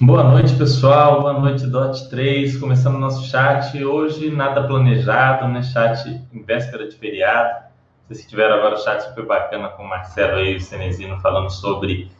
Boa 0.00 0.24
noite, 0.24 0.56
pessoal. 0.56 1.20
Boa 1.20 1.38
noite, 1.38 1.68
Dot 1.68 2.10
3. 2.10 2.56
Começando 2.56 2.98
nosso 2.98 3.30
chat. 3.30 3.82
Hoje, 3.84 4.28
nada 4.28 4.66
planejado, 4.66 5.46
né? 5.46 5.62
Chat 5.62 6.20
em 6.32 6.42
véspera 6.42 6.88
de 6.88 6.96
feriado. 6.96 7.66
Vocês 8.08 8.26
tiveram 8.26 8.56
agora 8.56 8.74
o 8.74 8.78
chat 8.78 9.04
super 9.04 9.24
bacana 9.24 9.68
com 9.68 9.84
o 9.84 9.88
Marcelo 9.88 10.40
e 10.40 10.56
o 10.56 10.60
Cenezino 10.60 11.20
falando 11.20 11.48
sobre 11.48 12.10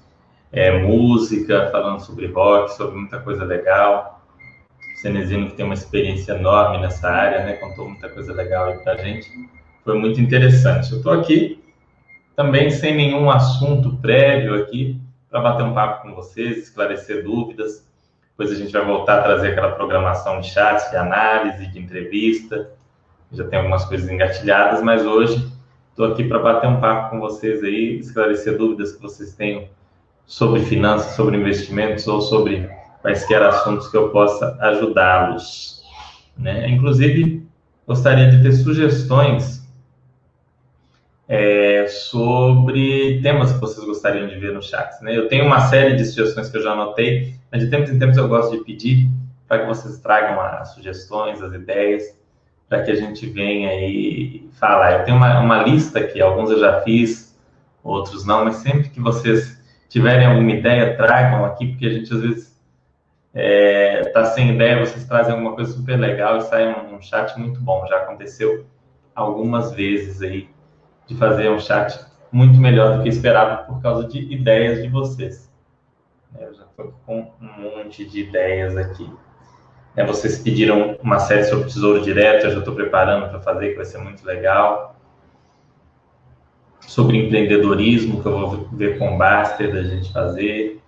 é, 0.52 0.84
música, 0.84 1.68
falando 1.73 1.98
sobre 1.98 2.29
rock, 2.29 2.73
sobre 2.77 2.96
muita 2.96 3.18
coisa 3.18 3.45
legal. 3.45 4.22
O 4.95 4.98
Cenezino 5.00 5.48
que 5.48 5.56
tem 5.56 5.64
uma 5.64 5.75
experiência 5.75 6.34
enorme 6.34 6.79
nessa 6.79 7.11
área, 7.11 7.45
né? 7.45 7.54
Contou 7.54 7.88
muita 7.88 8.09
coisa 8.09 8.32
legal 8.32 8.66
aí 8.66 8.79
pra 8.79 8.96
gente. 8.98 9.29
Foi 9.82 9.98
muito 9.98 10.20
interessante. 10.20 10.93
Eu 10.93 10.98
estou 10.98 11.12
aqui 11.12 11.61
também 12.36 12.70
sem 12.70 12.95
nenhum 12.95 13.29
assunto 13.29 13.96
prévio 13.96 14.62
aqui 14.62 15.02
para 15.35 15.41
bater 15.41 15.64
um 15.64 15.75
papo 15.75 16.03
com 16.03 16.14
vocês, 16.14 16.58
esclarecer 16.58 17.25
dúvidas. 17.25 17.85
Depois 18.31 18.53
a 18.53 18.54
gente 18.54 18.72
vai 18.72 18.85
voltar 18.85 19.18
a 19.18 19.22
trazer 19.25 19.49
aquela 19.49 19.72
programação 19.72 20.41
de 20.41 20.49
chat, 20.49 20.89
de 20.89 20.96
análise, 20.96 21.67
de 21.67 21.77
entrevista. 21.77 22.71
Já 23.32 23.43
tem 23.43 23.58
algumas 23.58 23.85
coisas 23.85 24.08
engatilhadas, 24.08 24.81
mas 24.81 25.05
hoje 25.05 25.44
estou 25.91 26.07
aqui 26.07 26.22
para 26.22 26.39
bater 26.39 26.68
um 26.68 26.81
papo 26.81 27.11
com 27.11 27.18
vocês 27.18 27.64
aí, 27.64 27.99
esclarecer 27.99 28.57
dúvidas 28.57 28.93
que 28.93 29.03
vocês 29.03 29.35
tenham 29.35 29.64
sobre 30.25 30.61
finanças, 30.61 31.17
sobre 31.17 31.36
investimentos 31.36 32.06
ou 32.06 32.20
sobre 32.20 32.70
quaisquer 33.03 33.42
assuntos 33.42 33.89
que 33.89 33.97
eu 33.97 34.11
possa 34.11 34.56
ajudá-los. 34.61 35.83
Né? 36.39 36.70
Inclusive, 36.70 37.44
gostaria 37.89 38.30
de 38.30 38.41
ter 38.41 38.53
sugestões 38.53 39.64
é, 41.28 41.87
sobre 41.89 43.20
temas 43.23 43.53
que 43.53 43.61
vocês 43.61 43.84
gostariam 43.87 44.27
de 44.27 44.37
ver 44.37 44.53
no 44.53 44.62
chat. 44.62 45.03
Né? 45.03 45.17
Eu 45.17 45.28
tenho 45.28 45.45
uma 45.45 45.61
série 45.61 45.97
de 45.97 46.05
sugestões 46.05 46.48
que 46.48 46.56
eu 46.56 46.62
já 46.62 46.73
anotei, 46.73 47.34
mas 47.50 47.62
de 47.62 47.70
tempos 47.70 47.91
em 47.91 47.98
tempos 47.98 48.16
eu 48.16 48.28
gosto 48.28 48.56
de 48.56 48.64
pedir 48.64 49.08
para 49.48 49.61
que 49.61 49.66
vocês 49.66 49.98
tragam 49.98 50.41
as 50.41 50.75
sugestões, 50.75 51.42
as 51.42 51.53
ideias, 51.55 52.19
para 52.69 52.83
que 52.83 52.91
a 52.91 52.94
gente 52.94 53.27
venha 53.27 53.72
e 53.75 54.48
falar. 54.58 55.00
Eu 55.00 55.05
tenho 55.05 55.16
uma, 55.16 55.41
uma 55.41 55.62
lista 55.62 55.98
aqui, 55.98 56.20
alguns 56.20 56.50
eu 56.50 56.58
já 56.58 56.81
fiz, 56.81 57.38
outros 57.83 58.25
não, 58.25 58.44
mas 58.44 58.56
sempre 58.56 58.88
que 58.88 59.00
vocês 59.00 59.62
tiverem 59.88 60.27
alguma 60.27 60.50
ideia, 60.50 60.97
tragam 60.97 61.44
aqui, 61.44 61.69
porque 61.69 61.86
a 61.86 61.91
gente 61.91 62.12
às 62.12 62.20
vezes 62.20 62.55
está 63.34 63.41
é, 63.41 64.05
tá 64.12 64.25
sem 64.27 64.55
ideia, 64.55 64.84
vocês 64.84 65.05
trazem 65.05 65.33
alguma 65.33 65.55
coisa 65.55 65.72
super 65.72 65.98
legal 65.98 66.38
e 66.38 66.41
sai 66.42 66.69
um, 66.69 66.97
um 66.97 67.03
chat 67.03 67.38
muito 67.38 67.61
bom. 67.61 67.86
Já 67.86 67.98
aconteceu 67.98 68.66
algumas 69.14 69.72
vezes 69.72 70.22
aí 70.22 70.48
de 71.06 71.14
fazer 71.16 71.50
um 71.50 71.58
chat 71.58 71.98
muito 72.33 72.58
melhor 72.58 72.97
do 72.97 73.02
que 73.02 73.08
esperava 73.08 73.62
por 73.64 73.80
causa 73.80 74.08
de 74.08 74.20
ideias 74.33 74.83
de 74.83 74.88
vocês. 74.88 75.52
Eu 76.38 76.52
já 76.52 76.64
estou 76.64 76.92
com 77.06 77.30
um 77.41 77.62
monte 77.62 78.05
de 78.05 78.20
ideias 78.20 78.77
aqui. 78.77 79.08
É, 79.97 80.05
vocês 80.05 80.38
pediram 80.38 80.98
uma 81.00 81.20
série 81.20 81.44
sobre 81.44 81.66
Tesouro 81.66 82.02
Direto, 82.02 82.47
eu 82.47 82.50
já 82.50 82.58
estou 82.58 82.75
preparando 82.75 83.28
para 83.28 83.41
fazer, 83.41 83.70
que 83.70 83.77
vai 83.77 83.84
ser 83.84 83.98
muito 83.98 84.27
legal. 84.27 84.97
Sobre 86.80 87.16
empreendedorismo, 87.16 88.20
que 88.20 88.27
eu 88.27 88.32
vou 88.32 88.69
ver 88.72 88.98
com 88.98 89.14
o 89.14 89.19
Baster 89.19 89.72
da 89.72 89.82
gente 89.84 90.12
fazer. 90.12 90.82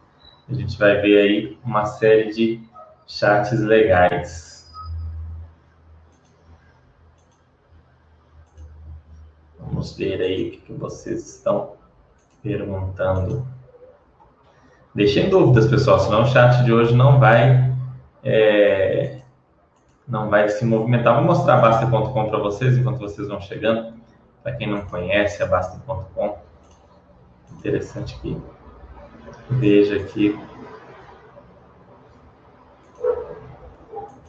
A 0.48 0.54
gente 0.54 0.76
vai 0.76 1.00
ver 1.00 1.18
aí 1.18 1.58
uma 1.64 1.86
série 1.86 2.32
de 2.32 2.60
chats 3.06 3.60
legais. 3.60 4.55
Vamos 9.66 9.96
ver 9.96 10.20
aí 10.20 10.48
o 10.48 10.60
que 10.60 10.72
vocês 10.72 11.28
estão 11.28 11.72
perguntando. 12.42 13.46
Deixem 14.94 15.28
dúvidas, 15.28 15.66
pessoal, 15.66 15.98
senão 15.98 16.22
o 16.22 16.26
chat 16.26 16.64
de 16.64 16.72
hoje 16.72 16.94
não 16.94 17.18
vai 17.18 17.74
é, 18.22 19.20
não 20.06 20.30
vai 20.30 20.48
se 20.48 20.64
movimentar. 20.64 21.16
Vou 21.16 21.24
mostrar 21.24 21.58
a 21.58 21.60
Basta.com 21.60 22.28
para 22.28 22.38
vocês 22.38 22.78
enquanto 22.78 22.98
vocês 22.98 23.28
vão 23.28 23.40
chegando. 23.40 23.94
Para 24.42 24.52
quem 24.52 24.70
não 24.70 24.82
conhece 24.86 25.42
a 25.42 25.46
Basta.com, 25.46 26.38
interessante 27.58 28.18
que 28.20 28.40
veja 29.50 29.96
aqui. 29.96 30.38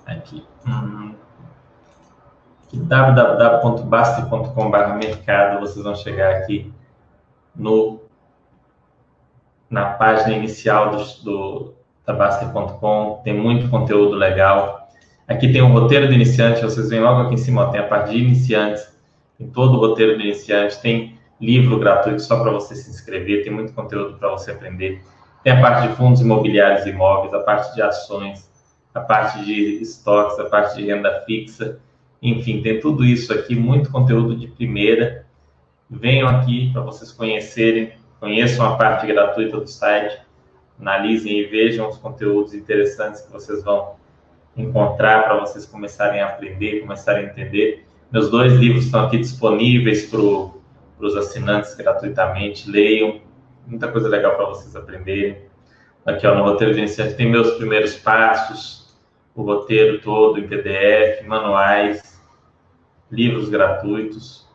Aqui. 0.06 0.46
Hum 0.66 1.27
www.basta.com.br 2.74 4.94
mercado, 5.02 5.62
vocês 5.62 5.84
vão 5.84 5.96
chegar 5.96 6.36
aqui 6.36 6.72
no, 7.56 8.02
na 9.70 9.86
página 9.86 10.36
inicial 10.36 10.92
do, 10.92 11.04
do 11.24 11.74
da 12.06 12.14
Basta.com, 12.14 13.22
tem 13.24 13.34
muito 13.34 13.70
conteúdo 13.70 14.16
legal. 14.16 14.90
Aqui 15.28 15.52
tem 15.52 15.62
um 15.62 15.74
roteiro 15.74 16.08
do 16.08 16.14
iniciante, 16.14 16.62
vocês 16.62 16.90
veem 16.90 17.02
logo 17.02 17.24
aqui 17.24 17.34
em 17.34 17.38
cima, 17.38 17.64
ó, 17.64 17.70
tem 17.70 17.82
a 17.82 17.88
parte 17.88 18.12
de 18.12 18.18
iniciantes, 18.18 18.88
tem 19.38 19.48
todo 19.48 19.76
o 19.76 19.80
roteiro 19.80 20.16
do 20.16 20.24
iniciante, 20.24 20.80
tem 20.80 21.18
livro 21.40 21.78
gratuito 21.78 22.22
só 22.22 22.42
para 22.42 22.52
você 22.52 22.76
se 22.76 22.90
inscrever, 22.90 23.44
tem 23.44 23.52
muito 23.52 23.74
conteúdo 23.74 24.18
para 24.18 24.30
você 24.30 24.52
aprender. 24.52 25.04
Tem 25.44 25.52
a 25.52 25.62
parte 25.62 25.88
de 25.88 25.96
fundos 25.96 26.22
imobiliários 26.22 26.86
e 26.86 26.90
imóveis, 26.90 27.34
a 27.34 27.40
parte 27.40 27.76
de 27.76 27.82
ações, 27.82 28.50
a 28.94 29.02
parte 29.02 29.44
de 29.44 29.82
estoques, 29.82 30.40
a 30.40 30.46
parte 30.46 30.78
de 30.78 30.86
renda 30.86 31.24
fixa 31.26 31.78
enfim, 32.22 32.62
tem 32.62 32.80
tudo 32.80 33.06
isso 33.06 33.34
aqui, 33.34 33.56
muito 33.56 33.92
conteúdo 33.92 34.36
de 34.36 34.48
primeira. 34.48 35.26
Venham 35.90 36.28
aqui 36.28 36.72
para 36.74 36.82
vocês 36.82 37.12
conhecerem, 37.12 37.94
conheçam 38.20 38.66
a 38.66 38.76
parte 38.76 39.08
gratuita 39.08 39.60
do 39.60 39.68
site, 39.68 40.20
analisem 40.80 41.40
e 41.40 41.46
vejam 41.46 41.88
os 41.90 41.98
conteúdos 41.98 42.54
interessantes 42.54 43.22
que 43.22 43.32
vocês 43.32 43.64
vão 43.64 43.96
encontrar 44.56 45.24
para 45.24 45.40
vocês 45.40 45.66
começarem 45.66 46.20
a 46.20 46.28
aprender, 46.28 46.82
começarem 46.82 47.26
a 47.26 47.30
entender. 47.30 47.86
Meus 48.12 48.30
dois 48.30 48.54
livros 48.54 48.86
estão 48.86 49.06
aqui 49.06 49.18
disponíveis 49.18 50.06
para 50.06 50.20
os 50.20 51.16
assinantes 51.16 51.76
gratuitamente. 51.76 52.70
Leiam, 52.70 53.22
muita 53.66 53.88
coisa 53.92 54.08
legal 54.08 54.36
para 54.36 54.46
vocês 54.46 54.76
aprenderem. 54.76 55.38
Aqui 56.06 56.26
ó, 56.26 56.34
no 56.34 56.44
roteiro 56.44 56.74
de 56.74 56.80
iniciante 56.80 57.16
tem 57.16 57.30
meus 57.30 57.52
primeiros 57.58 57.96
passos, 57.96 58.77
o 59.38 59.44
roteiro 59.44 60.02
todo 60.02 60.40
em 60.40 60.48
PDF, 60.48 61.24
manuais, 61.28 62.20
livros 63.12 63.50
gratuitos. 63.50 64.48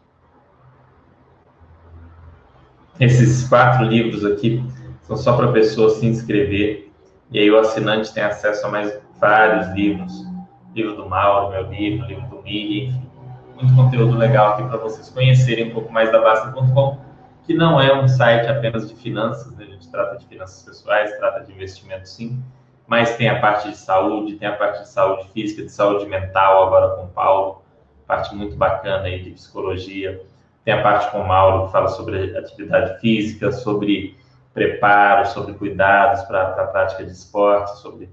Esses 2.98 3.48
quatro 3.48 3.84
livros 3.84 4.24
aqui 4.24 4.62
são 5.02 5.16
só 5.16 5.36
para 5.36 5.48
a 5.48 5.52
pessoa 5.52 5.90
se 5.90 6.04
inscrever 6.04 6.90
e 7.30 7.38
aí 7.38 7.50
o 7.50 7.58
assinante 7.58 8.12
tem 8.12 8.24
acesso 8.24 8.66
a 8.66 8.70
mais 8.70 9.00
vários 9.20 9.68
livros. 9.68 10.26
Livro 10.74 10.96
do 10.96 11.08
Mauro, 11.08 11.50
meu 11.50 11.70
livro, 11.70 12.06
livro 12.06 12.26
do 12.26 12.42
Miri, 12.42 12.86
enfim. 12.86 13.10
Muito 13.54 13.76
conteúdo 13.76 14.18
legal 14.18 14.54
aqui 14.54 14.64
para 14.64 14.78
vocês 14.78 15.08
conhecerem 15.10 15.70
um 15.70 15.74
pouco 15.74 15.92
mais 15.92 16.10
da 16.10 16.20
Basta.com, 16.20 16.98
que 17.44 17.54
não 17.54 17.80
é 17.80 17.94
um 18.02 18.08
site 18.08 18.48
apenas 18.48 18.88
de 18.88 18.96
finanças, 18.96 19.54
né? 19.56 19.64
a 19.64 19.70
gente 19.70 19.88
trata 19.88 20.16
de 20.16 20.26
finanças 20.26 20.64
pessoais, 20.64 21.16
trata 21.18 21.44
de 21.44 21.52
investimento 21.52 22.08
sim, 22.08 22.42
mas 22.92 23.16
tem 23.16 23.26
a 23.26 23.40
parte 23.40 23.70
de 23.70 23.76
saúde, 23.78 24.34
tem 24.34 24.46
a 24.46 24.54
parte 24.54 24.82
de 24.82 24.88
saúde 24.90 25.26
física, 25.32 25.62
de 25.62 25.72
saúde 25.72 26.04
mental, 26.04 26.66
agora 26.66 26.94
com 26.94 27.04
o 27.04 27.08
Paulo, 27.08 27.62
parte 28.06 28.34
muito 28.34 28.54
bacana 28.54 29.04
aí 29.04 29.22
de 29.22 29.30
psicologia. 29.30 30.20
Tem 30.62 30.74
a 30.74 30.82
parte 30.82 31.10
com 31.10 31.22
o 31.22 31.26
Mauro, 31.26 31.64
que 31.64 31.72
fala 31.72 31.88
sobre 31.88 32.36
atividade 32.36 33.00
física, 33.00 33.50
sobre 33.50 34.14
preparo, 34.52 35.26
sobre 35.28 35.54
cuidados 35.54 36.22
para 36.24 36.48
a 36.48 36.66
prática 36.66 37.02
de 37.02 37.12
esporte, 37.12 37.78
sobre 37.78 38.10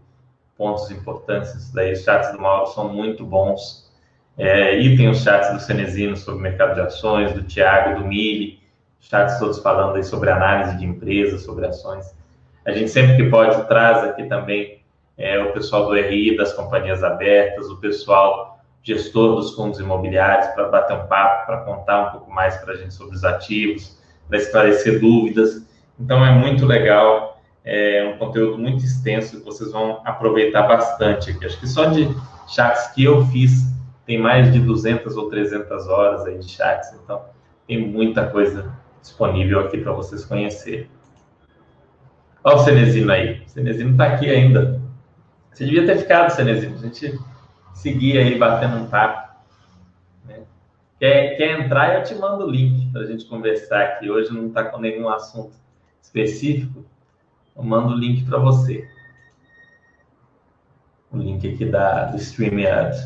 pontos 0.58 0.90
importantes. 0.92 1.54
Isso 1.56 1.76
daí, 1.76 1.92
os 1.92 2.02
chats 2.02 2.32
do 2.32 2.40
Mauro 2.40 2.68
são 2.68 2.88
muito 2.88 3.26
bons. 3.26 3.92
É, 4.38 4.80
e 4.80 4.96
tem 4.96 5.10
os 5.10 5.22
chats 5.22 5.52
do 5.52 5.60
Cenezino 5.60 6.16
sobre 6.16 6.42
mercado 6.42 6.76
de 6.76 6.80
ações, 6.80 7.34
do 7.34 7.44
Tiago, 7.44 8.00
do 8.00 8.08
Mili, 8.08 8.64
chats 9.02 9.40
todos 9.40 9.60
falando 9.60 9.98
aí 9.98 10.04
sobre 10.06 10.30
análise 10.30 10.78
de 10.78 10.86
empresas, 10.86 11.44
sobre 11.44 11.66
ações. 11.66 12.18
A 12.70 12.72
gente 12.72 12.92
sempre 12.92 13.18
que 13.18 13.24
pode 13.32 13.68
traz 13.68 14.04
aqui 14.04 14.26
também 14.26 14.84
é, 15.18 15.42
o 15.42 15.52
pessoal 15.52 15.88
do 15.88 15.96
RI, 15.96 16.38
das 16.38 16.54
companhias 16.54 17.04
abertas, 17.04 17.68
o 17.68 17.78
pessoal 17.78 18.60
gestor 18.84 19.38
dos 19.38 19.56
fundos 19.56 19.80
imobiliários 19.80 20.48
para 20.54 20.68
bater 20.68 20.96
um 20.96 21.08
papo, 21.08 21.48
para 21.48 21.62
contar 21.62 22.08
um 22.08 22.12
pouco 22.12 22.32
mais 22.32 22.58
para 22.58 22.74
a 22.74 22.78
gente 22.78 22.94
sobre 22.94 23.16
os 23.16 23.24
ativos, 23.24 23.98
para 24.28 24.38
esclarecer 24.38 25.00
dúvidas. 25.00 25.68
Então 26.00 26.24
é 26.24 26.32
muito 26.32 26.64
legal, 26.68 27.42
é 27.66 28.14
um 28.14 28.20
conteúdo 28.20 28.60
muito 28.60 28.86
extenso 28.86 29.40
que 29.40 29.46
vocês 29.46 29.72
vão 29.72 30.02
aproveitar 30.06 30.62
bastante 30.62 31.32
aqui. 31.32 31.48
Acho 31.48 31.60
que 31.60 31.68
só 31.68 31.86
de 31.86 32.08
chats 32.48 32.94
que 32.94 33.04
eu 33.04 33.26
fiz 33.26 33.64
tem 34.06 34.20
mais 34.20 34.54
de 34.54 34.60
200 34.60 35.18
ou 35.18 35.28
300 35.28 35.88
horas 35.88 36.24
aí 36.28 36.38
de 36.38 36.48
chats, 36.48 36.94
então 37.04 37.24
tem 37.68 37.80
muita 37.80 38.28
coisa 38.28 38.72
disponível 39.02 39.60
aqui 39.62 39.80
para 39.80 39.92
vocês 39.92 40.24
conhecerem. 40.24 40.88
Olha 42.50 42.58
o 42.58 42.64
Cenezino 42.64 43.12
aí. 43.12 43.44
O 43.46 43.50
Cenezino 43.50 43.92
está 43.92 44.08
aqui 44.08 44.28
ainda. 44.28 44.82
Você 45.54 45.66
devia 45.66 45.86
ter 45.86 46.00
ficado, 46.00 46.32
Cenezino. 46.32 46.74
A 46.74 46.80
gente 46.80 47.20
seguia 47.76 48.22
aí 48.22 48.40
batendo 48.40 48.78
um 48.78 48.88
papo. 48.88 49.36
Né? 50.26 50.40
Quer, 50.98 51.38
quer 51.38 51.60
entrar? 51.60 51.94
Eu 51.94 52.04
te 52.04 52.16
mando 52.16 52.46
o 52.46 52.50
link 52.50 52.92
para 52.92 53.02
a 53.02 53.06
gente 53.06 53.26
conversar 53.26 53.84
aqui. 53.84 54.10
Hoje 54.10 54.34
não 54.34 54.48
está 54.48 54.64
com 54.64 54.80
nenhum 54.80 55.08
assunto 55.10 55.54
específico. 56.02 56.84
Eu 57.56 57.62
mando 57.62 57.94
o 57.94 57.98
link 57.98 58.26
para 58.26 58.40
você. 58.40 58.90
o 61.12 61.18
link 61.18 61.54
aqui 61.54 61.66
da, 61.66 62.06
do 62.06 62.18
StreamYard. 62.18 62.98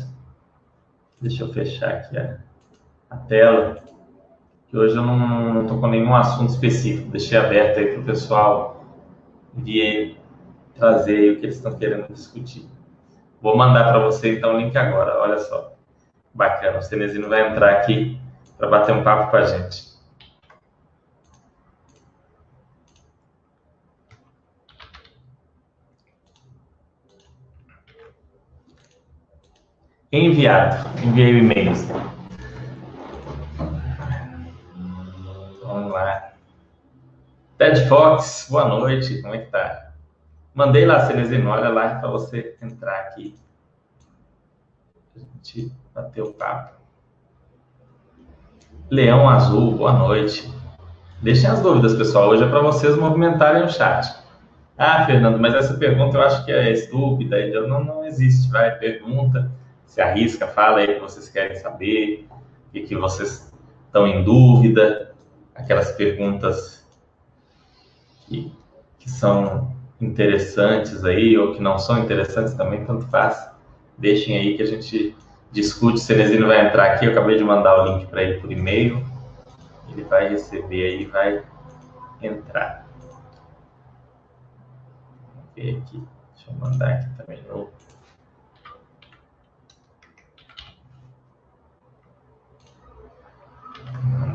Deixa 1.20 1.44
eu 1.44 1.52
fechar 1.52 1.90
aqui 1.90 2.16
a, 2.16 2.38
a 3.10 3.16
tela. 3.18 3.84
Que 4.68 4.76
hoje 4.78 4.96
eu 4.96 5.02
não 5.02 5.60
estou 5.60 5.78
com 5.78 5.86
nenhum 5.88 6.16
assunto 6.16 6.48
específico. 6.48 7.10
Deixei 7.10 7.36
aberto 7.36 7.78
aí 7.80 7.92
para 7.92 8.00
o 8.00 8.04
pessoal 8.04 8.73
vir 9.56 10.18
trazer 10.74 11.32
o 11.32 11.40
que 11.40 11.46
eles 11.46 11.56
estão 11.56 11.76
querendo 11.76 12.12
discutir. 12.12 12.68
Vou 13.40 13.56
mandar 13.56 13.84
para 13.84 13.98
você 13.98 14.36
então 14.36 14.54
o 14.54 14.58
link 14.58 14.76
agora. 14.76 15.20
Olha 15.20 15.38
só. 15.38 15.74
Bacana. 16.32 16.78
O 16.78 16.82
Cenezino 16.82 17.28
vai 17.28 17.48
entrar 17.48 17.70
aqui 17.70 18.18
para 18.56 18.68
bater 18.68 18.94
um 18.94 19.04
papo 19.04 19.30
com 19.30 19.36
a 19.36 19.44
gente. 19.44 19.94
Enviado. 30.10 30.88
Enviei 31.02 31.34
o 31.34 31.38
e-mail. 31.38 31.72
Vamos 35.62 35.92
lá. 35.92 36.33
Ted 37.64 37.88
Fox, 37.88 38.46
boa 38.50 38.68
noite. 38.68 39.22
Como 39.22 39.34
é 39.34 39.38
que 39.38 39.50
tá? 39.50 39.92
Mandei 40.54 40.84
lá, 40.84 41.06
Cenezino, 41.06 41.48
olha 41.48 41.70
lá 41.70 41.94
para 41.94 42.10
você 42.10 42.58
entrar 42.60 42.94
aqui. 43.00 43.34
A 45.16 45.18
gente 45.18 45.72
bater 45.94 46.20
o 46.20 46.30
papo. 46.34 46.74
Leão 48.90 49.26
Azul, 49.26 49.78
boa 49.78 49.94
noite. 49.94 50.52
Deixem 51.22 51.48
as 51.48 51.62
dúvidas, 51.62 51.94
pessoal. 51.94 52.28
Hoje 52.28 52.44
é 52.44 52.48
para 52.50 52.60
vocês 52.60 52.98
movimentarem 52.98 53.62
o 53.62 53.70
chat. 53.70 54.14
Ah, 54.76 55.06
Fernando, 55.06 55.38
mas 55.38 55.54
essa 55.54 55.72
pergunta 55.72 56.18
eu 56.18 56.22
acho 56.22 56.44
que 56.44 56.52
é 56.52 56.70
estúpida. 56.70 57.66
Não, 57.66 57.82
não 57.82 58.04
existe. 58.04 58.50
Vai, 58.50 58.76
pergunta 58.76 59.50
se 59.86 60.02
arrisca, 60.02 60.46
fala 60.46 60.80
aí 60.80 60.90
o 60.90 60.94
que 60.96 61.00
vocês 61.00 61.30
querem 61.30 61.56
saber, 61.56 62.28
o 62.68 62.72
que 62.74 62.94
vocês 62.94 63.50
estão 63.86 64.06
em 64.06 64.22
dúvida, 64.22 65.14
aquelas 65.54 65.92
perguntas 65.92 66.83
que, 68.26 68.52
que 68.98 69.10
são 69.10 69.74
interessantes 70.00 71.04
aí 71.04 71.36
ou 71.36 71.54
que 71.54 71.62
não 71.62 71.78
são 71.78 71.98
interessantes 71.98 72.54
também, 72.54 72.84
tanto 72.84 73.06
faz. 73.06 73.50
Deixem 73.96 74.36
aí 74.36 74.56
que 74.56 74.62
a 74.62 74.66
gente 74.66 75.16
discute. 75.52 75.96
O 75.96 76.00
Cenezino 76.00 76.46
vai 76.46 76.66
entrar 76.66 76.92
aqui, 76.92 77.06
eu 77.06 77.12
acabei 77.12 77.36
de 77.36 77.44
mandar 77.44 77.80
o 77.80 77.86
link 77.86 78.06
para 78.06 78.22
ele 78.22 78.40
por 78.40 78.50
e-mail. 78.50 79.04
Ele 79.90 80.02
vai 80.04 80.28
receber 80.28 80.84
aí, 80.84 81.04
vai 81.04 81.42
entrar. 82.20 82.86
Vamos 85.34 85.50
ver 85.54 85.78
aqui. 85.78 86.02
Deixa 86.34 86.50
eu 86.50 86.54
mandar 86.54 86.88
aqui 86.88 87.08
também 87.16 87.42
no 87.48 87.68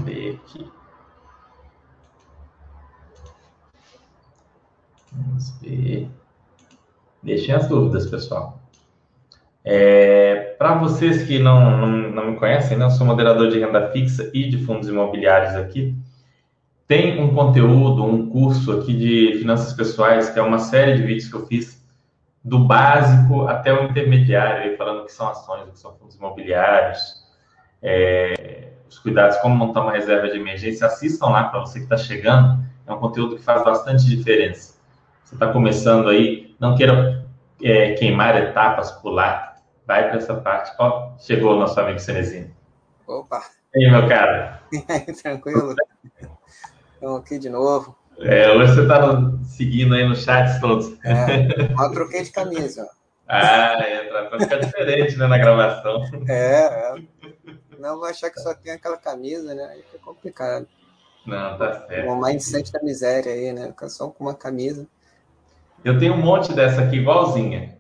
ver 0.10 0.36
aqui. 0.36 0.79
Vamos 5.12 5.60
ver. 5.62 6.10
Deixem 7.22 7.54
as 7.54 7.68
dúvidas, 7.68 8.10
pessoal. 8.10 8.60
É, 9.64 10.56
Para 10.58 10.76
vocês 10.76 11.24
que 11.24 11.38
não, 11.38 11.78
não, 11.78 11.88
não, 12.12 12.32
me 12.32 12.38
conhecem, 12.38 12.78
né, 12.78 12.86
eu 12.86 12.92
sou 12.92 13.06
moderador 13.06 13.50
de 13.50 13.60
renda 13.60 13.92
fixa 13.92 14.30
e 14.34 14.50
de 14.50 14.64
fundos 14.66 14.88
imobiliários 14.88 15.56
aqui. 15.56 15.96
Tem 16.88 17.22
um 17.22 17.34
conteúdo, 17.36 18.04
um 18.04 18.30
curso 18.30 18.72
aqui 18.72 18.94
de 18.94 19.38
finanças 19.38 19.74
pessoais, 19.74 20.30
que 20.30 20.40
é 20.40 20.42
uma 20.42 20.60
série 20.60 20.96
de 20.96 21.04
vídeos 21.04 21.30
que 21.30 21.36
eu 21.36 21.46
fiz 21.46 21.80
do 22.44 22.60
básico 22.60 23.48
até 23.48 23.74
o 23.74 23.84
intermediário, 23.84 24.76
falando 24.78 25.06
que 25.06 25.12
são 25.12 25.28
ações, 25.28 25.70
que 25.70 25.78
são 25.78 25.94
fundos 25.96 26.16
imobiliários, 26.16 27.20
é, 27.82 28.70
os 28.90 28.98
cuidados, 28.98 29.38
como 29.38 29.56
montar 29.56 29.82
uma 29.82 29.92
reserva 29.92 30.30
de 30.30 30.38
emergência, 30.38 30.88
assistam 30.88 31.28
lá 31.28 31.44
para 31.44 31.60
você 31.60 31.80
que 31.80 31.86
está 31.86 31.98
chegando. 31.98 32.64
É 32.88 32.92
um 32.92 32.98
conteúdo 32.98 33.36
que 33.36 33.44
faz 33.44 33.64
bastante 33.64 34.06
diferença. 34.06 34.69
Você 35.30 35.36
está 35.36 35.54
começando 35.54 36.10
aí, 36.10 36.56
não 36.60 36.76
queira 36.76 37.24
é, 37.62 37.94
queimar 37.94 38.36
etapas, 38.36 38.90
pular. 38.94 39.58
Vai 39.86 40.10
para 40.10 40.18
essa 40.18 40.34
parte. 40.34 40.74
Ó, 40.80 41.12
chegou 41.20 41.54
o 41.54 41.60
nosso 41.60 41.80
amigo 41.80 42.00
Cenezinho. 42.00 42.52
Opa! 43.06 43.44
E 43.76 43.86
aí, 43.86 43.92
meu 43.92 44.08
cara? 44.10 44.64
Tranquilo? 45.22 45.76
Estamos 46.96 47.20
aqui 47.20 47.38
de 47.38 47.48
novo. 47.48 47.96
É, 48.18 48.52
hoje 48.54 48.74
você 48.74 48.82
está 48.82 49.32
seguindo 49.44 49.94
aí 49.94 50.04
nos 50.10 50.24
chats 50.24 50.60
todos. 50.60 50.98
É, 51.06 51.48
eu 51.80 51.92
troquei 51.92 52.24
de 52.24 52.32
camisa. 52.32 52.90
Ah, 53.32 53.78
é, 53.80 54.06
para 54.28 54.40
ficar 54.40 54.58
diferente 54.58 55.16
né, 55.16 55.28
na 55.28 55.38
gravação. 55.38 56.04
É, 56.28 56.64
é. 56.64 56.96
Não 57.78 57.98
vou 57.98 58.06
achar 58.06 58.32
que 58.32 58.40
só 58.40 58.56
tem 58.56 58.74
aquela 58.74 58.98
camisa, 58.98 59.54
né? 59.54 59.66
Aí 59.66 59.84
fica 59.84 60.00
complicado. 60.00 60.68
Não, 61.28 61.56
tá 61.56 61.86
certo. 61.86 62.10
O 62.10 62.20
mindset 62.20 62.72
da 62.72 62.82
miséria 62.82 63.32
aí, 63.32 63.54
né? 63.54 63.68
Fica 63.68 63.88
só 63.88 64.08
com 64.10 64.24
uma 64.24 64.34
camisa. 64.34 64.88
Eu 65.84 65.98
tenho 65.98 66.14
um 66.14 66.22
monte 66.22 66.54
dessa 66.54 66.82
aqui 66.82 66.98
igualzinha. 66.98 67.78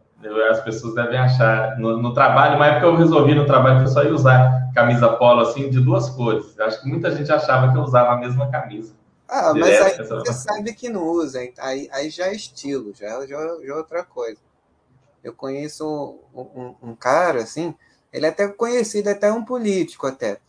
As 0.51 0.61
pessoas 0.61 0.95
devem 0.95 1.17
achar. 1.17 1.77
No, 1.77 2.01
no 2.01 2.13
trabalho, 2.13 2.55
uma 2.55 2.67
época 2.67 2.87
eu 2.87 2.95
resolvi 2.95 3.33
no 3.33 3.45
trabalho 3.45 3.79
que 3.79 3.85
eu 3.85 3.93
só 3.93 4.03
ia 4.03 4.13
usar 4.13 4.69
camisa 4.73 5.09
polo 5.09 5.41
assim 5.41 5.69
de 5.69 5.79
duas 5.79 6.09
cores. 6.09 6.57
Eu 6.57 6.65
acho 6.65 6.81
que 6.81 6.87
muita 6.87 7.15
gente 7.15 7.31
achava 7.31 7.71
que 7.71 7.77
eu 7.77 7.81
usava 7.81 8.13
a 8.13 8.17
mesma 8.17 8.49
camisa. 8.49 8.93
Ah, 9.27 9.53
mas 9.53 9.79
aí 9.79 10.07
você 10.07 10.33
sabe 10.33 10.73
que 10.73 10.89
não 10.89 11.03
usa, 11.03 11.39
aí, 11.59 11.87
aí 11.91 12.09
já 12.09 12.27
é 12.27 12.33
estilo, 12.33 12.93
já, 12.95 13.07
já, 13.27 13.37
já 13.37 13.73
é 13.73 13.75
outra 13.75 14.03
coisa. 14.03 14.39
Eu 15.23 15.33
conheço 15.33 15.85
um, 16.33 16.41
um, 16.41 16.75
um 16.81 16.95
cara, 16.95 17.43
assim, 17.43 17.75
ele 18.11 18.25
é 18.25 18.29
até 18.29 18.47
conhecido, 18.47 19.07
é 19.07 19.11
até 19.11 19.31
um 19.31 19.45
político 19.45 20.07
até. 20.07 20.39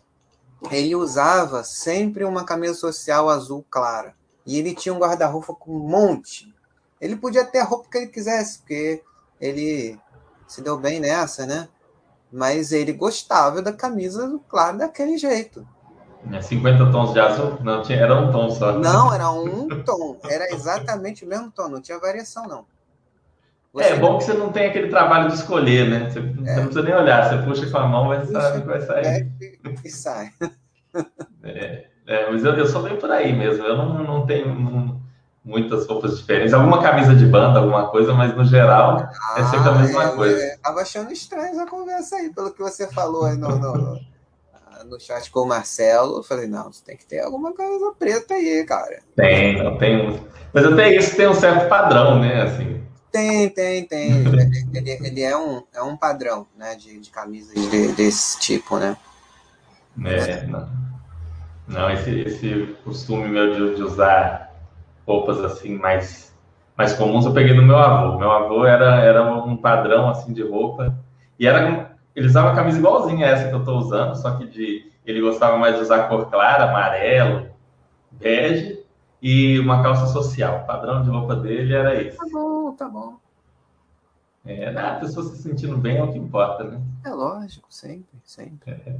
Ele 0.71 0.95
usava 0.95 1.63
sempre 1.63 2.25
uma 2.25 2.45
camisa 2.45 2.75
social 2.75 3.29
azul 3.29 3.65
clara. 3.71 4.15
E 4.47 4.59
ele 4.59 4.75
tinha 4.75 4.95
um 4.95 4.99
guarda-roupa 4.99 5.55
com 5.55 5.73
um 5.73 5.89
monte. 5.89 6.55
Ele 7.01 7.17
podia 7.17 7.45
ter 7.45 7.59
a 7.59 7.65
roupa 7.65 7.89
que 7.91 7.99
ele 7.99 8.07
quisesse, 8.09 8.59
porque 8.59 9.03
ele 9.41 9.99
se 10.47 10.61
deu 10.61 10.77
bem 10.77 11.01
nessa, 11.01 11.47
né? 11.47 11.69
Mas 12.31 12.73
ele 12.73 12.93
gostava 12.93 13.63
da 13.63 13.73
camisa 13.73 14.39
clara 14.49 14.77
daquele 14.77 15.17
jeito. 15.17 15.67
50 16.41 16.83
é 16.83 16.93
tons 16.93 17.13
de 17.13 17.21
azul? 17.21 17.59
Não, 17.63 17.83
tinha, 17.83 17.99
era 17.99 18.15
um 18.15 18.31
tom 18.31 18.51
só. 18.51 18.73
Não, 18.79 19.13
era 19.15 19.31
um 19.31 19.83
tom. 19.83 20.19
Era 20.25 20.53
exatamente 20.53 21.25
o 21.25 21.29
mesmo 21.29 21.51
tom, 21.51 21.69
não 21.69 21.81
tinha 21.81 21.99
variação, 21.99 22.47
não. 22.47 22.67
Você 23.73 23.85
é 23.85 23.97
bom 23.97 24.19
que 24.19 24.25
você 24.25 24.33
não 24.33 24.51
tem 24.51 24.67
aquele 24.67 24.89
trabalho 24.89 25.29
de 25.29 25.35
escolher, 25.35 25.89
né? 25.89 26.11
Você, 26.11 26.19
é. 26.19 26.23
você 26.23 26.57
não 26.57 26.65
precisa 26.65 26.83
nem 26.83 26.95
olhar, 26.95 27.29
você 27.29 27.43
puxa 27.47 27.71
com 27.71 27.79
a 27.79 27.87
mão, 27.87 28.09
vai 28.09 28.27
sabe 28.27 28.67
vai 28.67 28.81
sair. 28.81 29.07
É, 29.07 29.27
e 29.85 29.91
sai. 29.91 30.31
É, 31.45 31.87
é, 32.05 32.31
mas 32.31 32.45
eu, 32.45 32.53
eu 32.55 32.67
sou 32.67 32.83
bem 32.83 32.99
por 32.99 33.09
aí 33.13 33.33
mesmo. 33.33 33.65
Eu 33.65 33.77
não, 33.77 34.03
não 34.03 34.27
tenho 34.27 35.01
muitas 35.45 35.87
roupas 35.87 36.19
diferentes. 36.19 36.53
Alguma 36.53 36.83
camisa 36.83 37.15
de 37.15 37.27
banda, 37.27 37.59
alguma 37.59 37.89
coisa, 37.89 38.13
mas 38.13 38.35
no 38.37 38.45
geral 38.45 38.99
ah, 38.99 39.35
é 39.39 39.45
sempre 39.45 39.69
a 39.69 39.73
mesma 39.73 40.05
é, 40.05 40.09
coisa. 40.15 40.43
É, 40.43 40.57
tava 40.59 40.81
achando 40.81 41.13
estranho 41.13 41.53
essa 41.53 41.67
conversa 41.67 42.17
aí, 42.17 42.33
pelo 42.33 42.53
que 42.53 42.61
você 42.61 42.87
falou 42.89 43.25
aí 43.25 43.37
no, 43.37 43.49
no, 43.57 44.01
no 44.87 45.01
chat 45.01 45.31
com 45.31 45.41
o 45.41 45.49
Marcelo. 45.49 46.19
Eu 46.19 46.23
falei, 46.23 46.47
não, 46.47 46.73
você 46.73 46.85
tem 46.85 46.97
que 46.97 47.07
ter 47.07 47.21
alguma 47.21 47.53
camisa 47.55 47.93
preta 47.99 48.35
aí, 48.35 48.65
cara. 48.65 49.01
Tem, 49.17 49.63
não 49.63 49.79
tem. 49.79 50.21
Mas 50.53 50.65
até 50.65 50.95
isso 50.95 51.17
tem 51.17 51.29
um 51.29 51.35
certo 51.35 51.69
padrão, 51.69 52.21
né? 52.21 52.43
Assim, 52.43 52.81
tem, 53.11 53.49
tem, 53.49 53.85
tem. 53.87 54.25
ele, 54.73 54.91
ele 54.91 55.23
é, 55.23 55.37
um, 55.37 55.63
é 55.75 55.83
um 55.83 55.97
padrão, 55.97 56.47
né, 56.57 56.77
de, 56.77 56.99
de 56.99 57.11
camisas 57.11 57.55
de, 57.55 57.93
desse 57.93 58.39
tipo, 58.39 58.79
né? 58.79 58.97
É, 60.05 60.47
não. 60.47 60.69
Não, 61.67 61.91
esse, 61.91 62.11
esse 62.21 62.77
costume 62.85 63.29
meu 63.29 63.53
de, 63.53 63.77
de 63.77 63.83
usar 63.83 64.50
roupas 65.07 65.43
assim 65.45 65.77
mais, 65.77 66.35
mais 66.77 66.93
comuns 66.93 67.25
eu 67.25 67.33
peguei 67.33 67.55
do 67.55 67.63
meu 67.63 67.79
avô. 67.79 68.19
Meu 68.19 68.31
avô 68.31 68.65
era, 68.65 69.01
era 69.01 69.23
um 69.23 69.57
padrão 69.57 70.09
assim 70.09 70.33
de 70.33 70.43
roupa 70.43 70.97
e 71.39 71.47
era 71.47 71.91
ele 72.15 72.27
usava 72.27 72.55
camisa 72.55 72.79
igualzinha 72.79 73.27
a 73.27 73.31
essa 73.31 73.49
que 73.49 73.55
eu 73.55 73.61
estou 73.61 73.79
usando, 73.79 74.15
só 74.17 74.37
que 74.37 74.47
de 74.47 74.91
ele 75.05 75.21
gostava 75.21 75.57
mais 75.57 75.77
de 75.77 75.83
usar 75.83 76.09
cor 76.09 76.29
clara, 76.31 76.69
amarelo, 76.69 77.49
bege 78.11 78.85
e 79.23 79.59
uma 79.59 79.83
calça 79.83 80.07
social. 80.07 80.61
O 80.63 80.67
padrão 80.67 81.03
de 81.03 81.11
roupa 81.11 81.37
dele 81.37 81.75
era 81.75 82.01
esse. 82.01 82.17
Tá 82.17 82.27
bom, 82.31 82.73
tá 82.73 82.89
bom. 82.89 83.17
É, 84.45 84.69
a 84.69 84.95
pessoa 84.95 85.27
se 85.27 85.37
sentindo 85.43 85.77
bem 85.77 85.99
é 85.99 86.03
o 86.03 86.13
que 86.13 86.19
importa, 86.19 86.65
né? 86.65 86.81
É 87.05 87.11
lógico, 87.11 87.67
sempre, 87.71 88.19
sempre. 88.25 88.71
É, 88.71 88.97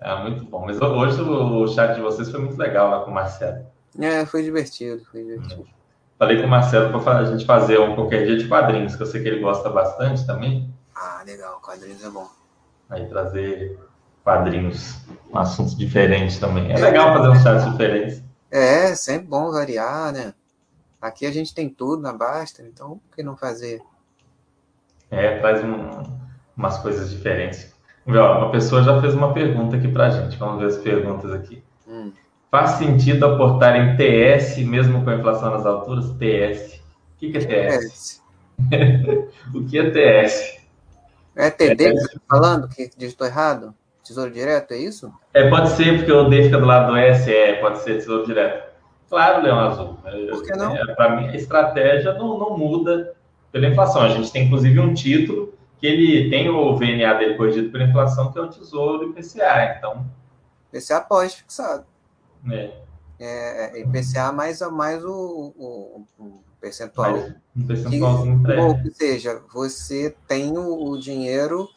é 0.00 0.22
muito 0.22 0.44
bom. 0.44 0.64
Mas 0.66 0.80
hoje 0.80 1.20
o 1.20 1.66
chat 1.68 1.94
de 1.94 2.00
vocês 2.00 2.30
foi 2.30 2.40
muito 2.40 2.56
legal 2.56 2.90
lá 2.90 3.00
com 3.04 3.10
o 3.10 3.14
Marcelo. 3.14 3.64
É, 3.98 4.26
foi 4.26 4.42
divertido, 4.42 5.04
foi 5.10 5.22
divertido. 5.22 5.62
É. 5.62 5.74
Falei 6.18 6.40
com 6.40 6.46
o 6.46 6.50
Marcelo 6.50 7.02
para 7.02 7.18
a 7.18 7.24
gente 7.24 7.44
fazer 7.44 7.78
um 7.80 7.94
qualquer 7.94 8.24
dia 8.26 8.36
de 8.36 8.48
quadrinhos, 8.48 8.94
que 8.96 9.02
eu 9.02 9.06
sei 9.06 9.22
que 9.22 9.28
ele 9.28 9.40
gosta 9.40 9.68
bastante 9.68 10.26
também. 10.26 10.72
Ah, 10.94 11.22
legal, 11.26 11.60
quadrinhos 11.60 12.04
é 12.04 12.08
bom. 12.08 12.28
Aí 12.88 13.06
trazer 13.08 13.78
quadrinhos, 14.22 15.00
um 15.30 15.38
assunto 15.38 15.76
diferente 15.76 16.38
também. 16.38 16.72
É 16.72 16.78
legal 16.78 17.12
fazer 17.12 17.28
uns 17.28 17.42
chats 17.42 17.70
diferentes. 17.70 18.22
É, 18.50 18.94
sempre 18.94 19.26
bom 19.26 19.50
variar, 19.50 20.12
né? 20.12 20.32
Aqui 21.02 21.26
a 21.26 21.32
gente 21.32 21.54
tem 21.54 21.68
tudo 21.68 22.00
na 22.00 22.12
Basta, 22.12 22.62
então 22.62 23.00
por 23.08 23.16
que 23.16 23.22
não 23.22 23.36
fazer? 23.36 23.82
É, 25.10 25.38
traz 25.38 25.62
um, 25.62 26.02
umas 26.56 26.78
coisas 26.78 27.10
diferentes. 27.10 27.74
Uma 28.06 28.50
pessoa 28.50 28.82
já 28.82 29.00
fez 29.00 29.14
uma 29.14 29.32
pergunta 29.32 29.76
aqui 29.76 29.88
para 29.88 30.06
a 30.06 30.10
gente. 30.10 30.36
Vamos 30.38 30.60
ver 30.60 30.66
as 30.68 30.78
perguntas 30.78 31.32
aqui. 31.32 31.62
Faz 32.54 32.78
sentido 32.78 33.26
aportar 33.26 33.74
em 33.74 33.96
TS 33.96 34.58
mesmo 34.58 35.02
com 35.02 35.10
a 35.10 35.16
inflação 35.16 35.50
nas 35.50 35.66
alturas? 35.66 36.12
TS. 36.12 36.76
O 36.76 37.18
que, 37.18 37.32
que 37.32 37.38
é 37.38 37.40
TS? 37.40 38.22
o 39.52 39.64
que 39.64 39.76
é 39.76 39.90
TS? 39.90 40.60
É 41.34 41.50
TD 41.50 41.76
que 41.76 41.98
você 41.98 42.06
está 42.06 42.20
falando, 42.30 42.68
que 42.68 42.88
digitou 42.96 43.26
errado? 43.26 43.74
Tesouro 44.04 44.30
Direto, 44.30 44.70
é 44.70 44.76
isso? 44.76 45.12
É, 45.34 45.50
pode 45.50 45.70
ser, 45.70 45.96
porque 45.96 46.12
o 46.12 46.28
D 46.28 46.44
fica 46.44 46.58
do 46.60 46.64
lado 46.64 46.92
do 46.92 46.96
S, 46.96 47.28
é, 47.28 47.54
pode 47.54 47.80
ser 47.80 47.94
Tesouro 47.94 48.24
Direto. 48.24 48.72
Claro, 49.08 49.42
Leão 49.42 49.58
Azul. 49.58 49.98
Por 50.30 50.44
que 50.44 50.54
não? 50.54 50.76
É, 50.76 50.94
Para 50.94 51.16
mim, 51.16 51.30
a 51.30 51.34
estratégia 51.34 52.12
não, 52.12 52.38
não 52.38 52.56
muda 52.56 53.16
pela 53.50 53.66
inflação. 53.66 54.00
A 54.00 54.10
gente 54.10 54.30
tem, 54.30 54.44
inclusive, 54.44 54.78
um 54.78 54.94
título 54.94 55.52
que 55.80 55.88
ele 55.88 56.30
tem 56.30 56.48
o 56.48 56.76
VNA 56.76 57.14
dele 57.14 57.34
corrigido 57.34 57.70
pela 57.70 57.82
inflação, 57.82 58.30
que 58.30 58.38
é 58.38 58.42
o 58.42 58.48
Tesouro 58.48 59.10
IPCA. 59.10 59.74
Então... 59.76 60.06
IPCA 60.72 61.00
pós-fixado. 61.00 61.92
É. 62.50 62.84
É, 63.18 63.78
é 63.78 63.80
IPCA 63.80 64.32
mais, 64.32 64.60
mais 64.60 65.04
o, 65.04 65.54
o, 65.56 66.06
o 66.18 66.40
percentual. 66.60 67.12
Mais 67.12 67.86
um 67.86 67.90
que, 67.90 68.02
Ou 68.02 68.92
seja, 68.92 69.42
você 69.52 70.14
tem 70.26 70.56
o, 70.58 70.90
o 70.90 70.98
dinheiro 70.98 71.68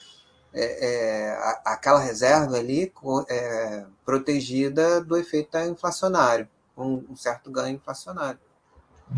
é, 0.53 0.87
é, 0.87 1.37
aquela 1.65 1.99
reserva 1.99 2.57
ali 2.57 2.91
é, 3.29 3.85
protegida 4.05 5.01
do 5.01 5.15
efeito 5.15 5.57
inflacionário, 5.59 6.47
um, 6.75 7.03
um 7.11 7.15
certo 7.15 7.51
ganho 7.51 7.75
inflacionário. 7.75 8.39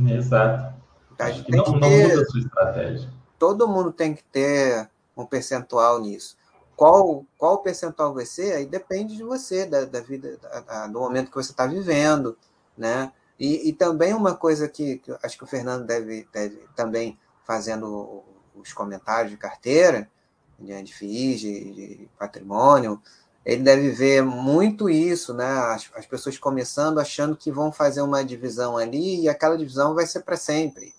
Exato. 0.08 0.74
Então, 1.14 1.28
a 1.28 1.32
gente 1.32 1.52
não, 1.52 1.64
tem 1.64 1.74
que 1.74 1.80
ter, 1.80 2.02
não 2.02 2.10
muda 2.10 2.22
a 2.22 2.26
sua 2.26 2.40
estratégia. 2.40 3.10
Todo 3.38 3.68
mundo 3.68 3.92
tem 3.92 4.14
que 4.14 4.24
ter 4.24 4.90
um 5.16 5.26
percentual 5.26 6.02
nisso. 6.02 6.38
Qual, 6.80 7.26
qual 7.38 7.56
o 7.56 7.58
percentual 7.58 8.14
vai 8.14 8.26
ser? 8.26 8.54
Aí 8.54 8.66
depende 8.66 9.18
de 9.18 9.22
você, 9.22 9.66
da, 9.66 9.84
da 9.84 10.00
vida, 10.00 10.38
da, 10.38 10.88
do 10.88 10.98
momento 10.98 11.30
que 11.30 11.36
você 11.36 11.52
está 11.52 11.68
vivendo, 11.68 12.38
né? 12.78 13.12
E, 13.38 13.68
e, 13.68 13.74
também 13.74 14.14
uma 14.14 14.34
coisa 14.34 14.66
que, 14.66 15.00
que 15.00 15.14
acho 15.22 15.38
que 15.38 15.44
o 15.44 15.48
Fernando 15.48 15.86
deve, 15.86 16.26
deve 16.32 16.66
também 16.78 17.20
fazendo 17.44 18.24
os 18.56 18.72
comentários 18.72 19.30
de 19.30 19.36
carteira, 19.38 20.10
de, 20.58 20.94
FIIs, 20.94 21.42
de, 21.42 21.74
de, 21.74 22.10
patrimônio, 22.18 23.02
ele 23.44 23.62
deve 23.62 23.90
ver 23.90 24.24
muito 24.24 24.90
isso, 24.90 25.34
né? 25.34 25.50
As, 25.50 25.90
as, 25.94 26.06
pessoas 26.06 26.38
começando 26.38 26.98
achando 26.98 27.36
que 27.36 27.52
vão 27.52 27.74
fazer 27.74 28.02
uma 28.02 28.24
divisão 28.24 28.78
ali 28.78 29.24
e 29.24 29.28
aquela 29.28 29.58
divisão 29.58 29.94
vai 29.94 30.08
ser 30.08 30.22
para 30.22 30.38
sempre. 30.38 30.96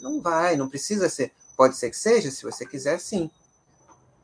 Não 0.00 0.20
vai, 0.20 0.56
não 0.56 0.68
precisa 0.68 1.08
ser. 1.08 1.30
Pode 1.56 1.76
ser 1.76 1.90
que 1.90 1.96
seja, 1.96 2.28
se 2.28 2.42
você 2.42 2.66
quiser, 2.66 2.98
sim. 2.98 3.30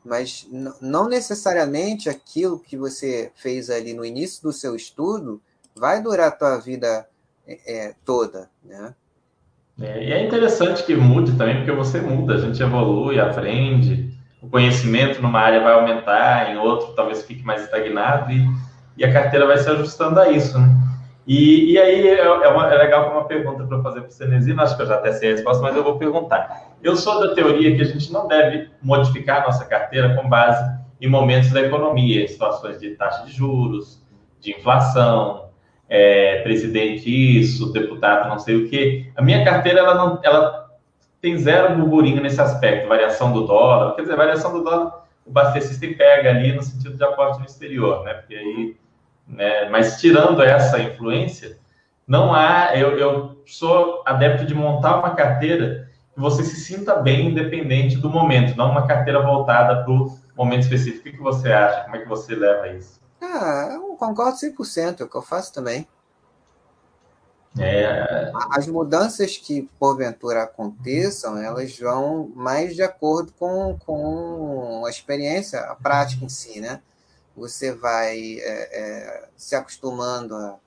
Mas 0.03 0.47
não 0.81 1.07
necessariamente 1.07 2.09
aquilo 2.09 2.59
que 2.59 2.75
você 2.75 3.31
fez 3.35 3.69
ali 3.69 3.93
no 3.93 4.03
início 4.03 4.41
do 4.41 4.51
seu 4.51 4.75
estudo 4.75 5.41
vai 5.75 6.01
durar 6.01 6.29
a 6.29 6.31
tua 6.31 6.57
vida 6.57 7.07
é, 7.47 7.87
é 7.87 7.95
toda, 8.03 8.49
né? 8.63 8.93
É, 9.79 10.03
e 10.03 10.11
é 10.11 10.25
interessante 10.25 10.83
que 10.83 10.95
mude 10.95 11.35
também, 11.37 11.57
porque 11.57 11.71
você 11.71 12.01
muda, 12.01 12.35
a 12.35 12.37
gente 12.37 12.61
evolui, 12.61 13.19
aprende, 13.19 14.11
o 14.41 14.49
conhecimento 14.49 15.21
numa 15.21 15.39
área 15.39 15.61
vai 15.61 15.73
aumentar, 15.73 16.51
em 16.51 16.57
outro 16.57 16.93
talvez 16.93 17.23
fique 17.23 17.43
mais 17.43 17.63
estagnado 17.63 18.31
e, 18.31 18.47
e 18.97 19.05
a 19.05 19.13
carteira 19.13 19.45
vai 19.45 19.57
se 19.57 19.69
ajustando 19.69 20.19
a 20.19 20.29
isso, 20.29 20.59
né? 20.59 20.80
E, 21.27 21.73
e 21.73 21.79
aí 21.79 22.07
é, 22.07 22.19
é, 22.19 22.47
uma, 22.47 22.73
é 22.73 22.77
legal 22.77 23.11
uma 23.11 23.25
pergunta 23.25 23.63
para 23.63 23.81
fazer 23.81 24.01
para 24.01 24.09
o 24.09 24.11
Cenezino, 24.11 24.61
acho 24.61 24.75
que 24.75 24.81
eu 24.81 24.87
já 24.87 24.95
até 24.95 25.13
sei 25.13 25.29
a 25.29 25.31
resposta, 25.33 25.61
mas 25.61 25.75
eu 25.75 25.83
vou 25.83 25.97
perguntar. 25.97 26.73
Eu 26.81 26.95
sou 26.95 27.19
da 27.19 27.35
teoria 27.35 27.75
que 27.75 27.81
a 27.81 27.85
gente 27.85 28.11
não 28.11 28.27
deve 28.27 28.69
modificar 28.81 29.43
nossa 29.43 29.65
carteira 29.65 30.15
com 30.15 30.27
base 30.27 30.63
em 30.99 31.07
momentos 31.07 31.51
da 31.51 31.61
economia, 31.61 32.27
situações 32.27 32.79
de 32.79 32.91
taxa 32.91 33.25
de 33.25 33.31
juros, 33.31 34.01
de 34.39 34.51
inflação, 34.51 35.49
é, 35.87 36.41
presidente 36.41 37.09
isso, 37.09 37.71
deputado 37.73 38.29
não 38.29 38.39
sei 38.39 38.55
o 38.55 38.69
quê. 38.69 39.11
A 39.15 39.21
minha 39.21 39.43
carteira 39.43 39.79
ela 39.79 39.93
não, 39.93 40.19
ela 40.23 40.69
tem 41.19 41.37
zero 41.37 41.75
burburinho 41.75 42.21
nesse 42.21 42.41
aspecto, 42.41 42.87
variação 42.87 43.31
do 43.31 43.45
dólar. 43.45 43.95
Quer 43.95 44.03
dizer, 44.03 44.15
variação 44.15 44.53
do 44.53 44.63
dólar, 44.63 45.03
o 45.25 45.31
Baster 45.31 45.61
System 45.61 45.93
pega 45.93 46.29
ali 46.29 46.53
no 46.53 46.63
sentido 46.63 46.97
de 46.97 47.03
aporte 47.03 47.39
no 47.39 47.45
exterior, 47.45 48.03
né? 48.03 48.13
Porque 48.15 48.35
aí, 48.35 48.75
né? 49.27 49.69
Mas 49.69 49.99
tirando 49.99 50.41
essa 50.41 50.79
influência, 50.79 51.57
não 52.07 52.33
há. 52.33 52.75
Eu, 52.75 52.97
eu 52.97 53.43
sou 53.45 54.03
adepto 54.05 54.45
de 54.45 54.53
montar 54.53 54.99
uma 54.99 55.15
carteira 55.15 55.89
que 56.13 56.19
você 56.19 56.43
se 56.43 56.57
sinta 56.57 56.95
bem 56.95 57.29
independente 57.29 57.97
do 57.97 58.09
momento, 58.09 58.57
não 58.57 58.71
uma 58.71 58.85
carteira 58.85 59.21
voltada 59.21 59.83
para 59.83 59.91
o 59.93 60.17
momento 60.35 60.63
específico. 60.63 61.07
O 61.07 61.11
que 61.11 61.17
você 61.21 61.51
acha? 61.51 61.83
Como 61.83 61.95
é 61.95 61.99
que 61.99 62.07
você 62.07 62.35
leva 62.35 62.67
isso? 62.69 62.99
Ah, 63.21 63.69
eu 63.73 63.95
concordo 63.97 64.37
100%, 64.37 65.01
é 65.01 65.03
o 65.03 65.07
que 65.07 65.15
eu 65.15 65.21
faço 65.21 65.53
também. 65.53 65.87
É... 67.59 68.31
As 68.51 68.67
mudanças 68.67 69.37
que 69.37 69.69
porventura 69.77 70.43
aconteçam, 70.43 71.37
elas 71.37 71.77
vão 71.77 72.31
mais 72.35 72.75
de 72.75 72.81
acordo 72.81 73.33
com, 73.33 73.77
com 73.85 74.83
a 74.85 74.89
experiência, 74.89 75.59
a 75.59 75.75
prática 75.75 76.23
em 76.23 76.29
si, 76.29 76.61
né? 76.61 76.81
Você 77.35 77.71
vai 77.73 78.39
é, 78.39 78.43
é, 78.43 79.29
se 79.35 79.55
acostumando, 79.55 80.35
a, 80.35 80.57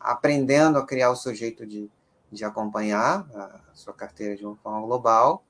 aprendendo 0.00 0.78
a 0.78 0.86
criar 0.86 1.10
o 1.10 1.16
seu 1.16 1.34
jeito 1.34 1.66
de, 1.66 1.90
de 2.30 2.44
acompanhar 2.44 3.26
a 3.34 3.74
sua 3.74 3.92
carteira 3.92 4.36
de 4.36 4.44
uma 4.44 4.56
forma 4.56 4.80
global. 4.80 5.44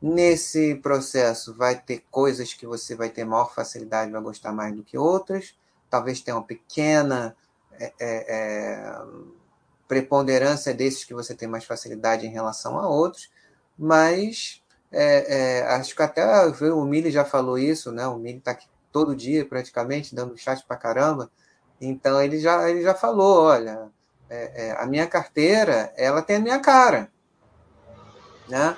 Nesse 0.00 0.76
processo, 0.76 1.54
vai 1.54 1.80
ter 1.80 2.04
coisas 2.10 2.54
que 2.54 2.66
você 2.66 2.94
vai 2.94 3.10
ter 3.10 3.24
maior 3.24 3.52
facilidade, 3.52 4.12
vai 4.12 4.22
gostar 4.22 4.52
mais 4.52 4.74
do 4.74 4.84
que 4.84 4.96
outras. 4.96 5.56
Talvez 5.90 6.20
tenha 6.20 6.36
uma 6.36 6.46
pequena 6.46 7.36
é, 7.72 7.92
é, 7.98 8.34
é 8.34 9.02
preponderância 9.88 10.74
desses 10.74 11.02
que 11.02 11.14
você 11.14 11.34
tem 11.34 11.48
mais 11.48 11.64
facilidade 11.64 12.26
em 12.26 12.30
relação 12.30 12.78
a 12.78 12.86
outros, 12.86 13.30
mas 13.76 14.62
é, 14.92 15.60
é, 15.60 15.62
acho 15.74 15.96
que 15.96 16.02
até 16.02 16.24
o 16.46 16.84
Mili 16.84 17.10
já 17.10 17.24
falou 17.24 17.58
isso, 17.58 17.90
né? 17.90 18.06
O 18.06 18.18
Mili 18.18 18.38
está 18.38 18.50
aqui 18.50 18.66
todo 18.92 19.16
dia 19.16 19.44
praticamente, 19.44 20.14
dando 20.14 20.36
chat 20.36 20.64
para 20.66 20.76
caramba. 20.76 21.30
Então 21.80 22.20
ele 22.22 22.38
já, 22.38 22.68
ele 22.68 22.82
já 22.82 22.94
falou, 22.94 23.44
olha, 23.44 23.90
é, 24.28 24.68
é, 24.68 24.82
a 24.82 24.86
minha 24.86 25.06
carteira, 25.06 25.92
ela 25.96 26.20
tem 26.22 26.36
a 26.36 26.40
minha 26.40 26.58
cara, 26.58 27.10
né? 28.48 28.76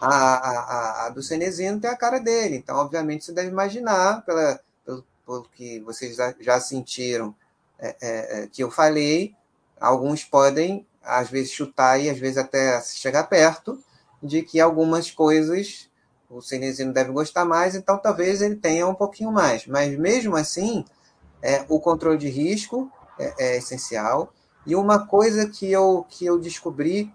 A, 0.00 0.06
a, 0.08 1.06
a, 1.06 1.08
do 1.10 1.22
Cenezino 1.22 1.80
tem 1.80 1.90
a 1.90 1.96
cara 1.96 2.18
dele. 2.18 2.56
Então, 2.56 2.76
obviamente, 2.76 3.24
você 3.24 3.32
deve 3.32 3.48
imaginar, 3.48 4.24
pela, 4.24 4.58
pelo, 4.84 5.04
pelo 5.26 5.42
que 5.54 5.80
vocês 5.80 6.16
já, 6.16 6.34
já 6.40 6.58
sentiram 6.58 7.34
é, 7.78 7.96
é, 8.00 8.42
é 8.42 8.46
que 8.46 8.62
eu 8.62 8.70
falei, 8.70 9.34
alguns 9.78 10.24
podem, 10.24 10.86
às 11.02 11.28
vezes, 11.28 11.50
chutar 11.50 11.98
e 11.98 12.08
às 12.08 12.18
vezes 12.18 12.38
até 12.38 12.80
chegar 12.80 13.24
perto 13.24 13.78
de 14.22 14.42
que 14.42 14.58
algumas 14.58 15.10
coisas 15.10 15.89
o 16.30 16.40
Cenezino 16.40 16.92
deve 16.92 17.10
gostar 17.10 17.44
mais, 17.44 17.74
então 17.74 17.98
talvez 17.98 18.40
ele 18.40 18.54
tenha 18.54 18.86
um 18.86 18.94
pouquinho 18.94 19.32
mais. 19.32 19.66
Mas 19.66 19.98
mesmo 19.98 20.36
assim, 20.36 20.84
é, 21.42 21.64
o 21.68 21.80
controle 21.80 22.16
de 22.16 22.28
risco 22.28 22.90
é, 23.18 23.34
é 23.38 23.56
essencial. 23.56 24.32
E 24.64 24.76
uma 24.76 25.06
coisa 25.06 25.48
que 25.48 25.70
eu, 25.70 26.06
que 26.08 26.24
eu 26.24 26.38
descobri 26.38 27.12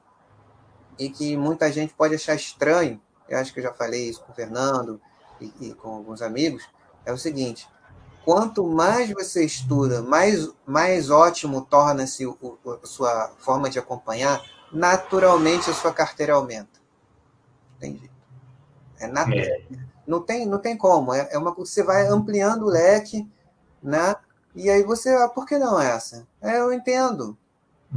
e 1.00 1.10
que 1.10 1.38
muita 1.38 1.72
gente 1.72 1.94
pode 1.94 2.16
achar 2.16 2.36
estranho, 2.36 3.02
eu 3.30 3.38
acho 3.38 3.54
que 3.54 3.60
eu 3.60 3.64
já 3.64 3.74
falei 3.74 4.10
isso 4.10 4.22
com 4.22 4.34
o 4.34 4.36
Fernando 4.36 5.00
e, 5.40 5.54
e 5.62 5.74
com 5.74 5.90
alguns 5.90 6.22
amigos, 6.22 6.68
é 7.06 7.14
o 7.14 7.18
seguinte: 7.18 7.70
quanto 8.26 8.68
mais 8.68 9.10
você 9.12 9.46
estuda, 9.46 10.02
mais, 10.02 10.50
mais 10.66 11.10
ótimo 11.10 11.62
torna-se 11.62 12.26
a 12.26 12.88
sua 12.88 13.32
forma 13.40 13.70
de 13.70 13.80
acompanhar, 13.80 14.44
naturalmente 14.74 15.70
a 15.70 15.74
sua 15.74 15.94
carteira 15.94 16.34
aumenta. 16.34 16.82
Entendi. 17.78 18.15
É 19.00 19.08
natural. 19.08 19.40
É. 19.40 19.62
Não, 20.08 20.22
tem, 20.22 20.46
não 20.46 20.60
tem 20.60 20.78
como. 20.78 21.14
É, 21.14 21.30
é 21.32 21.38
uma 21.38 21.54
você 21.54 21.84
vai 21.84 22.08
ampliando 22.08 22.64
o 22.64 22.70
leque, 22.70 23.28
né? 23.82 24.16
E 24.56 24.70
aí 24.70 24.84
você, 24.84 25.10
ah, 25.10 25.28
por 25.28 25.46
que 25.46 25.58
não 25.58 25.80
essa? 25.80 26.26
É, 26.42 26.60
eu 26.60 26.72
entendo. 26.72 27.38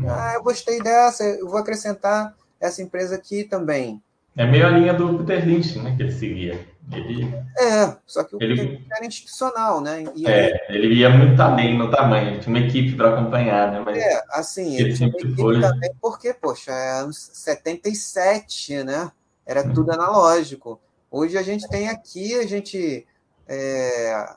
Ah, 0.07 0.33
eu 0.35 0.43
gostei 0.43 0.81
dessa, 0.81 1.25
eu 1.25 1.49
vou 1.49 1.59
acrescentar 1.59 2.35
essa 2.61 2.83
empresa 2.83 3.17
aqui 3.17 3.45
também. 3.45 4.03
É 4.37 4.47
meio 4.47 4.67
a 4.67 4.71
linha 4.71 4.95
do 4.95 5.19
Peter 5.25 5.45
Lynch, 5.47 5.79
né, 5.79 5.97
que 5.97 6.03
ele 6.03 6.13
seguia. 6.13 6.67
Ele, 6.93 7.35
é, 7.59 7.97
só 8.07 8.25
que 8.25 8.35
o 8.35 8.39
ele, 8.41 8.83
era 8.91 9.05
institucional, 9.05 9.81
né? 9.81 10.05
E 10.15 10.27
é, 10.27 10.67
ele 10.71 10.95
ia 10.95 11.11
muito 11.11 11.39
além 11.41 11.77
no 11.77 11.91
tamanho, 11.91 12.29
ele 12.29 12.39
tinha 12.39 12.55
uma 12.55 12.65
equipe 12.65 12.97
para 12.97 13.11
acompanhar, 13.11 13.71
né? 13.73 13.83
Mas 13.85 13.99
é, 13.99 14.23
assim, 14.31 14.75
ele, 14.75 14.85
ele 14.85 14.95
tinha 14.95 15.09
uma 15.09 15.19
equipe 15.19 15.37
foi... 15.37 15.61
também, 15.61 15.91
porque, 16.01 16.33
poxa, 16.33 16.71
é 16.71 17.01
anos 17.01 17.31
77, 17.35 18.85
né? 18.85 19.11
Era 19.45 19.63
hum. 19.63 19.75
tudo 19.75 19.93
analógico. 19.93 20.81
Hoje 21.11 21.39
a 21.39 21.43
gente 21.43 21.69
tem 21.69 21.89
aqui, 21.89 22.35
a 22.35 22.47
gente. 22.47 23.07
É, 23.47 24.35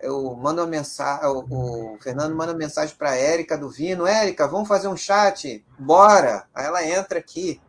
eu 0.00 0.36
mando 0.36 0.60
uma 0.60 0.66
mensagem, 0.66 1.26
o, 1.26 1.94
o 1.94 1.98
Fernando 2.00 2.34
manda 2.34 2.52
uma 2.52 2.58
mensagem 2.58 2.94
para 2.96 3.10
a 3.10 3.16
Érica 3.16 3.58
do 3.58 3.68
Vino, 3.68 4.06
Érica, 4.06 4.46
vamos 4.46 4.68
fazer 4.68 4.88
um 4.88 4.96
chat? 4.96 5.64
Bora! 5.78 6.44
Aí 6.54 6.66
ela 6.66 6.86
entra 6.86 7.18
aqui. 7.18 7.60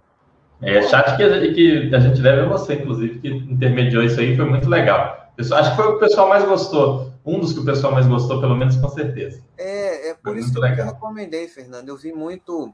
É, 0.62 0.82
chat 0.84 1.16
que 1.18 1.24
a, 1.24 1.54
que 1.54 1.96
a 1.96 2.00
gente 2.00 2.22
deve 2.22 2.42
a 2.42 2.46
você, 2.48 2.75
inclusive, 2.75 3.20
que 3.20 3.30
intermediou 3.30 4.04
isso 4.04 4.20
aí, 4.20 4.36
foi 4.36 4.46
muito 4.46 4.70
legal. 4.70 5.27
Acho 5.38 5.70
que 5.72 5.75
foi 5.75 5.86
o 5.86 5.89
que 5.92 5.98
o 5.98 6.00
pessoal 6.00 6.30
mais 6.30 6.44
gostou. 6.46 7.13
Um 7.24 7.39
dos 7.39 7.54
que 7.54 7.60
o 7.60 7.66
pessoal 7.66 7.94
mais 7.94 8.08
gostou, 8.08 8.39
pelo 8.39 8.56
menos 8.56 8.75
com 8.77 8.89
certeza. 8.89 9.44
É, 9.58 10.10
é 10.10 10.13
por 10.13 10.34
foi 10.34 10.39
isso 10.39 10.54
que 10.54 10.60
legal. 10.60 10.88
eu 10.88 10.94
recomendei, 10.94 11.48
Fernando. 11.48 11.89
Eu 11.89 11.98
vi 11.98 12.12
muito. 12.12 12.74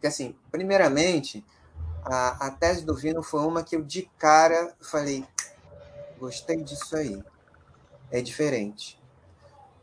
Que 0.00 0.06
assim, 0.08 0.34
primeiramente, 0.50 1.44
a, 2.04 2.46
a 2.46 2.50
tese 2.50 2.84
do 2.84 2.94
Vino 2.94 3.22
foi 3.22 3.40
uma 3.40 3.62
que 3.62 3.76
eu 3.76 3.82
de 3.82 4.02
cara 4.18 4.74
falei, 4.80 5.26
gostei 6.18 6.62
disso 6.62 6.96
aí. 6.96 7.22
É 8.10 8.20
diferente. 8.20 9.00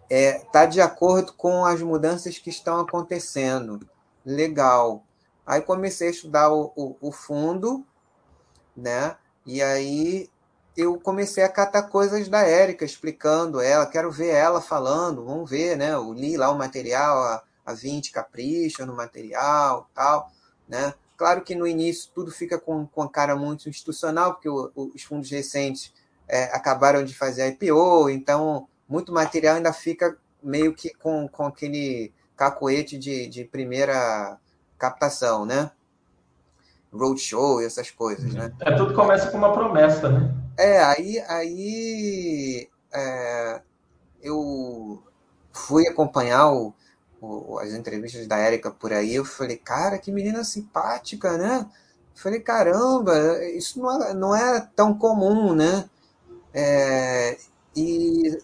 É, 0.10 0.40
tá 0.52 0.66
de 0.66 0.80
acordo 0.80 1.34
com 1.34 1.66
as 1.66 1.82
mudanças 1.82 2.38
que 2.38 2.50
estão 2.50 2.80
acontecendo. 2.80 3.80
Legal. 4.26 5.04
Aí 5.46 5.62
comecei 5.62 6.10
a 6.10 6.12
estudar 6.12 6.52
o, 6.52 6.72
o, 6.76 6.98
o 7.02 7.12
fundo, 7.12 7.86
né? 8.76 9.16
E 9.46 9.62
aí 9.62 10.30
eu 10.78 11.00
comecei 11.00 11.44
a 11.44 11.50
catar 11.50 11.84
coisas 11.84 12.30
da 12.30 12.42
Érica, 12.42 12.86
explicando 12.86 13.60
ela, 13.60 13.86
quero 13.86 14.12
ver 14.12 14.30
ela 14.30 14.62
falando, 14.62 15.26
vamos 15.26 15.50
ver, 15.50 15.76
né? 15.76 15.94
Eu 15.94 16.14
li 16.14 16.38
lá 16.38 16.52
o 16.52 16.58
material, 16.58 17.18
a, 17.24 17.44
a 17.66 17.74
20 17.74 18.12
capricha 18.12 18.86
no 18.86 18.96
material, 18.96 19.90
tal, 19.94 20.32
né? 20.68 20.94
Claro 21.22 21.44
que 21.44 21.54
no 21.54 21.68
início 21.68 22.10
tudo 22.16 22.32
fica 22.32 22.58
com, 22.58 22.88
com 22.88 23.04
a 23.04 23.08
cara 23.08 23.36
muito 23.36 23.70
institucional, 23.70 24.34
porque 24.34 24.50
o, 24.50 24.72
o, 24.74 24.92
os 24.96 25.04
fundos 25.04 25.30
recentes 25.30 25.94
é, 26.28 26.46
acabaram 26.46 27.04
de 27.04 27.16
fazer 27.16 27.48
IPO, 27.50 28.10
então 28.10 28.68
muito 28.90 29.14
material 29.14 29.58
ainda 29.58 29.72
fica 29.72 30.18
meio 30.42 30.74
que 30.74 30.92
com, 30.96 31.28
com 31.28 31.46
aquele 31.46 32.12
cacoete 32.36 32.98
de, 32.98 33.28
de 33.28 33.46
primeira 33.46 34.40
captação, 34.80 35.46
né? 35.46 35.70
Roadshow 36.92 37.62
e 37.62 37.66
essas 37.66 37.92
coisas, 37.92 38.34
né? 38.34 38.52
É, 38.60 38.76
tudo 38.76 38.96
começa 38.96 39.30
com 39.30 39.38
uma 39.38 39.54
promessa, 39.54 40.10
né? 40.10 40.34
É, 40.58 40.84
aí, 40.84 41.20
aí 41.28 42.68
é, 42.92 43.62
eu 44.24 45.04
fui 45.54 45.88
acompanhar 45.88 46.52
o, 46.52 46.74
o, 47.22 47.60
as 47.60 47.74
entrevistas 47.74 48.28
da 48.28 48.38
Érica 48.38 48.72
por 48.72 48.92
aí, 48.92 49.16
eu 49.16 49.24
falei, 49.24 49.58
cara, 49.58 49.98
que 50.00 50.12
menina 50.12 50.44
simpática, 50.44 51.38
né? 51.38 51.70
Eu 52.16 52.22
falei, 52.22 52.40
caramba, 52.40 53.14
isso 53.46 53.80
não 53.80 54.04
é, 54.04 54.14
não 54.14 54.36
é 54.36 54.68
tão 54.76 54.98
comum, 54.98 55.54
né? 55.54 55.90
É, 56.54 57.38
e 57.76 58.38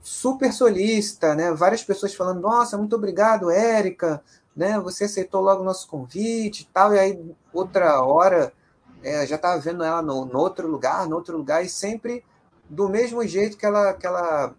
super 0.00 0.52
solícita, 0.52 1.34
né? 1.34 1.52
Várias 1.52 1.82
pessoas 1.82 2.14
falando, 2.14 2.40
nossa, 2.40 2.78
muito 2.78 2.94
obrigado, 2.94 3.50
Érica, 3.50 4.22
né? 4.54 4.78
Você 4.80 5.04
aceitou 5.04 5.40
logo 5.42 5.62
o 5.62 5.64
nosso 5.64 5.88
convite 5.88 6.62
e 6.62 6.66
tal, 6.66 6.94
e 6.94 6.98
aí 6.98 7.36
outra 7.52 8.02
hora 8.02 8.52
é, 9.02 9.26
já 9.26 9.36
estava 9.36 9.58
vendo 9.60 9.82
ela 9.82 10.02
no, 10.02 10.24
no, 10.26 10.38
outro 10.38 10.68
lugar, 10.68 11.08
no 11.08 11.16
outro 11.16 11.36
lugar, 11.36 11.64
e 11.64 11.68
sempre 11.68 12.24
do 12.68 12.88
mesmo 12.88 13.26
jeito 13.26 13.56
que 13.56 13.66
ela, 13.66 13.94
que 13.94 14.06
ela, 14.06 14.54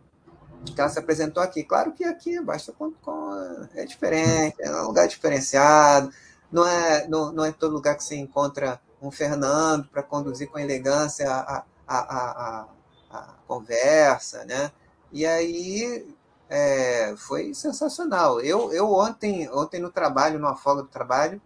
que 0.65 0.79
ela 0.79 0.89
se 0.89 0.99
apresentou 0.99 1.41
aqui. 1.41 1.63
Claro 1.63 1.91
que 1.91 2.03
aqui 2.03 2.39
basta 2.41 2.71
com, 2.71 2.91
com 2.91 3.67
é 3.75 3.85
diferente, 3.85 4.55
é 4.59 4.71
um 4.81 4.87
lugar 4.87 5.07
diferenciado, 5.07 6.11
não 6.51 6.67
é, 6.67 7.07
não, 7.07 7.31
não 7.31 7.45
é 7.45 7.51
todo 7.51 7.73
lugar 7.73 7.95
que 7.95 8.03
você 8.03 8.15
encontra 8.15 8.79
um 9.01 9.11
Fernando 9.11 9.87
para 9.89 10.03
conduzir 10.03 10.49
com 10.49 10.57
elegância 10.57 11.29
a, 11.29 11.63
a, 11.87 11.97
a, 11.97 11.97
a, 11.97 12.67
a 13.11 13.33
conversa, 13.47 14.43
né? 14.45 14.71
E 15.11 15.25
aí 15.25 16.05
é, 16.49 17.15
foi 17.17 17.53
sensacional. 17.53 18.39
Eu, 18.41 18.71
eu 18.73 18.91
ontem, 18.93 19.49
ontem 19.49 19.79
no 19.79 19.91
trabalho, 19.91 20.39
numa 20.39 20.55
folga 20.55 20.81
do 20.81 20.87
trabalho, 20.87 21.41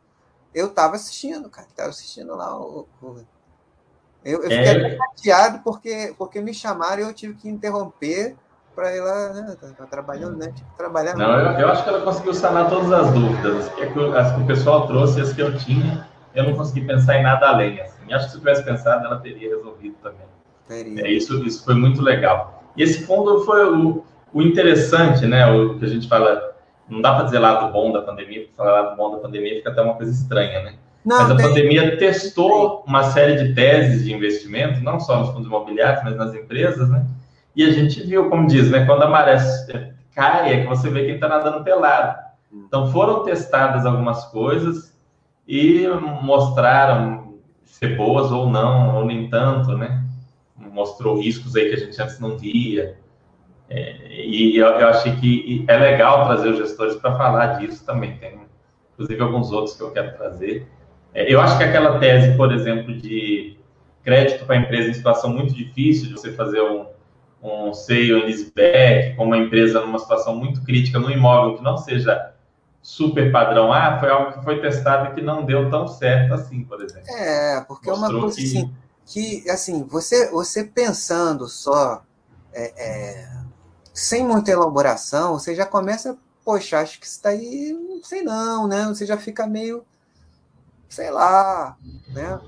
eu 0.53 0.67
estava 0.67 0.95
assistindo, 0.95 1.49
cara. 1.49 1.67
Estava 1.67 1.89
assistindo 1.89 2.35
lá 2.35 2.57
o. 2.57 2.87
o... 3.01 3.25
Eu, 4.23 4.43
eu 4.43 4.49
fiquei 4.49 4.57
é... 4.57 4.97
chateado 4.97 5.59
porque, 5.63 6.13
porque 6.17 6.41
me 6.41 6.53
chamaram 6.53 7.01
e 7.01 7.05
eu 7.05 7.13
tive 7.13 7.33
que 7.33 7.49
interromper 7.49 8.35
para 8.75 8.95
ir 8.95 9.01
lá, 9.01 9.33
né? 9.33 9.55
Tá, 9.59 9.67
tá 9.77 9.85
trabalhando, 9.85 10.37
né? 10.37 10.51
Tive 10.55 10.69
que 10.69 10.77
trabalhar. 10.77 11.15
Não, 11.15 11.39
eu, 11.39 11.59
eu, 11.59 11.71
acho 11.71 11.83
que 11.83 11.89
ela 11.89 12.01
conseguiu 12.01 12.33
sanar 12.33 12.69
todas 12.69 12.91
as 12.91 13.11
dúvidas. 13.13 13.67
As 13.67 13.73
que, 13.73 13.83
as 13.83 14.35
que 14.35 14.41
o 14.41 14.45
pessoal 14.45 14.87
trouxe, 14.87 15.21
as 15.21 15.33
que 15.33 15.41
eu 15.41 15.57
tinha, 15.57 16.07
eu 16.33 16.43
não 16.45 16.55
consegui 16.55 16.85
pensar 16.85 17.17
em 17.17 17.23
nada 17.23 17.47
além. 17.47 17.79
Assim. 17.81 18.13
Acho 18.13 18.25
que 18.25 18.31
se 18.31 18.37
tivesse 18.39 18.63
pensado, 18.63 19.05
ela 19.05 19.19
teria 19.19 19.49
resolvido 19.49 19.95
também. 20.01 20.27
Teria. 20.67 21.05
É, 21.05 21.11
isso, 21.11 21.43
isso 21.45 21.63
foi 21.63 21.75
muito 21.75 22.01
legal. 22.01 22.63
E 22.75 22.83
esse 22.83 23.05
fundo 23.05 23.41
foi 23.41 23.65
o, 23.65 24.03
o 24.33 24.41
interessante, 24.41 25.25
né? 25.25 25.45
O 25.51 25.77
que 25.77 25.85
a 25.85 25.89
gente 25.89 26.07
fala, 26.07 26.55
não 26.89 27.01
dá 27.01 27.13
para 27.13 27.25
dizer 27.25 27.39
lado 27.39 27.71
bom 27.71 27.91
da 27.91 28.01
pandemia, 28.01 28.41
porque 28.41 28.55
falar 28.55 28.81
lado 28.81 28.95
bom 28.95 29.11
da 29.11 29.17
pandemia 29.17 29.55
fica 29.55 29.69
até 29.69 29.81
uma 29.81 29.95
coisa 29.95 30.11
estranha, 30.11 30.63
né? 30.63 30.75
Não, 31.03 31.17
mas 31.17 31.31
a 31.31 31.35
tem... 31.35 31.47
pandemia 31.47 31.97
testou 31.97 32.83
uma 32.87 33.03
série 33.03 33.43
de 33.43 33.55
teses 33.55 34.05
de 34.05 34.13
investimento, 34.13 34.81
não 34.81 34.99
só 34.99 35.19
nos 35.19 35.29
fundos 35.29 35.47
imobiliários, 35.47 36.03
mas 36.03 36.15
nas 36.15 36.33
empresas, 36.33 36.89
né? 36.89 37.05
E 37.55 37.63
a 37.65 37.71
gente 37.71 38.01
viu, 38.01 38.29
como 38.29 38.47
diz, 38.47 38.69
né? 38.69 38.85
Quando 38.85 39.03
a 39.03 39.09
maré 39.09 39.37
cai, 40.13 40.53
é 40.53 40.61
que 40.61 40.67
você 40.67 40.89
vê 40.89 41.05
quem 41.05 41.15
está 41.15 41.27
nadando 41.27 41.63
pelado. 41.63 42.17
Então 42.51 42.91
foram 42.91 43.23
testadas 43.23 43.85
algumas 43.85 44.25
coisas 44.25 44.97
e 45.47 45.87
mostraram 46.21 47.39
ser 47.63 47.95
boas 47.95 48.31
ou 48.31 48.49
não, 48.49 48.97
ou 48.97 49.05
nem 49.05 49.29
tanto, 49.29 49.77
né? 49.77 50.03
Mostrou 50.55 51.19
riscos 51.19 51.55
aí 51.55 51.69
que 51.69 51.75
a 51.75 51.79
gente 51.79 52.01
antes 52.01 52.19
não 52.19 52.37
via. 52.37 52.97
É, 53.69 54.25
e 54.25 54.57
eu, 54.57 54.67
eu, 54.67 54.87
achei 54.89 55.15
que 55.15 55.65
é 55.67 55.77
legal 55.77 56.25
trazer 56.25 56.49
os 56.49 56.57
gestores 56.57 56.95
para 56.95 57.15
falar 57.15 57.57
disso 57.57 57.85
também. 57.85 58.17
Tem, 58.17 58.39
inclusive, 58.93 59.21
alguns 59.21 59.51
outros 59.51 59.75
que 59.75 59.81
eu 59.81 59.91
quero 59.91 60.15
trazer. 60.17 60.67
É, 61.13 61.33
eu 61.33 61.39
acho 61.39 61.57
que 61.57 61.63
aquela 61.63 61.97
tese, 61.99 62.35
por 62.35 62.51
exemplo, 62.53 62.93
de 62.93 63.57
crédito 64.03 64.45
para 64.45 64.55
a 64.55 64.59
empresa 64.59 64.89
em 64.89 64.93
situação 64.93 65.31
muito 65.31 65.53
difícil, 65.53 66.07
de 66.07 66.13
você 66.13 66.33
fazer 66.33 66.61
um, 66.61 66.85
um 67.41 67.73
sale 67.73 68.13
and 68.13 68.25
leaseback 68.25 69.15
com 69.15 69.25
uma 69.25 69.37
empresa 69.37 69.81
numa 69.81 69.99
situação 69.99 70.35
muito 70.35 70.63
crítica, 70.63 70.99
no 70.99 71.09
imóvel 71.09 71.57
que 71.57 71.63
não 71.63 71.77
seja 71.77 72.33
super 72.81 73.31
padrão 73.31 73.71
A, 73.71 73.99
foi 73.99 74.09
algo 74.09 74.33
que 74.33 74.43
foi 74.43 74.59
testado 74.59 75.11
e 75.11 75.15
que 75.15 75.21
não 75.21 75.45
deu 75.45 75.69
tão 75.69 75.87
certo 75.87 76.33
assim, 76.33 76.63
por 76.63 76.81
exemplo. 76.81 77.09
É, 77.09 77.61
porque 77.61 77.89
é 77.89 77.93
uma 77.93 78.09
coisa 78.09 78.35
que... 78.35 78.43
assim, 78.43 78.73
que, 79.05 79.49
assim, 79.49 79.83
você, 79.83 80.29
você 80.29 80.63
pensando 80.63 81.47
só 81.47 82.03
é, 82.53 82.73
é 82.77 83.41
sem 83.93 84.25
muita 84.25 84.51
elaboração, 84.51 85.33
você 85.33 85.53
já 85.53 85.65
começa, 85.65 86.17
poxa, 86.45 86.79
acho 86.79 86.99
que 86.99 87.05
isso 87.05 87.21
daí, 87.21 87.73
não 87.73 88.03
sei 88.03 88.21
não, 88.23 88.67
né? 88.67 88.85
Você 88.85 89.05
já 89.05 89.17
fica 89.17 89.45
meio, 89.45 89.83
sei 90.89 91.11
lá, 91.11 91.77
né? 92.07 92.39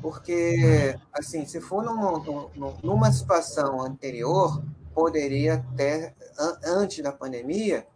Porque, 0.00 0.98
assim, 1.12 1.44
se 1.44 1.60
for 1.60 1.82
numa, 1.82 2.50
numa 2.82 3.12
situação 3.12 3.80
anterior, 3.80 4.62
poderia 4.94 5.64
ter, 5.76 6.14
antes 6.64 7.02
da 7.02 7.12
pandemia, 7.12 7.86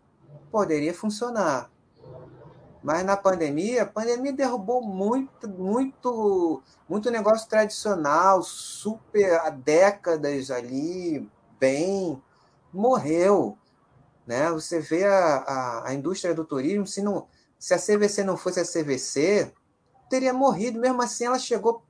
poderia 0.50 0.92
funcionar. 0.92 1.70
Mas 2.82 3.04
na 3.04 3.16
pandemia, 3.16 3.82
a 3.82 3.86
pandemia 3.86 4.32
derrubou 4.32 4.82
muito, 4.82 5.48
muito, 5.48 6.62
muito 6.88 7.10
negócio 7.10 7.48
tradicional, 7.48 8.42
super 8.42 9.40
há 9.40 9.50
décadas 9.50 10.50
ali, 10.50 11.28
bem, 11.60 12.20
morreu. 12.72 13.56
Né? 14.26 14.50
Você 14.50 14.80
vê 14.80 15.04
a, 15.04 15.36
a, 15.36 15.88
a, 15.88 15.94
indústria 15.94 16.34
do 16.34 16.44
turismo, 16.44 16.86
se, 16.86 17.02
não, 17.02 17.28
se 17.56 17.72
a 17.72 17.78
CVC 17.78 18.24
não 18.24 18.36
fosse 18.36 18.58
a 18.58 18.64
CVC, 18.64 19.52
teria 20.10 20.32
morrido. 20.32 20.80
Mesmo 20.80 21.00
assim, 21.02 21.26
ela 21.26 21.38
chegou 21.38 21.84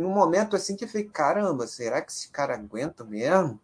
num 0.00 0.10
momento 0.10 0.56
assim 0.56 0.76
que 0.76 0.84
eu 0.84 0.88
falei, 0.88 1.06
caramba, 1.06 1.66
será 1.66 2.00
que 2.00 2.10
esse 2.10 2.28
cara 2.30 2.54
aguenta 2.54 3.04
mesmo? 3.04 3.60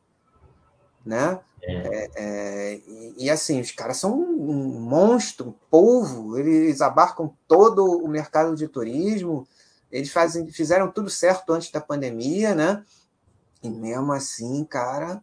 Né? 1.05 1.40
É. 1.62 1.72
É, 1.72 2.11
é, 2.16 2.75
e, 2.87 3.14
e, 3.25 3.31
assim, 3.31 3.61
os 3.61 3.70
caras 3.70 3.96
são 3.96 4.12
um 4.12 4.81
monstro, 4.81 5.49
um 5.49 5.55
polvo, 5.70 6.38
eles 6.38 6.81
abarcam 6.81 7.33
todo 7.49 7.85
o 7.85 8.09
mercado 8.09 8.55
de 8.55 8.68
turismo, 8.68 9.46
eles 9.90 10.11
fazem, 10.11 10.46
fizeram 10.49 10.90
tudo 10.90 11.09
certo 11.09 11.53
antes 11.53 11.70
da 11.70 11.81
pandemia, 11.81 12.55
né? 12.55 12.85
E 13.62 13.70
mesmo 13.70 14.12
assim, 14.12 14.64
cara, 14.64 15.22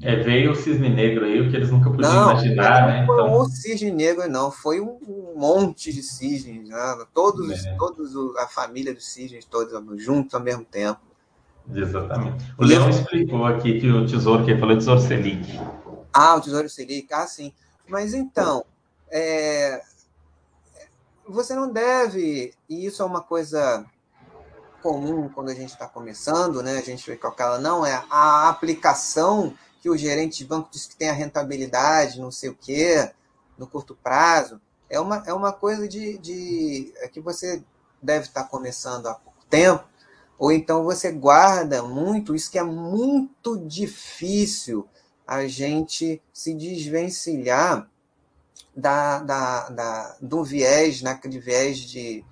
é, 0.00 0.16
veio 0.16 0.52
o 0.52 0.54
cisne 0.54 0.88
negro 0.88 1.24
aí, 1.24 1.40
o 1.40 1.50
que 1.50 1.56
eles 1.56 1.70
nunca 1.70 1.90
podiam 1.90 2.12
não, 2.12 2.30
imaginar, 2.32 2.86
né? 2.86 3.00
Não 3.00 3.06
foi 3.06 3.24
então... 3.24 3.40
o 3.40 3.44
cisne 3.46 3.90
negro, 3.90 4.30
não, 4.30 4.50
foi 4.50 4.80
um 4.80 5.34
monte 5.36 5.92
de 5.92 6.02
cisnes, 6.02 6.68
né? 6.68 7.04
todos, 7.12 7.64
é. 7.64 7.76
todos 7.76 8.14
a 8.36 8.46
família 8.46 8.94
dos 8.94 9.08
cisnes, 9.08 9.44
todos 9.44 10.02
juntos 10.02 10.34
ao 10.34 10.40
mesmo 10.40 10.64
tempo. 10.64 11.00
Exatamente. 11.74 12.44
O 12.56 12.64
Leão 12.64 12.84
eu... 12.84 12.90
explicou 12.90 13.44
aqui 13.44 13.80
que 13.80 13.90
o 13.90 14.06
tesouro, 14.06 14.44
que 14.44 14.52
ele 14.52 14.60
falou, 14.60 14.74
é 14.74 14.78
tesouro 14.78 15.00
Selic. 15.00 15.60
Ah, 16.12 16.36
o 16.36 16.40
tesouro 16.40 16.68
Selic, 16.68 17.12
ah, 17.12 17.26
sim. 17.26 17.52
Mas 17.88 18.14
então, 18.14 18.64
é... 19.10 19.82
você 21.28 21.56
não 21.56 21.72
deve, 21.72 22.54
e 22.68 22.86
isso 22.86 23.02
é 23.02 23.04
uma 23.04 23.20
coisa 23.20 23.84
comum 24.80 25.28
quando 25.28 25.50
a 25.50 25.54
gente 25.54 25.70
está 25.70 25.88
começando, 25.88 26.62
né? 26.62 26.78
A 26.78 26.82
gente 26.82 27.04
vê 27.10 27.16
que 27.16 27.26
aquela 27.26 27.58
não 27.58 27.84
é 27.84 28.00
a 28.08 28.48
aplicação 28.48 29.52
que 29.80 29.88
o 29.88 29.96
gerente 29.96 30.38
de 30.38 30.44
banco 30.44 30.70
diz 30.70 30.86
que 30.86 30.96
tem 30.96 31.10
a 31.10 31.14
rentabilidade, 31.14 32.20
não 32.20 32.30
sei 32.30 32.50
o 32.50 32.54
quê, 32.54 33.10
no 33.56 33.66
curto 33.66 33.94
prazo. 33.94 34.60
É 34.90 34.98
uma, 34.98 35.22
é 35.26 35.32
uma 35.32 35.52
coisa 35.52 35.86
de, 35.86 36.18
de 36.18 36.92
é 36.96 37.08
que 37.08 37.20
você 37.20 37.62
deve 38.02 38.26
estar 38.26 38.44
começando 38.44 39.06
há 39.06 39.14
pouco 39.14 39.44
tempo, 39.50 39.84
ou 40.38 40.52
então 40.52 40.84
você 40.84 41.10
guarda 41.10 41.82
muito, 41.82 42.34
isso 42.34 42.50
que 42.50 42.58
é 42.58 42.62
muito 42.62 43.58
difícil 43.66 44.88
a 45.26 45.46
gente 45.46 46.22
se 46.32 46.54
desvencilhar 46.54 47.88
da, 48.74 49.18
da, 49.18 49.68
da, 49.68 50.16
do 50.22 50.44
viés, 50.44 51.02
naquele 51.02 51.38
viés 51.38 51.78
de, 51.78 52.24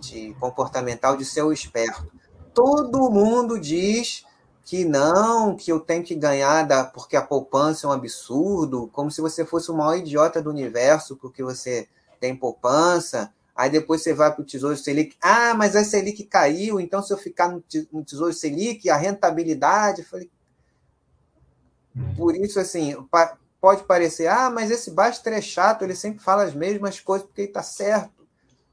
de 0.00 0.34
comportamental 0.40 1.16
de 1.16 1.24
ser 1.24 1.42
o 1.42 1.52
esperto. 1.52 2.10
Todo 2.54 3.10
mundo 3.10 3.60
diz 3.60 4.24
que 4.68 4.84
não, 4.84 5.56
que 5.56 5.72
eu 5.72 5.80
tenho 5.80 6.04
que 6.04 6.14
ganhar 6.14 6.62
da, 6.62 6.84
porque 6.84 7.16
a 7.16 7.22
poupança 7.22 7.86
é 7.86 7.88
um 7.88 7.92
absurdo, 7.92 8.86
como 8.92 9.10
se 9.10 9.18
você 9.18 9.42
fosse 9.42 9.70
o 9.70 9.74
maior 9.74 9.96
idiota 9.96 10.42
do 10.42 10.50
universo 10.50 11.16
porque 11.16 11.42
você 11.42 11.88
tem 12.20 12.36
poupança. 12.36 13.32
Aí 13.56 13.70
depois 13.70 14.02
você 14.02 14.12
vai 14.12 14.30
para 14.30 14.42
o 14.42 14.44
Tesouro 14.44 14.76
Selic. 14.76 15.16
Ah, 15.22 15.54
mas 15.54 15.74
a 15.74 15.82
Selic 15.82 16.22
caiu, 16.24 16.78
então 16.78 17.02
se 17.02 17.10
eu 17.10 17.16
ficar 17.16 17.48
no 17.48 18.04
Tesouro 18.04 18.30
Selic, 18.34 18.90
a 18.90 18.96
rentabilidade. 18.98 20.04
Falei. 20.04 20.30
Por 22.14 22.36
isso, 22.36 22.60
assim, 22.60 22.94
pode 23.58 23.84
parecer, 23.84 24.26
ah, 24.26 24.50
mas 24.50 24.70
esse 24.70 24.90
Baster 24.90 25.32
é 25.32 25.40
chato, 25.40 25.82
ele 25.82 25.94
sempre 25.94 26.22
fala 26.22 26.42
as 26.42 26.52
mesmas 26.52 27.00
coisas 27.00 27.26
porque 27.26 27.40
ele 27.40 27.48
está 27.48 27.62
certo. 27.62 28.28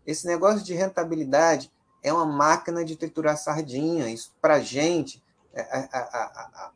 Esse 0.05 0.27
negócio 0.27 0.61
de 0.61 0.73
rentabilidade 0.73 1.71
é 2.03 2.11
uma 2.11 2.25
máquina 2.25 2.83
de 2.83 2.97
triturar 2.97 3.37
sardinha. 3.37 4.09
Isso, 4.09 4.35
para 4.41 4.59
gente, 4.59 5.23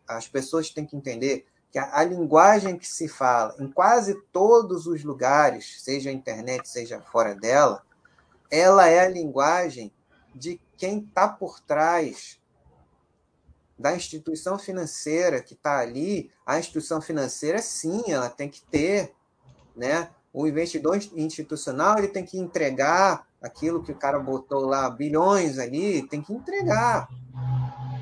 as 0.08 0.28
pessoas 0.28 0.70
têm 0.70 0.86
que 0.86 0.96
entender 0.96 1.46
que 1.72 1.78
a, 1.78 2.04
linguagem 2.04 2.78
que 2.78 2.88
se 2.88 3.08
fala 3.08 3.56
em 3.60 3.70
quase 3.70 4.15
todos 4.32 4.88
os 4.88 5.04
lugares, 5.04 5.82
seja 5.82 6.10
a 6.10 6.13
internet, 6.13 6.68
seja 6.68 7.00
fora 7.00 7.36
dela, 7.36 7.84
ela 8.50 8.88
é 8.88 9.02
a 9.02 9.10
linguagem 9.10 9.92
de 10.34 10.60
quem 10.78 11.00
está 11.00 11.28
por 11.28 11.60
trás 11.60 12.39
da 13.78 13.96
instituição 13.96 14.58
financeira 14.58 15.42
que 15.42 15.54
está 15.54 15.80
ali. 15.80 16.32
A 16.46 16.58
instituição 16.58 17.00
financeira, 17.00 17.62
sim, 17.62 18.04
ela 18.08 18.30
tem 18.30 18.50
que 18.50 18.62
ter, 18.62 19.13
né? 19.76 20.10
O 20.34 20.48
investidor 20.48 21.00
institucional 21.15 21.98
ele 21.98 22.08
tem 22.08 22.26
que 22.26 22.38
entregar 22.38 23.28
aquilo 23.42 23.82
que 23.82 23.92
o 23.92 23.96
cara 23.96 24.20
botou 24.20 24.65
lá, 24.65 24.89
bilhões 24.89 25.58
ali, 25.58 26.08
tem 26.08 26.22
que 26.22 26.34
entregar. 26.34 27.08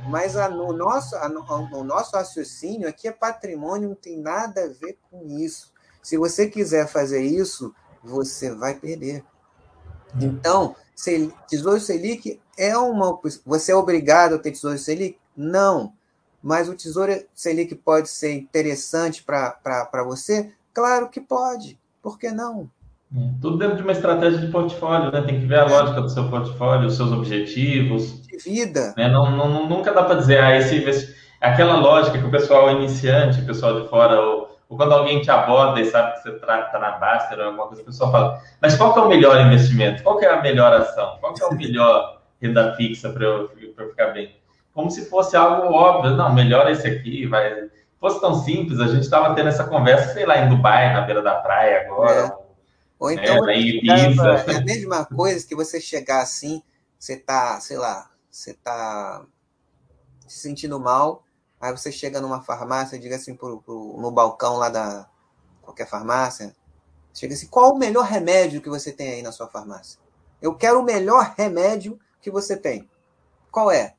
Mas 0.07 0.35
a, 0.35 0.49
no, 0.49 0.73
nosso, 0.73 1.15
a, 1.15 1.29
no 1.29 1.83
nosso 1.83 2.15
raciocínio 2.15 2.87
aqui 2.87 3.07
é 3.07 3.11
patrimônio, 3.11 3.89
não 3.89 3.95
tem 3.95 4.19
nada 4.19 4.65
a 4.65 4.67
ver 4.67 4.97
com 5.09 5.25
isso. 5.27 5.71
Se 6.01 6.17
você 6.17 6.47
quiser 6.47 6.87
fazer 6.87 7.21
isso, 7.21 7.73
você 8.03 8.53
vai 8.53 8.75
perder. 8.75 9.23
Então, 10.19 10.75
Tesouro 11.49 11.79
Selic 11.79 12.39
é 12.57 12.77
uma. 12.77 13.19
Você 13.45 13.71
é 13.71 13.75
obrigado 13.75 14.35
a 14.35 14.39
ter 14.39 14.51
Tesouro 14.51 14.77
Selic? 14.77 15.17
Não. 15.35 15.93
Mas 16.41 16.69
o 16.69 16.75
Tesouro 16.75 17.11
Selic 17.35 17.75
pode 17.75 18.09
ser 18.09 18.33
interessante 18.33 19.23
para 19.23 20.03
você? 20.05 20.51
Claro 20.73 21.09
que 21.09 21.19
pode. 21.19 21.77
Por 22.01 22.17
que 22.17 22.31
não? 22.31 22.69
É, 23.15 23.29
tudo 23.41 23.57
dentro 23.57 23.77
de 23.77 23.83
uma 23.83 23.91
estratégia 23.91 24.39
de 24.39 24.51
portfólio, 24.51 25.11
né? 25.11 25.21
Tem 25.21 25.39
que 25.39 25.45
ver 25.45 25.59
a 25.59 25.65
lógica 25.65 26.01
do 26.01 26.09
seu 26.09 26.29
portfólio, 26.29 26.87
os 26.87 26.95
seus 26.95 27.11
objetivos. 27.11 28.26
Vida. 28.43 28.93
Né? 28.97 29.07
Não, 29.07 29.29
não, 29.31 29.67
nunca 29.67 29.93
dá 29.93 30.03
para 30.03 30.15
dizer, 30.15 30.39
ah, 30.39 30.55
esse, 30.55 31.15
aquela 31.41 31.77
lógica 31.77 32.17
que 32.17 32.25
o 32.25 32.31
pessoal 32.31 32.71
iniciante, 32.71 33.41
o 33.41 33.45
pessoal 33.45 33.81
de 33.81 33.89
fora, 33.89 34.19
ou, 34.19 34.57
ou 34.69 34.77
quando 34.77 34.93
alguém 34.93 35.21
te 35.21 35.29
aborda 35.31 35.79
e 35.79 35.85
sabe 35.85 36.13
que 36.13 36.23
você 36.23 36.29
está 36.29 36.79
na 36.79 36.91
Baster 36.91 37.39
ou 37.39 37.45
alguma 37.45 37.67
coisa, 37.67 37.81
o 37.81 37.85
pessoal 37.85 38.11
fala, 38.11 38.41
mas 38.61 38.75
qual 38.75 38.93
que 38.93 38.99
é 38.99 39.01
o 39.01 39.09
melhor 39.09 39.39
investimento? 39.39 40.03
Qual 40.03 40.17
que 40.17 40.25
é 40.25 40.29
a 40.29 40.41
melhor 40.41 40.73
ação? 40.73 41.17
Qual 41.19 41.33
que 41.33 41.43
é 41.43 41.47
o 41.47 41.53
melhor 41.55 42.21
renda 42.41 42.75
fixa 42.75 43.09
para 43.09 43.23
eu, 43.23 43.49
eu 43.77 43.89
ficar 43.89 44.07
bem? 44.07 44.35
Como 44.73 44.91
se 44.91 45.09
fosse 45.09 45.35
algo 45.35 45.73
óbvio. 45.73 46.15
Não, 46.15 46.33
melhor 46.33 46.69
esse 46.69 46.87
aqui, 46.87 47.25
vai... 47.25 47.51
Se 47.53 47.99
fosse 47.99 48.21
tão 48.21 48.35
simples, 48.35 48.79
a 48.79 48.85
gente 48.85 49.01
estava 49.01 49.33
tendo 49.33 49.49
essa 49.49 49.63
conversa, 49.63 50.13
sei 50.13 50.23
lá, 50.23 50.37
em 50.37 50.49
Dubai, 50.49 50.93
na 50.93 51.01
beira 51.01 51.19
da 51.23 51.33
praia 51.33 51.81
agora, 51.81 52.11
é 52.11 52.47
ou 52.99 53.11
então 53.11 53.47
é, 53.47 53.59
é 53.59 54.55
a 54.55 54.61
mesma 54.61 55.05
coisa 55.05 55.45
que 55.45 55.55
você 55.55 55.79
chegar 55.79 56.21
assim, 56.21 56.63
você 56.97 57.15
tá, 57.15 57.59
sei 57.59 57.77
lá, 57.77 58.09
você 58.37 58.53
tá 58.53 59.25
se 60.27 60.37
sentindo 60.37 60.79
mal, 60.79 61.23
aí 61.59 61.71
você 61.71 61.91
chega 61.91 62.21
numa 62.21 62.39
farmácia, 62.39 62.99
diga 62.99 63.15
assim 63.15 63.35
pro, 63.35 63.61
pro, 63.63 63.97
no 63.99 64.11
balcão 64.11 64.57
lá 64.57 64.69
da 64.69 65.09
qualquer 65.61 65.87
farmácia, 65.87 66.55
chega 67.13 67.33
assim, 67.33 67.47
qual 67.47 67.73
o 67.73 67.79
melhor 67.79 68.05
remédio 68.05 68.61
que 68.61 68.69
você 68.69 68.91
tem 68.91 69.13
aí 69.13 69.21
na 69.23 69.31
sua 69.31 69.47
farmácia? 69.47 69.99
Eu 70.39 70.53
quero 70.53 70.79
o 70.79 70.83
melhor 70.83 71.33
remédio 71.35 71.99
que 72.21 72.29
você 72.29 72.55
tem. 72.55 72.87
Qual 73.51 73.71
é? 73.71 73.95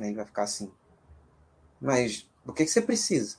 Aí 0.00 0.12
vai 0.12 0.24
ficar 0.24 0.42
assim. 0.42 0.72
Mas 1.80 2.28
o 2.44 2.52
que, 2.52 2.64
que 2.64 2.70
você 2.70 2.82
precisa? 2.82 3.36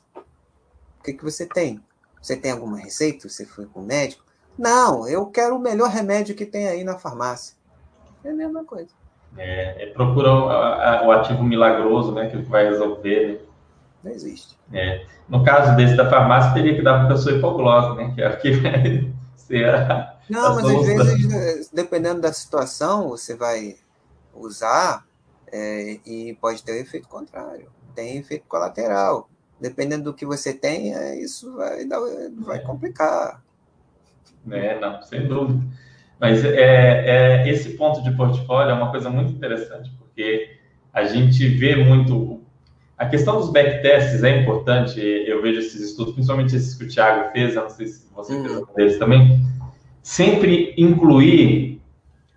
O 1.00 1.04
que, 1.04 1.14
que 1.14 1.24
você 1.24 1.46
tem? 1.46 1.84
Você 2.22 2.38
tem 2.38 2.52
alguma 2.52 2.78
receita? 2.78 3.28
Você 3.28 3.46
foi 3.46 3.66
com 3.66 3.82
o 3.82 3.86
médico? 3.86 4.24
Não, 4.58 5.06
eu 5.06 5.26
quero 5.26 5.58
o 5.58 5.60
melhor 5.60 5.90
remédio 5.90 6.34
que 6.34 6.46
tem 6.46 6.70
aí 6.70 6.86
na 6.86 6.98
farmácia. 6.98 7.58
É 8.24 8.30
a 8.30 8.34
mesma 8.34 8.64
coisa. 8.64 8.90
É, 9.38 9.84
é 9.84 9.86
procura 9.88 10.32
o, 10.32 10.50
a, 10.50 11.08
o, 11.08 11.12
ativo 11.12 11.44
milagroso, 11.44 12.12
né? 12.14 12.30
Que 12.30 12.38
vai 12.38 12.66
resolver. 12.66 13.28
Né? 13.28 13.40
Não 14.04 14.12
existe. 14.12 14.58
É. 14.74 15.06
No 15.28 15.44
caso 15.44 15.76
desse 15.76 15.96
da 15.96 16.10
farmácia, 16.10 16.54
teria 16.54 16.76
que 16.76 16.82
dar 16.82 16.96
para 16.96 17.06
a 17.06 17.08
pessoa 17.10 17.36
hipoglose, 17.36 17.98
né? 17.98 18.12
Que 18.16 18.22
é 18.22 18.30
o 18.30 18.38
que 18.38 18.52
vai 18.52 19.14
ser 19.36 19.74
a, 19.74 20.18
Não, 20.30 20.46
a 20.46 20.56
mas 20.56 20.66
às 20.66 20.86
vezes, 20.86 21.34
eh, 21.34 21.70
dependendo 21.74 22.22
da 22.22 22.34
situação, 22.34 23.10
você 23.10 23.36
vai 23.36 23.76
usar 24.34 25.06
é, 25.52 26.00
e 26.06 26.38
pode 26.40 26.64
ter 26.64 26.74
o 26.74 26.76
um 26.76 26.80
efeito 26.80 27.08
contrário. 27.08 27.70
Tem 27.96 28.18
efeito 28.18 28.46
colateral 28.48 29.30
dependendo 29.60 30.06
do 30.06 30.14
que 30.14 30.26
você 30.26 30.54
tem, 30.54 30.94
isso 31.20 31.54
vai, 31.54 31.86
dar, 31.86 32.00
vai 32.38 32.60
complicar. 32.60 33.42
É, 34.52 34.80
não, 34.80 35.02
sem 35.02 35.28
dúvida. 35.28 35.64
Mas 36.20 36.44
é, 36.44 37.44
é, 37.44 37.50
esse 37.50 37.72
ponto 37.78 38.02
de 38.04 38.12
portfólio 38.12 38.72
é 38.72 38.74
uma 38.74 38.90
coisa 38.90 39.10
muito 39.10 39.32
interessante, 39.32 39.92
porque 39.98 40.58
a 40.94 41.04
gente 41.04 41.48
vê 41.48 41.76
muito. 41.76 42.42
A 42.98 43.06
questão 43.06 43.38
dos 43.38 43.52
backtests 43.52 44.24
é 44.24 44.42
importante, 44.42 45.00
eu 45.00 45.42
vejo 45.42 45.60
esses 45.60 45.80
estudos, 45.92 46.14
principalmente 46.14 46.56
esses 46.56 46.74
que 46.74 46.86
o 46.86 46.88
Thiago 46.88 47.32
fez, 47.32 47.56
eu 47.56 47.62
não 47.62 47.70
sei 47.70 47.88
se 47.88 48.08
você 48.12 48.34
uhum. 48.34 48.42
fez 48.42 48.56
algum 48.56 48.74
deles 48.74 48.98
também, 48.98 49.46
sempre 50.02 50.74
incluir 50.76 51.80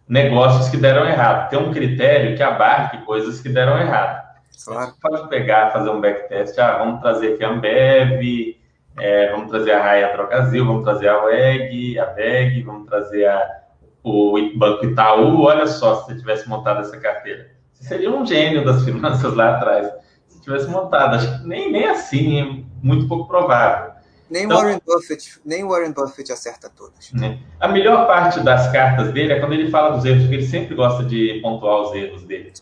negócios 0.07 0.69
que 0.69 0.77
deram 0.77 1.07
errado. 1.07 1.49
Tem 1.49 1.59
um 1.59 1.73
critério 1.73 2.37
que 2.37 2.43
abarque 2.43 2.99
coisas 3.07 3.41
que 3.41 3.49
deram 3.49 3.79
errado. 3.79 4.29
Claro. 4.63 4.93
pode 5.01 5.29
pegar, 5.31 5.71
fazer 5.71 5.89
um 5.89 6.01
backtest. 6.01 6.59
Ah, 6.59 6.79
vamos 6.79 7.01
trazer 7.01 7.35
aqui 7.35 7.45
a 7.45 7.49
Ambev, 7.49 8.59
é, 8.99 9.31
vamos 9.31 9.49
trazer 9.49 9.73
a 9.73 9.83
Raia 9.83 10.13
Drogazil, 10.13 10.67
vamos 10.67 10.85
trazer 10.85 11.09
a 11.09 11.25
WEG, 11.25 11.99
a 11.99 12.05
VEG, 12.07 12.63
vamos 12.63 12.87
trazer 12.87 13.27
a, 13.27 13.61
o 14.03 14.37
Banco 14.57 14.87
Itaú. 14.87 15.43
Olha 15.43 15.67
só, 15.67 15.97
se 15.97 16.07
você 16.07 16.19
tivesse 16.19 16.49
montado 16.49 16.81
essa 16.81 16.99
carteira. 16.99 17.51
Você 17.73 17.85
seria 17.85 18.11
um 18.11 18.27
gênio 18.27 18.65
das 18.65 18.85
finanças 18.85 19.35
lá 19.35 19.57
atrás. 19.57 19.91
Se 20.29 20.41
tivesse 20.41 20.69
montado, 20.69 21.17
acho 21.17 21.41
que 21.41 21.49
nem, 21.49 21.71
nem 21.71 21.87
assim, 21.87 22.41
é 22.41 22.65
muito 22.83 23.09
pouco 23.09 23.27
provável. 23.27 23.91
Nem, 24.31 24.45
então, 24.45 24.59
Warren 24.59 24.81
Buffett, 24.87 25.41
nem 25.45 25.65
Warren 25.67 25.93
Buffett 25.93 26.31
acerta 26.31 26.71
todas. 26.71 27.13
Né? 27.13 27.41
A 27.59 27.67
melhor 27.67 28.07
parte 28.07 28.39
das 28.41 28.71
cartas 28.71 29.13
dele 29.13 29.33
é 29.33 29.41
quando 29.41 29.55
ele 29.55 29.71
fala 29.71 29.97
dos 29.97 30.05
erros, 30.05 30.23
porque 30.23 30.37
ele 30.37 30.47
sempre 30.47 30.77
gosta 30.77 31.03
de 31.03 31.41
pontuar 31.43 31.81
os 31.81 31.95
erros 31.97 32.23
dele. 32.23 32.53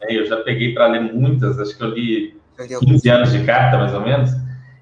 É, 0.00 0.18
eu 0.18 0.24
já 0.24 0.38
peguei 0.38 0.72
para 0.72 0.86
ler 0.86 1.12
muitas, 1.12 1.58
acho 1.58 1.76
que 1.76 1.84
eu 1.84 1.88
li 1.88 2.40
15 2.80 3.10
anos 3.10 3.32
de 3.32 3.44
carta, 3.44 3.76
mais 3.76 3.92
ou 3.92 4.00
menos, 4.00 4.30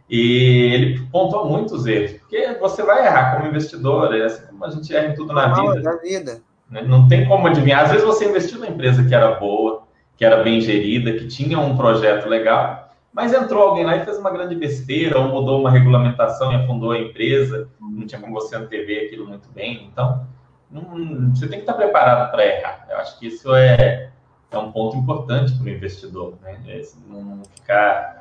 e 0.09 0.73
ele 0.73 1.01
pontuou 1.11 1.49
muitos 1.49 1.87
erros, 1.87 2.13
porque 2.13 2.57
você 2.61 2.83
vai 2.83 3.07
errar 3.07 3.37
como 3.37 3.49
investidor, 3.49 4.15
é 4.15 4.25
assim 4.25 4.47
como 4.47 4.65
a 4.65 4.71
gente 4.71 4.95
erra 4.95 5.09
em 5.09 5.15
tudo 5.15 5.33
na 5.33 5.49
vida. 5.49 5.83
Da 5.83 5.97
vida. 5.97 6.41
Né? 6.71 6.83
Não 6.83 7.09
tem 7.09 7.27
como 7.27 7.47
adivinhar. 7.47 7.85
Às 7.85 7.91
vezes 7.91 8.07
você 8.07 8.29
investiu 8.29 8.59
numa 8.59 8.71
empresa 8.71 9.05
que 9.05 9.15
era 9.15 9.33
boa, 9.33 9.83
que 10.17 10.25
era 10.25 10.43
bem 10.43 10.61
gerida, 10.61 11.13
que 11.13 11.27
tinha 11.27 11.59
um 11.59 11.77
projeto 11.77 12.29
legal, 12.29 12.91
mas 13.13 13.33
entrou 13.33 13.69
alguém 13.69 13.85
lá 13.85 13.97
e 13.97 14.05
fez 14.05 14.19
uma 14.19 14.31
grande 14.31 14.55
besteira, 14.55 15.19
ou 15.19 15.29
mudou 15.29 15.61
uma 15.61 15.71
regulamentação 15.71 16.53
e 16.53 16.57
afundou 16.57 16.93
a 16.93 16.99
empresa, 16.99 17.69
não 17.81 18.07
tinha 18.07 18.21
como 18.21 18.35
você 18.35 18.55
antever 18.57 19.07
aquilo 19.07 19.27
muito 19.27 19.49
bem. 19.51 19.89
Então, 19.91 20.27
não, 20.71 21.35
você 21.35 21.49
tem 21.49 21.59
que 21.59 21.65
estar 21.65 21.75
preparado 21.75 22.31
para 22.31 22.47
errar. 22.47 22.87
Eu 22.91 22.99
acho 22.99 23.19
que 23.19 23.27
isso 23.27 23.55
é, 23.55 24.11
é 24.51 24.59
um 24.59 24.71
ponto 24.71 24.97
importante 24.97 25.53
para 25.55 25.65
o 25.65 25.69
investidor, 25.69 26.35
né? 26.43 26.61
É 26.69 26.83
não 27.09 27.43
ficar 27.55 28.16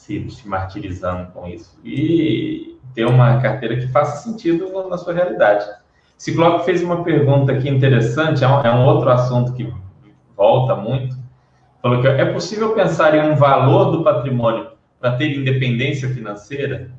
se, 0.00 0.30
se 0.30 0.48
martirizando 0.48 1.30
com 1.32 1.46
isso. 1.46 1.78
E 1.84 2.78
ter 2.94 3.04
uma 3.04 3.40
carteira 3.40 3.76
que 3.76 3.88
faça 3.88 4.22
sentido 4.22 4.88
na 4.88 4.96
sua 4.96 5.12
realidade. 5.12 5.66
Ciclope 6.16 6.64
fez 6.64 6.82
uma 6.82 7.02
pergunta 7.04 7.52
aqui 7.52 7.68
interessante, 7.68 8.44
é 8.44 8.48
um, 8.48 8.60
é 8.60 8.74
um 8.74 8.84
outro 8.84 9.08
assunto 9.10 9.52
que 9.54 9.72
volta 10.36 10.74
muito, 10.74 11.20
Falou 11.82 12.02
que 12.02 12.08
é 12.08 12.30
possível 12.30 12.74
pensar 12.74 13.14
em 13.14 13.32
um 13.32 13.36
valor 13.36 13.90
do 13.90 14.04
patrimônio 14.04 14.72
para 15.00 15.16
ter 15.16 15.34
independência 15.34 16.10
financeira? 16.10 16.92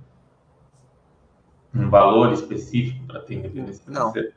Um 1.73 1.87
valor 1.89 2.33
específico 2.33 3.05
para 3.05 3.19
ter 3.19 3.35
independência 3.35 3.83
financeira? 3.85 4.31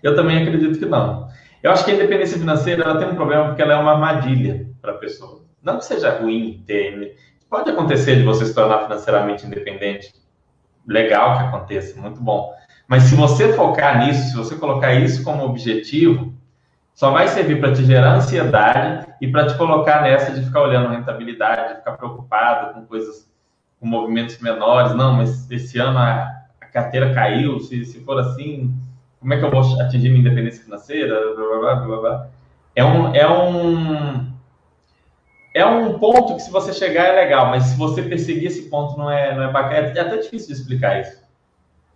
Eu 0.00 0.14
também 0.14 0.40
acredito 0.40 0.78
que 0.78 0.86
não. 0.86 1.28
Eu 1.60 1.72
acho 1.72 1.84
que 1.84 1.90
a 1.90 1.94
independência 1.94 2.38
financeira 2.38 2.84
ela 2.84 2.98
tem 2.98 3.08
um 3.08 3.16
problema 3.16 3.46
porque 3.46 3.62
ela 3.62 3.74
é 3.74 3.76
uma 3.76 3.92
armadilha 3.92 4.70
para 4.80 4.92
a 4.92 4.98
pessoa. 4.98 5.42
Não 5.60 5.78
que 5.78 5.84
seja 5.84 6.20
ruim 6.20 6.62
ter. 6.64 7.16
Pode 7.54 7.70
acontecer 7.70 8.16
de 8.16 8.24
você 8.24 8.46
se 8.46 8.52
tornar 8.52 8.80
financeiramente 8.82 9.46
independente. 9.46 10.12
Legal 10.84 11.38
que 11.38 11.44
aconteça, 11.44 12.00
muito 12.00 12.20
bom. 12.20 12.52
Mas 12.88 13.04
se 13.04 13.14
você 13.14 13.52
focar 13.52 14.04
nisso, 14.04 14.28
se 14.28 14.36
você 14.36 14.56
colocar 14.56 14.92
isso 14.94 15.22
como 15.22 15.44
objetivo, 15.44 16.34
só 16.92 17.12
vai 17.12 17.28
servir 17.28 17.60
para 17.60 17.72
te 17.72 17.84
gerar 17.84 18.16
ansiedade 18.16 19.06
e 19.20 19.28
para 19.28 19.46
te 19.46 19.56
colocar 19.56 20.02
nessa 20.02 20.32
de 20.32 20.44
ficar 20.44 20.62
olhando 20.62 20.88
rentabilidade, 20.88 21.68
de 21.68 21.78
ficar 21.78 21.92
preocupado 21.92 22.74
com 22.74 22.84
coisas, 22.86 23.32
com 23.78 23.86
movimentos 23.86 24.40
menores. 24.40 24.92
Não, 24.92 25.12
mas 25.12 25.48
esse 25.48 25.78
ano 25.78 25.96
a, 25.96 26.28
a 26.60 26.66
carteira 26.66 27.14
caiu, 27.14 27.60
se, 27.60 27.84
se 27.84 28.00
for 28.00 28.18
assim, 28.18 28.74
como 29.20 29.32
é 29.32 29.38
que 29.38 29.44
eu 29.44 29.50
vou 29.52 29.80
atingir 29.80 30.08
minha 30.08 30.22
independência 30.22 30.64
financeira? 30.64 31.14
Blá, 31.36 31.76
blá, 31.76 32.00
blá. 32.00 32.26
É 32.74 32.84
um, 32.84 33.14
é 33.14 33.30
um 33.30 34.33
é 35.54 35.64
um 35.64 36.00
ponto 36.00 36.34
que 36.34 36.42
se 36.42 36.50
você 36.50 36.72
chegar 36.72 37.04
é 37.04 37.12
legal, 37.12 37.46
mas 37.46 37.62
se 37.66 37.76
você 37.76 38.02
perseguir 38.02 38.48
esse 38.48 38.62
ponto 38.62 38.98
não 38.98 39.08
é, 39.08 39.32
não 39.34 39.44
é 39.44 39.52
bacana. 39.52 39.86
É 39.86 40.00
até 40.00 40.16
difícil 40.16 40.48
de 40.48 40.60
explicar 40.60 41.00
isso. 41.00 41.22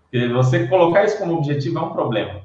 Porque 0.04 0.28
você 0.28 0.68
colocar 0.68 1.04
isso 1.04 1.18
como 1.18 1.34
objetivo 1.34 1.78
é 1.80 1.82
um 1.82 1.92
problema, 1.92 2.42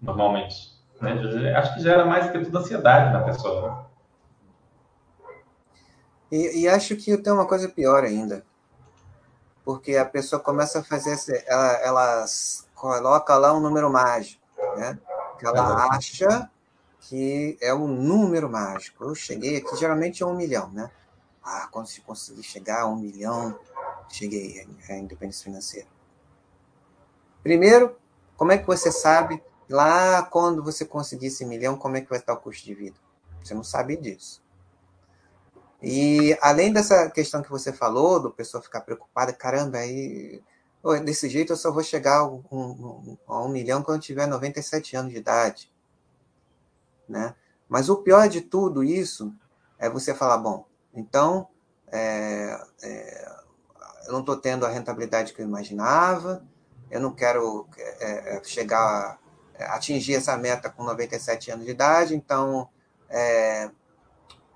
normalmente. 0.00 0.72
Né? 1.00 1.52
Acho 1.56 1.74
que 1.74 1.82
gera 1.82 2.06
mais 2.06 2.30
que 2.30 2.38
tudo 2.38 2.58
ansiedade 2.58 3.12
na 3.12 3.24
pessoa. 3.24 3.70
Né? 3.70 3.84
E, 6.30 6.60
e, 6.62 6.68
acho 6.68 6.94
que 6.94 7.16
tem 7.18 7.32
uma 7.32 7.46
coisa 7.46 7.68
pior 7.68 8.04
ainda. 8.04 8.44
Porque 9.64 9.96
a 9.96 10.04
pessoa 10.04 10.40
começa 10.40 10.78
a 10.78 10.84
fazer, 10.84 11.16
ela, 11.46 11.72
elas 11.82 12.68
coloca 12.74 13.36
lá 13.36 13.52
um 13.52 13.60
número 13.60 13.90
mágico, 13.90 14.40
né? 14.76 14.98
Que 15.38 15.46
ela 15.46 15.88
acha 15.90 16.48
que 17.08 17.56
é 17.62 17.72
um 17.72 17.88
número 17.88 18.50
mágico. 18.50 19.02
Eu 19.02 19.14
cheguei 19.14 19.56
aqui, 19.56 19.74
geralmente 19.76 20.22
é 20.22 20.26
um 20.26 20.36
milhão, 20.36 20.70
né? 20.70 20.90
Ah, 21.42 21.66
quando 21.72 21.86
se 21.86 22.02
conseguir 22.02 22.42
chegar 22.42 22.82
a 22.82 22.86
um 22.86 22.96
milhão, 22.96 23.58
cheguei 24.10 24.68
à 24.90 24.92
independência 24.92 25.44
financeira. 25.44 25.88
Primeiro, 27.42 27.96
como 28.36 28.52
é 28.52 28.58
que 28.58 28.66
você 28.66 28.92
sabe 28.92 29.42
lá 29.70 30.22
quando 30.22 30.62
você 30.62 30.84
conseguir 30.84 31.28
esse 31.28 31.46
milhão, 31.46 31.78
como 31.78 31.96
é 31.96 32.02
que 32.02 32.10
vai 32.10 32.18
estar 32.18 32.34
o 32.34 32.36
custo 32.36 32.66
de 32.66 32.74
vida? 32.74 32.96
Você 33.42 33.54
não 33.54 33.64
sabe 33.64 33.96
disso. 33.96 34.42
E 35.82 36.36
além 36.42 36.74
dessa 36.74 37.08
questão 37.08 37.40
que 37.40 37.50
você 37.50 37.72
falou, 37.72 38.20
do 38.20 38.30
pessoa 38.30 38.62
ficar 38.62 38.82
preocupada, 38.82 39.32
caramba, 39.32 39.78
aí 39.78 40.42
desse 41.06 41.26
jeito 41.30 41.54
eu 41.54 41.56
só 41.56 41.72
vou 41.72 41.82
chegar 41.82 42.18
a 42.18 42.26
um, 42.26 43.16
a 43.26 43.42
um 43.42 43.48
milhão 43.48 43.82
quando 43.82 43.96
eu 43.96 44.02
tiver 44.02 44.26
97 44.26 44.94
anos 44.94 45.12
de 45.12 45.18
idade. 45.18 45.72
Né? 47.08 47.34
Mas 47.68 47.88
o 47.88 47.96
pior 47.96 48.28
de 48.28 48.40
tudo 48.40 48.84
isso 48.84 49.32
é 49.78 49.88
você 49.88 50.14
falar, 50.14 50.38
bom, 50.38 50.66
então 50.94 51.48
é, 51.90 52.60
é, 52.82 53.32
eu 54.06 54.12
não 54.12 54.20
estou 54.20 54.36
tendo 54.36 54.66
a 54.66 54.68
rentabilidade 54.68 55.32
que 55.32 55.40
eu 55.40 55.46
imaginava, 55.46 56.42
eu 56.90 57.00
não 57.00 57.12
quero 57.12 57.66
é, 57.76 58.36
é 58.36 58.44
chegar, 58.44 59.18
é, 59.54 59.64
atingir 59.66 60.14
essa 60.14 60.36
meta 60.36 60.70
com 60.70 60.82
97 60.82 61.50
anos 61.50 61.64
de 61.64 61.70
idade, 61.70 62.14
então 62.14 62.68
é, 63.08 63.70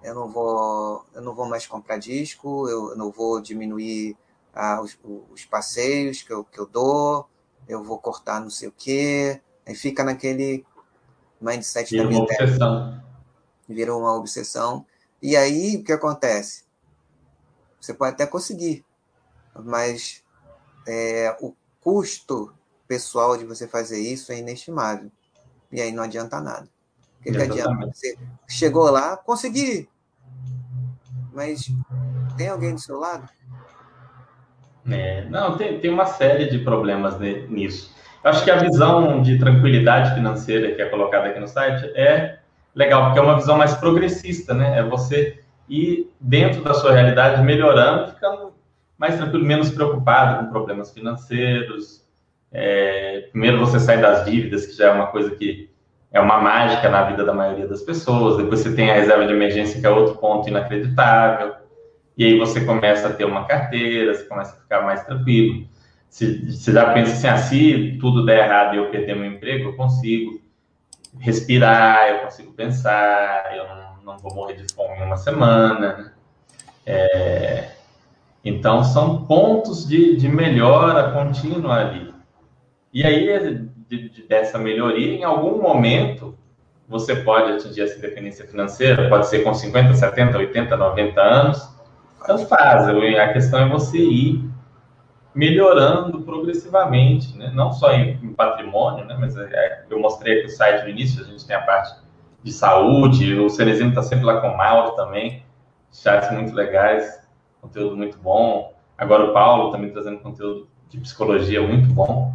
eu 0.03 0.15
não 0.15 0.29
vou, 0.29 1.05
eu 1.15 1.23
não 1.23 1.35
vou 1.35 1.47
mais 1.47 1.67
comprar 1.67 1.99
disco, 1.99 2.69
eu 2.69 2.97
não 2.97 3.11
vou 3.11 3.41
diminuir 3.41 4.17
ah, 4.55 4.81
os, 4.81 4.99
os, 5.31 5.45
passeios 5.45 6.23
que 6.23 6.33
eu, 6.33 6.45
que 6.45 6.59
eu 6.59 6.67
dou, 6.67 7.29
eu 7.69 7.83
vou 7.83 7.99
cortar 7.99 8.41
não 8.41 8.51
sei 8.51 8.69
o 8.69 8.75
quê, 8.77 9.41
e 9.67 9.75
fica 9.75 10.03
naquele 10.03 10.65
mindset 11.43 11.91
Vira 11.91 12.05
da 12.05 12.09
minha 12.09 12.21
uma 12.21 12.27
obsessão. 12.27 13.03
Vira 13.69 13.97
uma 13.97 14.15
obsessão. 14.15 14.87
E 15.21 15.37
aí, 15.37 15.77
o 15.77 15.85
que 15.85 15.93
acontece? 15.93 16.65
Você 17.81 17.93
pode 17.93 18.15
até 18.15 18.27
conseguir, 18.27 18.85
mas 19.55 20.23
é, 20.87 21.37
o 21.41 21.55
custo 21.81 22.53
pessoal 22.87 23.37
de 23.37 23.45
você 23.45 23.67
fazer 23.67 24.01
isso 24.01 24.33
é 24.33 24.39
inestimável. 24.39 25.11
E 25.71 25.81
aí 25.81 25.91
não 25.91 26.03
adianta 26.03 26.41
nada. 26.41 26.69
O 27.21 27.23
que, 27.23 27.33
que 27.33 27.43
adianta? 27.43 27.87
Você 27.87 28.19
chegou 28.49 28.91
lá, 28.91 29.17
consegui. 29.17 29.89
Mas 31.33 31.67
tem 32.37 32.49
alguém 32.49 32.75
do 32.75 32.81
seu 32.81 32.99
lado? 32.99 33.29
É, 34.91 35.25
não, 35.29 35.57
tem, 35.57 35.81
tem 35.81 35.91
uma 35.91 36.07
série 36.07 36.51
de 36.51 36.59
problemas 36.59 37.19
nisso. 37.49 37.95
Acho 38.25 38.45
que 38.45 38.51
a 38.51 38.57
visão 38.57 39.21
de 39.21 39.39
tranquilidade 39.39 40.15
financeira 40.15 40.75
que 40.75 40.83
é 40.83 40.87
colocada 40.87 41.29
aqui 41.29 41.41
no 41.41 41.49
site 41.49 41.91
é 41.97 42.39
legal, 42.75 43.07
porque 43.07 43.19
é 43.19 43.23
uma 43.23 43.37
visão 43.37 43.57
mais 43.57 43.75
progressista, 43.75 44.55
né? 44.55 44.79
É 44.79 44.83
você 44.83 45.41
ir 45.69 46.13
dentro 46.21 46.63
da 46.63 46.75
sua 46.75 46.93
realidade 46.93 47.43
melhorando, 47.43 48.13
ficando 48.13 48.53
mais 48.97 49.17
tranquilo, 49.17 49.45
menos 49.45 49.71
preocupado 49.71 50.39
com 50.45 50.53
problemas 50.53 50.93
financeiros. 50.93 52.07
É, 52.53 53.29
primeiro 53.33 53.59
você 53.59 53.81
sai 53.81 54.01
das 54.01 54.25
dívidas, 54.25 54.67
que 54.67 54.77
já 54.77 54.89
é 54.89 54.93
uma 54.93 55.07
coisa 55.07 55.35
que 55.35 55.71
é 56.13 56.21
uma 56.21 56.41
mágica 56.41 56.89
na 56.89 57.03
vida 57.05 57.25
da 57.25 57.33
maioria 57.33 57.67
das 57.67 57.83
pessoas. 57.83 58.37
Depois 58.37 58.61
você 58.61 58.75
tem 58.75 58.91
a 58.91 58.95
reserva 58.95 59.27
de 59.27 59.33
emergência, 59.33 59.81
que 59.81 59.87
é 59.87 59.91
outro 59.91 60.17
ponto 60.19 60.49
inacreditável. 60.49 61.55
E 62.17 62.25
aí 62.27 62.39
você 62.39 62.65
começa 62.65 63.09
a 63.09 63.13
ter 63.13 63.25
uma 63.25 63.47
carteira, 63.47 64.15
você 64.15 64.25
começa 64.25 64.55
a 64.55 64.61
ficar 64.61 64.83
mais 64.83 65.03
tranquilo. 65.05 65.67
Você 66.13 66.73
já 66.73 66.93
pensa 66.93 67.13
assim, 67.13 67.27
ah, 67.27 67.37
se 67.39 67.99
tudo 67.99 68.27
der 68.27 68.45
errado 68.45 68.75
e 68.75 68.77
eu 68.77 68.91
perder 68.91 69.17
meu 69.17 69.33
emprego, 69.33 69.71
eu 69.71 69.77
consigo 69.77 70.43
respirar, 71.19 72.07
eu 72.11 72.19
consigo 72.19 72.53
pensar, 72.53 73.57
eu 73.57 73.67
não, 73.67 74.13
não 74.13 74.19
vou 74.19 74.35
morrer 74.35 74.57
de 74.57 74.75
fome 74.75 74.95
em 74.99 75.05
uma 75.05 75.17
semana. 75.17 76.13
É, 76.85 77.71
então, 78.45 78.85
são 78.85 79.25
pontos 79.25 79.89
de, 79.89 80.15
de 80.17 80.29
melhora 80.29 81.13
contínua 81.13 81.77
ali. 81.77 82.13
E 82.93 83.07
aí, 83.07 83.71
de, 83.89 84.11
de, 84.11 84.29
dessa 84.29 84.59
melhoria, 84.59 85.15
em 85.15 85.25
algum 85.25 85.63
momento, 85.63 86.37
você 86.87 87.17
pode 87.17 87.53
atingir 87.53 87.85
essa 87.85 87.97
independência 87.97 88.47
financeira, 88.47 89.09
pode 89.09 89.29
ser 89.29 89.43
com 89.43 89.55
50, 89.55 89.95
70, 89.95 90.37
80, 90.37 90.77
90 90.77 91.21
anos, 91.23 91.69
tanto 92.27 92.45
faz. 92.45 92.87
A 92.87 93.33
questão 93.33 93.61
é 93.61 93.69
você 93.71 93.97
ir 93.97 94.52
melhorando 95.35 96.21
progressivamente, 96.23 97.37
né? 97.37 97.51
não 97.55 97.73
só 97.73 97.93
em, 97.93 98.19
em 98.23 98.33
patrimônio, 98.33 99.05
né? 99.05 99.17
mas 99.19 99.37
é, 99.37 99.85
eu 99.89 99.99
mostrei 99.99 100.39
aqui 100.39 100.47
o 100.47 100.51
site 100.51 100.83
no 100.83 100.91
início, 100.91 101.23
a 101.23 101.27
gente 101.27 101.47
tem 101.47 101.57
a 101.57 101.63
parte 101.63 102.01
de 102.43 102.53
saúde, 102.53 103.35
o 103.35 103.49
Cenezino 103.49 103.91
está 103.91 104.03
sempre 104.03 104.25
lá 104.25 104.41
com 104.41 104.49
o 104.49 104.57
Mauro 104.57 104.93
também, 104.93 105.43
chats 105.93 106.31
muito 106.33 106.55
legais, 106.55 107.23
conteúdo 107.61 107.97
muito 107.97 108.19
bom. 108.19 108.75
Agora 108.99 109.27
o 109.27 109.33
Paulo 109.33 109.71
também 109.71 109.91
trazendo 109.91 110.19
conteúdo 110.19 110.69
de 110.89 110.99
psicologia 110.99 111.63
muito 111.63 111.89
bom. 111.89 112.33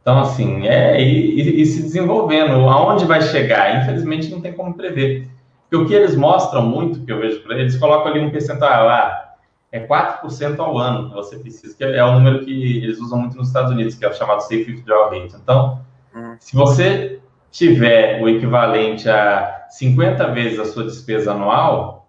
Então, 0.00 0.18
assim, 0.18 0.66
é 0.66 1.00
e, 1.00 1.62
e, 1.62 1.64
se 1.64 1.80
desenvolvendo. 1.80 2.68
Aonde 2.68 3.04
vai 3.04 3.22
chegar? 3.22 3.82
Infelizmente, 3.82 4.30
não 4.30 4.40
tem 4.40 4.52
como 4.52 4.74
prever. 4.74 5.28
Porque 5.70 5.84
o 5.84 5.86
que 5.86 5.94
eles 5.94 6.16
mostram 6.16 6.62
muito, 6.62 7.04
que 7.04 7.12
eu 7.12 7.20
vejo 7.20 7.42
eles, 7.52 7.76
colocam 7.76 8.10
ali 8.10 8.20
um 8.20 8.30
percentual, 8.30 8.88
ah, 8.88 9.31
é 9.72 9.86
4% 9.86 10.58
ao 10.60 10.76
ano 10.76 11.08
que 11.08 11.14
você 11.14 11.38
precisa, 11.38 11.74
que 11.74 11.82
é 11.82 12.04
o 12.04 12.12
número 12.12 12.44
que 12.44 12.84
eles 12.84 13.00
usam 13.00 13.18
muito 13.18 13.36
nos 13.38 13.48
Estados 13.48 13.72
Unidos, 13.72 13.94
que 13.94 14.04
é 14.04 14.08
o 14.08 14.12
chamado 14.12 14.42
Safe 14.42 14.70
Withdrawal 14.70 15.10
Rate. 15.10 15.34
Então, 15.34 15.80
hum. 16.14 16.36
se 16.38 16.54
você 16.54 17.20
tiver 17.50 18.22
o 18.22 18.28
equivalente 18.28 19.08
a 19.08 19.66
50 19.70 20.30
vezes 20.32 20.58
a 20.58 20.66
sua 20.66 20.84
despesa 20.84 21.32
anual, 21.32 22.06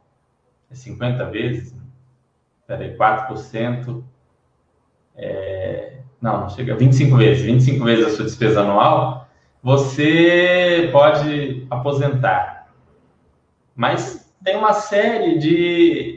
é 0.69 0.75
50 0.75 1.25
vezes? 1.29 1.73
Peraí, 2.67 2.97
4%. 2.97 4.03
É, 5.15 5.99
não, 6.21 6.41
não 6.41 6.49
chega, 6.49 6.75
25 6.75 7.15
vezes, 7.15 7.43
25 7.43 7.85
vezes 7.85 8.05
a 8.05 8.09
sua 8.09 8.25
despesa 8.25 8.61
anual, 8.61 9.27
você 9.61 10.89
pode 10.91 11.65
aposentar. 11.69 12.67
Mas 13.73 14.29
tem 14.43 14.57
uma 14.57 14.73
série 14.73 15.37
de 15.37 16.12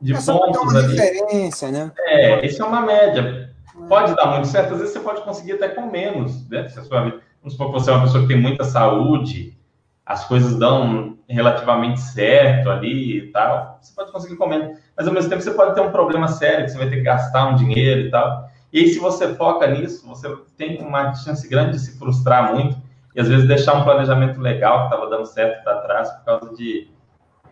de 0.00 0.14
é 0.14 0.16
pontos 0.20 0.72
uma 0.72 0.78
ali. 0.78 0.96
Referência, 0.96 1.70
né? 1.70 1.92
É, 1.98 2.46
isso 2.46 2.62
é 2.62 2.66
uma 2.66 2.80
média. 2.80 3.54
Pode 3.88 4.14
dar 4.14 4.26
muito 4.26 4.48
certo, 4.48 4.74
às 4.74 4.80
vezes 4.80 4.92
você 4.92 5.00
pode 5.00 5.22
conseguir 5.22 5.52
até 5.52 5.68
com 5.68 5.90
menos, 5.90 6.48
né? 6.48 6.68
Se 6.68 6.78
a 6.78 6.82
sua 6.82 7.04
vida, 7.04 7.20
vamos 7.40 7.52
supor 7.52 7.68
que 7.68 7.72
você 7.72 7.90
é 7.90 7.94
uma 7.94 8.02
pessoa 8.02 8.22
que 8.22 8.28
tem 8.28 8.40
muita 8.40 8.64
saúde, 8.64 9.56
as 10.04 10.24
coisas 10.24 10.56
dão 10.56 11.16
relativamente 11.28 12.00
certo 12.00 12.70
ali 12.70 13.18
e 13.18 13.26
tal, 13.30 13.78
você 13.80 13.92
pode 13.94 14.10
conseguir 14.10 14.36
com 14.36 14.48
menos. 14.48 14.78
Mas 14.96 15.06
ao 15.06 15.14
mesmo 15.14 15.30
tempo 15.30 15.42
você 15.42 15.50
pode 15.52 15.74
ter 15.74 15.80
um 15.80 15.92
problema 15.92 16.26
sério, 16.28 16.64
que 16.64 16.72
você 16.72 16.78
vai 16.78 16.88
ter 16.88 16.96
que 16.96 17.02
gastar 17.02 17.48
um 17.48 17.54
dinheiro 17.54 18.08
e 18.08 18.10
tal. 18.10 18.48
E 18.72 18.80
aí, 18.80 18.88
se 18.88 18.98
você 18.98 19.34
foca 19.34 19.66
nisso, 19.66 20.06
você 20.06 20.28
tem 20.56 20.82
uma 20.82 21.14
chance 21.14 21.48
grande 21.48 21.72
de 21.72 21.78
se 21.78 21.98
frustrar 21.98 22.52
muito 22.54 22.76
e 23.14 23.20
às 23.20 23.28
vezes 23.28 23.48
deixar 23.48 23.74
um 23.74 23.84
planejamento 23.84 24.40
legal 24.40 24.80
que 24.80 24.94
estava 24.94 25.10
dando 25.10 25.26
certo 25.26 25.62
para 25.62 25.80
trás 25.80 26.10
por 26.10 26.24
causa 26.24 26.54
de 26.54 26.90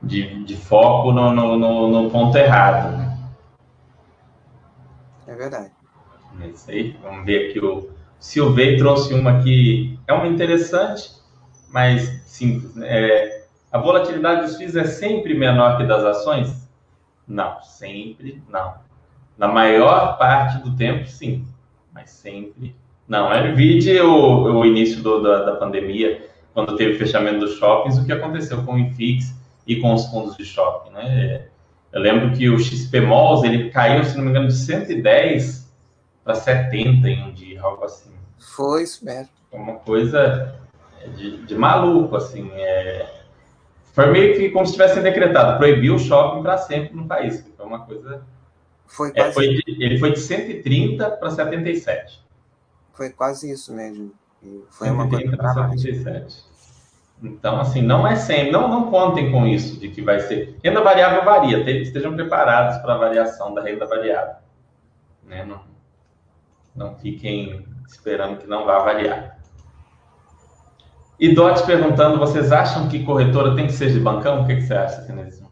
de, 0.03 0.45
de 0.45 0.57
foco 0.57 1.13
no, 1.13 1.33
no, 1.33 1.59
no, 1.59 1.89
no 1.89 2.11
ponto 2.11 2.37
errado. 2.37 2.97
Né? 2.97 3.19
É 5.27 5.35
verdade. 5.35 5.71
É 6.41 6.47
isso 6.49 6.71
aí. 6.71 6.97
Vamos 7.03 7.25
ver 7.25 7.51
aqui 7.51 7.59
o, 7.59 7.91
Silvei 8.19 8.77
trouxe 8.77 9.15
uma 9.15 9.43
que 9.43 9.99
é 10.07 10.13
uma 10.13 10.27
interessante, 10.27 11.11
mas 11.69 12.23
simples. 12.27 12.75
Né? 12.75 12.87
É, 12.89 13.47
a 13.71 13.79
volatilidade 13.79 14.43
dos 14.43 14.57
FIIs 14.57 14.77
é 14.77 14.85
sempre 14.85 15.35
menor 15.35 15.77
que 15.77 15.85
das 15.85 16.03
ações? 16.03 16.69
Não, 17.27 17.61
sempre 17.63 18.43
não. 18.49 18.75
Na 19.37 19.49
maior 19.49 20.17
parte 20.17 20.59
do 20.59 20.75
tempo, 20.77 21.07
sim, 21.07 21.47
mas 21.93 22.11
sempre 22.11 22.75
não. 23.07 23.33
É, 23.33 23.53
vide 23.53 24.01
o, 24.01 24.61
o 24.61 24.65
início 24.65 25.03
do, 25.03 25.23
da, 25.23 25.45
da 25.45 25.57
pandemia, 25.57 26.27
quando 26.55 26.77
teve 26.77 26.99
fechamento 26.99 27.41
dos 27.41 27.59
shoppings, 27.59 27.99
o 27.99 28.07
que 28.07 28.13
aconteceu 28.13 28.63
com 28.65 28.75
o 28.75 28.79
IFIX 28.79 29.35
e 29.67 29.81
com 29.81 29.93
os 29.95 30.07
fundos 30.07 30.37
de 30.37 30.45
shopping, 30.45 30.93
né? 30.93 31.47
Eu 31.93 32.01
lembro 32.01 32.37
que 32.37 32.49
o 32.49 32.59
XP 32.59 33.01
Malls, 33.01 33.45
ele 33.45 33.71
caiu, 33.71 34.05
se 34.05 34.17
não 34.17 34.25
me 34.25 34.31
engano, 34.31 34.49
de 34.49 34.55
110 34.55 35.73
para 36.23 36.35
70 36.35 37.09
em 37.09 37.23
um 37.25 37.33
dia, 37.33 37.63
algo 37.63 37.85
assim. 37.85 38.13
Foi 38.39 38.83
isso 38.83 39.05
mesmo. 39.05 39.31
Foi 39.51 39.59
uma 39.59 39.77
coisa 39.77 40.61
de, 41.17 41.45
de 41.45 41.55
maluco, 41.55 42.17
assim. 42.17 42.51
É... 42.53 43.23
Foi 43.93 44.11
meio 44.11 44.37
que 44.37 44.51
como 44.51 44.67
se 44.67 44.73
tivessem 44.73 45.03
decretado, 45.03 45.57
proibiu 45.57 45.95
o 45.95 45.99
shopping 45.99 46.43
para 46.43 46.59
sempre 46.59 46.95
no 46.95 47.07
país. 47.07 47.45
Foi 47.57 47.67
uma 47.67 47.87
coisa... 47.87 48.23
Foi 48.87 49.11
quase... 49.13 49.31
É, 49.31 49.33
foi 49.33 49.49
de, 49.49 49.63
ele 49.83 49.99
foi 49.99 50.13
de 50.13 50.21
130 50.21 51.11
para 51.13 51.31
77. 51.31 52.21
Foi 52.93 53.11
quase 53.11 53.51
isso 53.51 53.73
mesmo. 53.75 54.13
Foi 54.69 54.89
130 54.89 54.93
uma 54.93 55.09
coisa 55.09 55.37
para 55.37 55.55
77. 55.55 56.45
Então, 57.23 57.59
assim, 57.61 57.81
não 57.81 58.07
é 58.07 58.15
sempre, 58.15 58.53
não, 58.53 58.69
não 58.69 58.91
contem 58.91 59.33
com 59.33 59.47
isso 59.47 59.81
de 59.81 59.89
que 59.89 60.03
vai 60.03 60.21
ser. 60.21 60.59
Renda 60.63 60.83
variável 60.83 61.25
varia, 61.25 61.59
estejam 61.81 62.15
preparados 62.15 62.79
para 62.79 62.95
a 62.95 62.99
variação 62.99 63.55
da 63.55 63.63
renda 63.63 63.87
variável. 63.87 64.37
Né? 65.25 65.45
Não, 65.45 65.63
não 66.75 66.95
fiquem 66.97 67.67
esperando 67.89 68.39
que 68.39 68.47
não 68.47 68.67
vá 68.67 68.79
variar. 68.81 69.39
E 71.19 71.35
Dot 71.35 71.65
perguntando: 71.65 72.19
vocês 72.19 72.53
acham 72.53 72.89
que 72.89 73.05
corretora 73.05 73.57
tem 73.57 73.67
que 73.67 73.73
ser 73.73 73.91
de 73.93 73.99
bancão? 73.99 74.43
O 74.43 74.47
que, 74.47 74.57
que 74.57 74.63
você 74.63 74.75
acha, 74.75 75.03
Kenesio? 75.07 75.47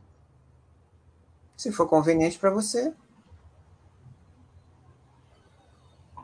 Se 1.56 1.72
for 1.72 1.88
conveniente 1.88 2.38
para 2.38 2.50
você. 2.50 2.92
O 6.16 6.22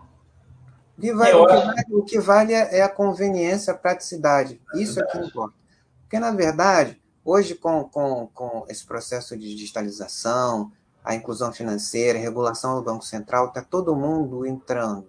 que, 0.89 0.89
vale, 1.12 1.34
o, 1.34 1.46
que 1.46 1.54
vale, 1.54 1.84
o 1.90 2.02
que 2.04 2.20
vale 2.20 2.52
é 2.52 2.82
a 2.82 2.88
conveniência, 2.88 3.72
a 3.72 3.76
praticidade. 3.76 4.60
Isso 4.74 5.00
é 5.00 5.06
que 5.06 5.18
importa. 5.18 5.54
Porque, 6.02 6.18
na 6.18 6.32
verdade, 6.32 7.00
hoje, 7.24 7.54
com, 7.54 7.84
com, 7.84 8.28
com 8.34 8.66
esse 8.68 8.84
processo 8.84 9.36
de 9.36 9.48
digitalização, 9.54 10.72
a 11.04 11.14
inclusão 11.14 11.52
financeira, 11.52 12.18
a 12.18 12.22
regulação 12.22 12.74
do 12.74 12.82
Banco 12.82 13.04
Central, 13.04 13.48
está 13.48 13.62
todo 13.62 13.96
mundo 13.96 14.44
entrando 14.44 15.06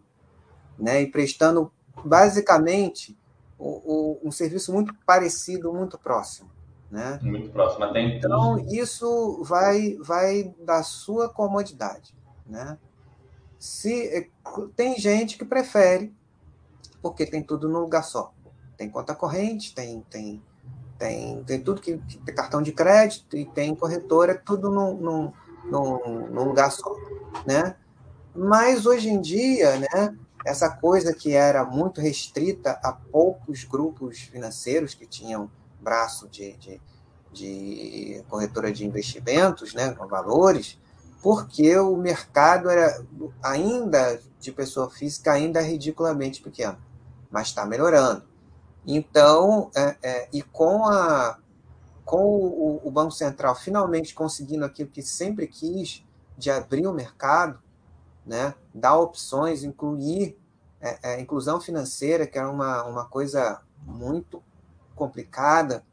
né, 0.78 1.02
e 1.02 1.08
prestando, 1.08 1.72
basicamente, 2.04 3.18
o, 3.58 4.20
o, 4.24 4.28
um 4.28 4.32
serviço 4.32 4.74
muito 4.74 4.94
parecido, 5.06 5.74
muito 5.74 5.98
próximo. 5.98 6.50
Né? 6.90 7.20
Muito 7.22 7.50
próximo, 7.52 7.86
até 7.86 8.02
então. 8.02 8.60
Então, 8.60 8.74
isso 8.74 9.42
vai, 9.44 9.96
vai 10.02 10.54
da 10.60 10.84
sua 10.84 11.30
comodidade. 11.30 12.14
Né? 12.46 12.78
Se 13.62 14.08
eh, 14.08 14.28
tem 14.76 14.97
gente 14.97 15.38
que 15.38 15.45
prefere, 15.45 16.12
porque 17.00 17.28
tem 17.28 17.43
tudo 17.43 17.69
num 17.69 17.82
lugar 17.82 18.04
só. 18.04 18.34
Tem 18.76 18.89
conta 18.89 19.13
corrente, 19.13 19.76
tem 19.76 20.02
tem 20.10 20.41
tem, 20.97 21.43
tem 21.43 21.62
tudo 21.62 21.80
que 21.80 21.97
tem 22.26 22.34
cartão 22.34 22.60
de 22.60 22.71
crédito 22.71 23.38
e 23.38 23.45
tem 23.45 23.76
corretora, 23.76 24.36
tudo 24.36 24.71
num, 24.71 24.95
num, 24.95 25.34
num, 25.65 26.28
num 26.28 26.43
lugar 26.43 26.71
só, 26.71 26.95
né? 27.45 27.76
Mas 28.36 28.88
hoje 28.88 29.10
em 29.10 29.21
dia, 29.21 29.78
né, 29.78 30.17
essa 30.43 30.69
coisa 30.69 31.13
que 31.13 31.34
era 31.34 31.63
muito 31.63 32.02
restrita 32.02 32.80
a 32.84 32.93
poucos 32.93 33.63
grupos 33.63 34.21
financeiros 34.21 34.95
que 34.95 35.06
tinham 35.06 35.52
braço 35.80 36.28
de, 36.30 36.54
de, 36.58 36.82
de 37.32 38.24
corretora 38.28 38.71
de 38.71 38.86
investimentos, 38.86 39.76
né, 39.76 39.95
valores, 40.10 40.80
porque 41.22 41.78
o 41.78 41.96
mercado 41.96 42.70
era 42.70 43.04
ainda 43.44 44.20
de 44.40 44.52
pessoa 44.52 44.90
física 44.90 45.32
ainda 45.32 45.60
é 45.60 45.64
ridiculamente 45.64 46.42
pequeno, 46.42 46.78
mas 47.30 47.48
está 47.48 47.66
melhorando. 47.66 48.24
Então, 48.86 49.70
é, 49.76 49.98
é, 50.02 50.30
e 50.34 50.42
com 50.42 50.86
a 50.88 51.38
com 52.04 52.26
o, 52.26 52.82
o, 52.84 52.92
Banco 52.92 53.12
Central 53.12 53.56
finalmente 53.56 54.14
conseguindo 54.14 54.66
aquilo 54.66 54.90
que 54.90 55.02
sempre 55.02 55.48
quis 55.48 56.04
de 56.38 56.52
abrir 56.52 56.86
o 56.86 56.92
mercado, 56.94 57.58
né, 58.26 58.54
dar 58.74 58.98
opções, 58.98 59.64
incluir 59.64 60.38
é, 60.82 61.14
é 61.14 61.22
inclusão 61.22 61.62
financeira, 61.62 62.28
que 62.28 62.38
era 62.38 62.50
uma, 62.50 62.84
uma 62.84 63.06
coisa 63.06 63.62
muito 63.86 64.44
complicada, 64.94 65.86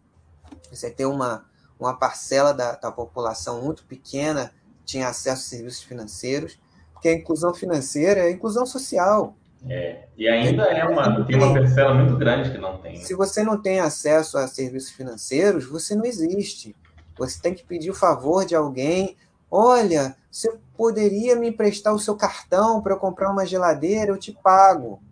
você 0.73 0.91
ter 0.91 1.07
uma, 1.07 1.45
uma 1.79 1.95
parcela 1.95 2.53
da, 2.53 2.73
da 2.73 2.91
população 2.91 3.62
muito 3.62 3.85
pequena 3.85 4.53
tinha 4.88 5.09
acesso 5.09 5.42
a 5.42 5.48
serviços 5.59 5.83
financeiros, 5.83 6.59
porque 6.94 7.09
a 7.09 7.12
inclusão 7.12 7.53
financeira 7.53 8.22
é 8.22 8.24
a 8.24 8.31
inclusão 8.31 8.64
social. 8.64 9.37
É, 9.68 10.07
e 10.16 10.27
ainda 10.27 10.62
é 10.64 10.85
uma, 10.85 11.27
tem 11.27 11.37
uma 11.37 11.53
parcela 11.53 11.92
muito 11.92 12.16
grande 12.16 12.51
que 12.51 12.59
não 12.59 12.79
tem. 12.79 12.94
Né? 12.94 13.05
Se 13.05 13.14
você 13.14 13.44
não 13.44 13.61
tem 13.61 13.81
acesso 13.81 14.38
a 14.38 14.48
serviços 14.48 14.90
financeiros, 14.90 15.66
você 15.66 15.94
não 15.94 16.07
existe. 16.07 16.74
Você 17.18 17.40
tem 17.40 17.53
que 17.53 17.64
pedir 17.64 17.90
o 17.90 17.94
favor 17.94 18.46
de 18.46 18.55
alguém. 18.55 19.16
Olha, 19.51 20.16
você 20.31 20.57
poderia 20.77 21.37
me 21.37 21.48
emprestar 21.48 21.92
o 21.92 21.98
seu 21.98 22.16
cartão 22.16 22.81
para 22.81 22.94
eu 22.94 22.98
comprar 22.98 23.31
uma 23.31 23.44
geladeira? 23.44 24.12
Eu 24.12 24.18
te 24.18 24.33
pago. 24.33 25.03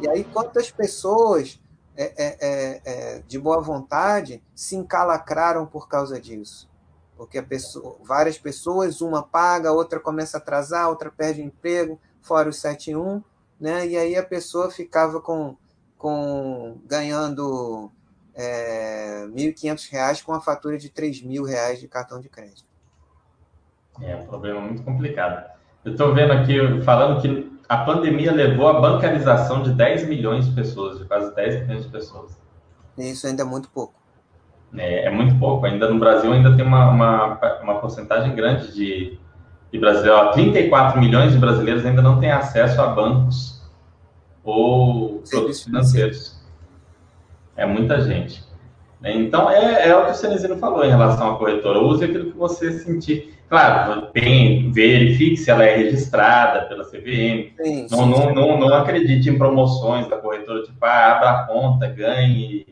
E 0.00 0.08
aí, 0.08 0.24
quantas 0.24 0.70
pessoas 0.70 1.60
é, 1.96 2.12
é, 2.16 2.36
é, 2.40 2.80
é 2.84 3.22
de 3.26 3.38
boa 3.38 3.60
vontade 3.60 4.42
se 4.54 4.74
encalacraram 4.74 5.64
por 5.64 5.88
causa 5.88 6.20
disso? 6.20 6.68
Porque 7.16 7.40
pessoa, 7.40 7.96
várias 8.04 8.38
pessoas, 8.38 9.00
uma 9.00 9.22
paga, 9.22 9.72
outra 9.72 9.98
começa 9.98 10.36
a 10.36 10.40
atrasar, 10.40 10.88
outra 10.88 11.10
perde 11.10 11.40
o 11.40 11.44
emprego, 11.44 11.98
fora 12.20 12.48
o 12.48 12.52
71, 12.52 13.22
né? 13.58 13.86
E 13.86 13.96
aí 13.96 14.16
a 14.16 14.22
pessoa 14.22 14.70
ficava 14.70 15.20
com, 15.20 15.56
com 15.96 16.78
ganhando 16.84 17.90
é, 18.34 19.26
R$ 19.34 19.52
1.500 19.52 20.22
com 20.22 20.32
uma 20.32 20.40
fatura 20.40 20.76
de 20.76 20.88
R$ 20.88 20.92
3.000 20.94 21.80
de 21.80 21.88
cartão 21.88 22.20
de 22.20 22.28
crédito. 22.28 22.66
É 24.02 24.14
um 24.14 24.26
problema 24.26 24.60
muito 24.60 24.82
complicado. 24.82 25.50
Eu 25.84 25.92
estou 25.92 26.14
vendo 26.14 26.32
aqui, 26.32 26.82
falando 26.82 27.22
que 27.22 27.58
a 27.68 27.78
pandemia 27.78 28.32
levou 28.32 28.68
à 28.68 28.80
bancarização 28.80 29.62
de 29.62 29.72
10 29.72 30.06
milhões 30.06 30.46
de 30.46 30.54
pessoas, 30.54 30.98
de 30.98 31.06
quase 31.06 31.34
10 31.34 31.62
milhões 31.62 31.84
de 31.84 31.90
pessoas. 31.90 32.36
Isso 32.98 33.26
ainda 33.26 33.42
é 33.42 33.46
muito 33.46 33.70
pouco. 33.70 33.94
É, 34.76 35.06
é, 35.06 35.10
muito 35.10 35.38
pouco. 35.38 35.66
Ainda 35.66 35.88
no 35.88 35.98
Brasil 35.98 36.32
ainda 36.32 36.54
tem 36.56 36.64
uma, 36.64 36.90
uma, 36.90 37.40
uma 37.62 37.74
porcentagem 37.76 38.34
grande 38.34 38.72
de, 38.72 39.18
de 39.72 39.78
brasileiros. 39.78 40.34
34 40.34 41.00
milhões 41.00 41.32
de 41.32 41.38
brasileiros 41.38 41.84
ainda 41.84 42.02
não 42.02 42.18
têm 42.18 42.30
acesso 42.30 42.80
a 42.80 42.88
bancos 42.88 43.62
ou 44.44 45.22
produtos 45.28 45.64
financeiros. 45.64 46.36
É 47.56 47.64
muita 47.64 48.00
gente. 48.00 48.44
Então, 49.04 49.50
é, 49.50 49.88
é 49.88 49.96
o 49.96 50.06
que 50.06 50.12
o 50.12 50.14
Cenezino 50.14 50.56
falou 50.56 50.84
em 50.84 50.88
relação 50.88 51.32
à 51.32 51.38
corretora. 51.38 51.78
Use 51.78 52.04
aquilo 52.04 52.32
que 52.32 52.36
você 52.36 52.72
sentir. 52.72 53.34
Claro, 53.48 54.08
tem, 54.12 54.72
verifique 54.72 55.36
se 55.36 55.50
ela 55.50 55.64
é 55.64 55.76
registrada 55.76 56.66
pela 56.66 56.84
CVM. 56.84 57.52
Sim, 57.62 57.86
não, 57.90 57.98
sim, 57.98 58.10
não, 58.10 58.16
sim. 58.16 58.34
não, 58.34 58.58
não 58.58 58.74
acredite 58.74 59.30
em 59.30 59.38
promoções 59.38 60.08
da 60.08 60.16
corretora, 60.16 60.64
tipo, 60.64 60.84
ah, 60.84 61.12
abra 61.12 61.30
a 61.30 61.44
conta, 61.44 61.86
ganhe 61.86 62.66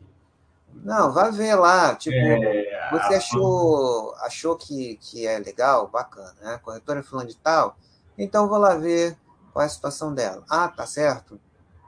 não, 0.84 1.10
vai 1.10 1.32
ver 1.32 1.54
lá. 1.54 1.94
Tipo, 1.94 2.14
é, 2.14 2.90
você 2.92 3.14
achou, 3.14 4.14
achou 4.16 4.54
que, 4.54 4.96
que 5.00 5.26
é 5.26 5.38
legal, 5.38 5.88
bacana, 5.88 6.34
né? 6.42 6.60
Corretora 6.62 7.02
fulano 7.02 7.28
de 7.28 7.36
tal. 7.36 7.76
Então 8.18 8.46
vou 8.46 8.58
lá 8.58 8.76
ver 8.76 9.16
qual 9.50 9.62
é 9.62 9.66
a 9.66 9.70
situação 9.70 10.12
dela. 10.12 10.44
Ah, 10.48 10.68
tá 10.68 10.86
certo, 10.86 11.40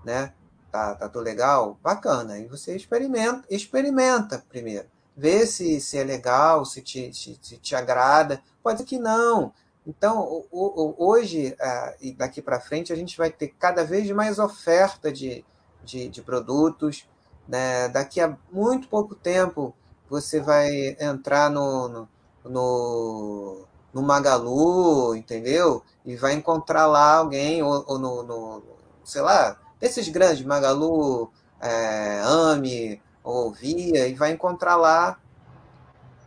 né? 0.02 0.32
Tá, 0.72 0.94
tá 0.94 1.08
tudo 1.10 1.24
legal, 1.24 1.78
bacana. 1.82 2.38
E 2.38 2.46
você 2.46 2.74
experimenta, 2.74 3.44
experimenta 3.50 4.42
primeiro. 4.48 4.86
Vê 5.14 5.46
se, 5.46 5.78
se 5.78 5.98
é 5.98 6.04
legal, 6.04 6.64
se 6.64 6.80
te, 6.80 7.12
se, 7.12 7.38
se 7.40 7.58
te 7.58 7.76
agrada. 7.76 8.40
Pode 8.62 8.78
ser 8.78 8.84
que 8.86 8.98
não. 8.98 9.52
Então, 9.86 10.20
o, 10.20 10.46
o, 10.50 10.94
hoje 10.98 11.54
uh, 11.60 11.94
e 12.00 12.12
daqui 12.12 12.40
para 12.40 12.60
frente, 12.60 12.92
a 12.92 12.96
gente 12.96 13.16
vai 13.16 13.30
ter 13.30 13.48
cada 13.58 13.84
vez 13.84 14.10
mais 14.10 14.38
oferta 14.38 15.12
de, 15.12 15.44
de, 15.84 16.08
de 16.08 16.22
produtos 16.22 17.06
né? 17.48 17.88
Daqui 17.88 18.20
a 18.20 18.36
muito 18.50 18.88
pouco 18.88 19.14
tempo 19.14 19.74
você 20.08 20.40
vai 20.40 20.96
entrar 21.00 21.50
no, 21.50 21.88
no, 21.88 22.08
no, 22.44 23.64
no 23.92 24.02
Magalu, 24.02 25.16
entendeu? 25.16 25.82
E 26.04 26.16
vai 26.16 26.34
encontrar 26.34 26.86
lá 26.86 27.16
alguém, 27.16 27.62
ou, 27.62 27.84
ou 27.86 27.98
no, 27.98 28.22
no, 28.22 28.62
sei 29.04 29.22
lá, 29.22 29.58
desses 29.80 30.08
grandes, 30.08 30.44
Magalu, 30.44 31.30
é, 31.60 32.20
AMI, 32.24 33.00
ou 33.22 33.52
Via, 33.52 34.06
e 34.06 34.14
vai 34.14 34.30
encontrar 34.32 34.76
lá 34.76 35.18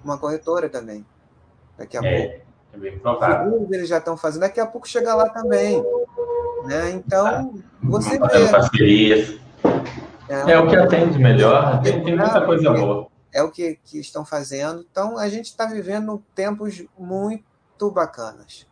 uma 0.03 0.17
corretora 0.17 0.69
também. 0.69 1.05
Daqui 1.77 1.97
a 1.97 2.01
é, 2.03 2.27
pouco. 2.27 2.45
É 2.73 2.77
bem 2.77 2.99
provável. 2.99 3.67
Eles 3.71 3.87
já 3.87 3.97
estão 3.97 4.17
fazendo, 4.17 4.41
daqui 4.41 4.59
a 4.59 4.65
pouco 4.65 4.87
chega 4.87 5.15
lá 5.15 5.29
também. 5.29 5.81
Né? 6.65 6.91
Então, 6.91 7.53
você 7.81 8.19
fazendo 8.19 8.51
parcerias. 8.51 9.39
É, 10.29 10.51
é, 10.51 10.59
o 10.59 10.67
que 10.67 10.75
atende 10.75 11.17
melhor, 11.17 11.81
tem, 11.81 12.03
tem 12.03 12.15
muita 12.15 12.41
coisa 12.45 12.71
boa. 12.71 13.07
É 13.33 13.41
o 13.41 13.49
que, 13.49 13.79
que 13.83 13.99
estão 13.99 14.23
fazendo. 14.23 14.85
Então, 14.89 15.17
a 15.17 15.27
gente 15.27 15.45
está 15.45 15.65
vivendo 15.65 16.23
tempos 16.35 16.83
muito 16.97 17.91
bacanas. 17.91 18.67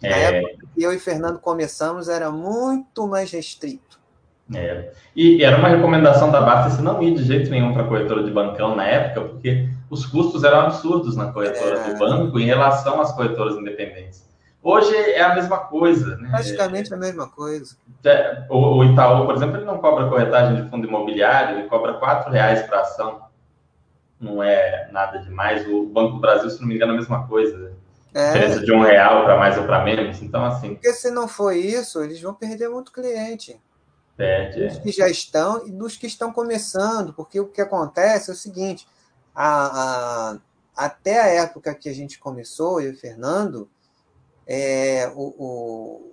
Na 0.00 0.08
é... 0.08 0.36
época 0.36 0.66
que 0.74 0.82
eu 0.82 0.92
e 0.92 0.98
Fernando 0.98 1.38
começamos, 1.40 2.08
era 2.08 2.30
muito 2.30 3.06
mais 3.08 3.30
restrito. 3.30 3.98
É. 4.54 4.92
E 5.14 5.44
era 5.44 5.58
uma 5.58 5.68
recomendação 5.68 6.30
da 6.30 6.40
Basta 6.40 6.82
não 6.82 7.00
ir 7.02 7.14
de 7.14 7.24
jeito 7.24 7.50
nenhum 7.50 7.72
para 7.72 7.82
a 7.82 7.86
corretora 7.86 8.24
de 8.24 8.30
bancão 8.30 8.74
na 8.74 8.84
época, 8.84 9.28
porque 9.28 9.68
os 9.88 10.06
custos 10.06 10.42
eram 10.42 10.60
absurdos 10.62 11.16
na 11.16 11.32
corretora 11.32 11.78
é... 11.78 11.92
de 11.92 11.98
banco 11.98 12.38
em 12.38 12.46
relação 12.46 13.00
às 13.00 13.12
corretoras 13.12 13.56
independentes. 13.56 14.28
Hoje 14.62 14.94
é 14.94 15.22
a 15.22 15.34
mesma 15.34 15.58
coisa. 15.58 16.16
Né? 16.16 16.28
Praticamente 16.28 16.92
a 16.92 16.96
mesma 16.96 17.28
coisa. 17.28 17.76
É, 18.04 18.44
o, 18.50 18.84
Itaú, 18.84 19.24
por 19.24 19.34
exemplo, 19.34 19.56
ele 19.56 19.64
não 19.64 19.78
cobra 19.78 20.08
corretagem 20.08 20.62
de 20.62 20.70
fundo 20.70 20.86
imobiliário, 20.86 21.58
ele 21.58 21.68
cobra 21.68 21.92
R$ 21.92 22.30
reais 22.30 22.62
para 22.62 22.80
ação. 22.80 23.22
Não 24.20 24.42
é 24.42 24.88
nada 24.92 25.18
demais. 25.18 25.66
O 25.66 25.86
Banco 25.86 26.14
do 26.14 26.20
Brasil, 26.20 26.50
se 26.50 26.60
não 26.60 26.68
me 26.68 26.74
engano, 26.74 26.92
é 26.92 26.94
a 26.96 26.98
mesma 26.98 27.26
coisa. 27.26 27.72
É. 28.12 28.32
Diferença 28.32 28.60
de 28.60 28.72
um 28.72 28.82
real 28.82 29.24
para 29.24 29.38
mais 29.38 29.56
ou 29.56 29.64
para 29.64 29.82
menos. 29.82 30.20
Então, 30.20 30.44
assim. 30.44 30.74
Porque 30.74 30.92
se 30.92 31.10
não 31.10 31.26
for 31.26 31.52
isso, 31.52 32.02
eles 32.02 32.20
vão 32.20 32.34
perder 32.34 32.68
muito 32.68 32.92
cliente. 32.92 33.58
Perde. 34.14 34.66
Dos 34.66 34.78
que 34.78 34.92
já 34.92 35.08
estão 35.08 35.66
e 35.66 35.70
dos 35.70 35.96
que 35.96 36.06
estão 36.06 36.30
começando. 36.30 37.14
Porque 37.14 37.40
o 37.40 37.46
que 37.46 37.62
acontece 37.62 38.30
é 38.30 38.34
o 38.34 38.36
seguinte: 38.36 38.86
a, 39.34 40.34
a 40.34 40.38
até 40.76 41.20
a 41.20 41.26
época 41.26 41.74
que 41.74 41.88
a 41.88 41.94
gente 41.94 42.18
começou, 42.18 42.80
eu 42.80 42.90
e 42.90 42.94
o 42.94 42.98
Fernando, 42.98 43.68
é, 44.52 45.12
o, 45.14 45.34
o 45.38 46.10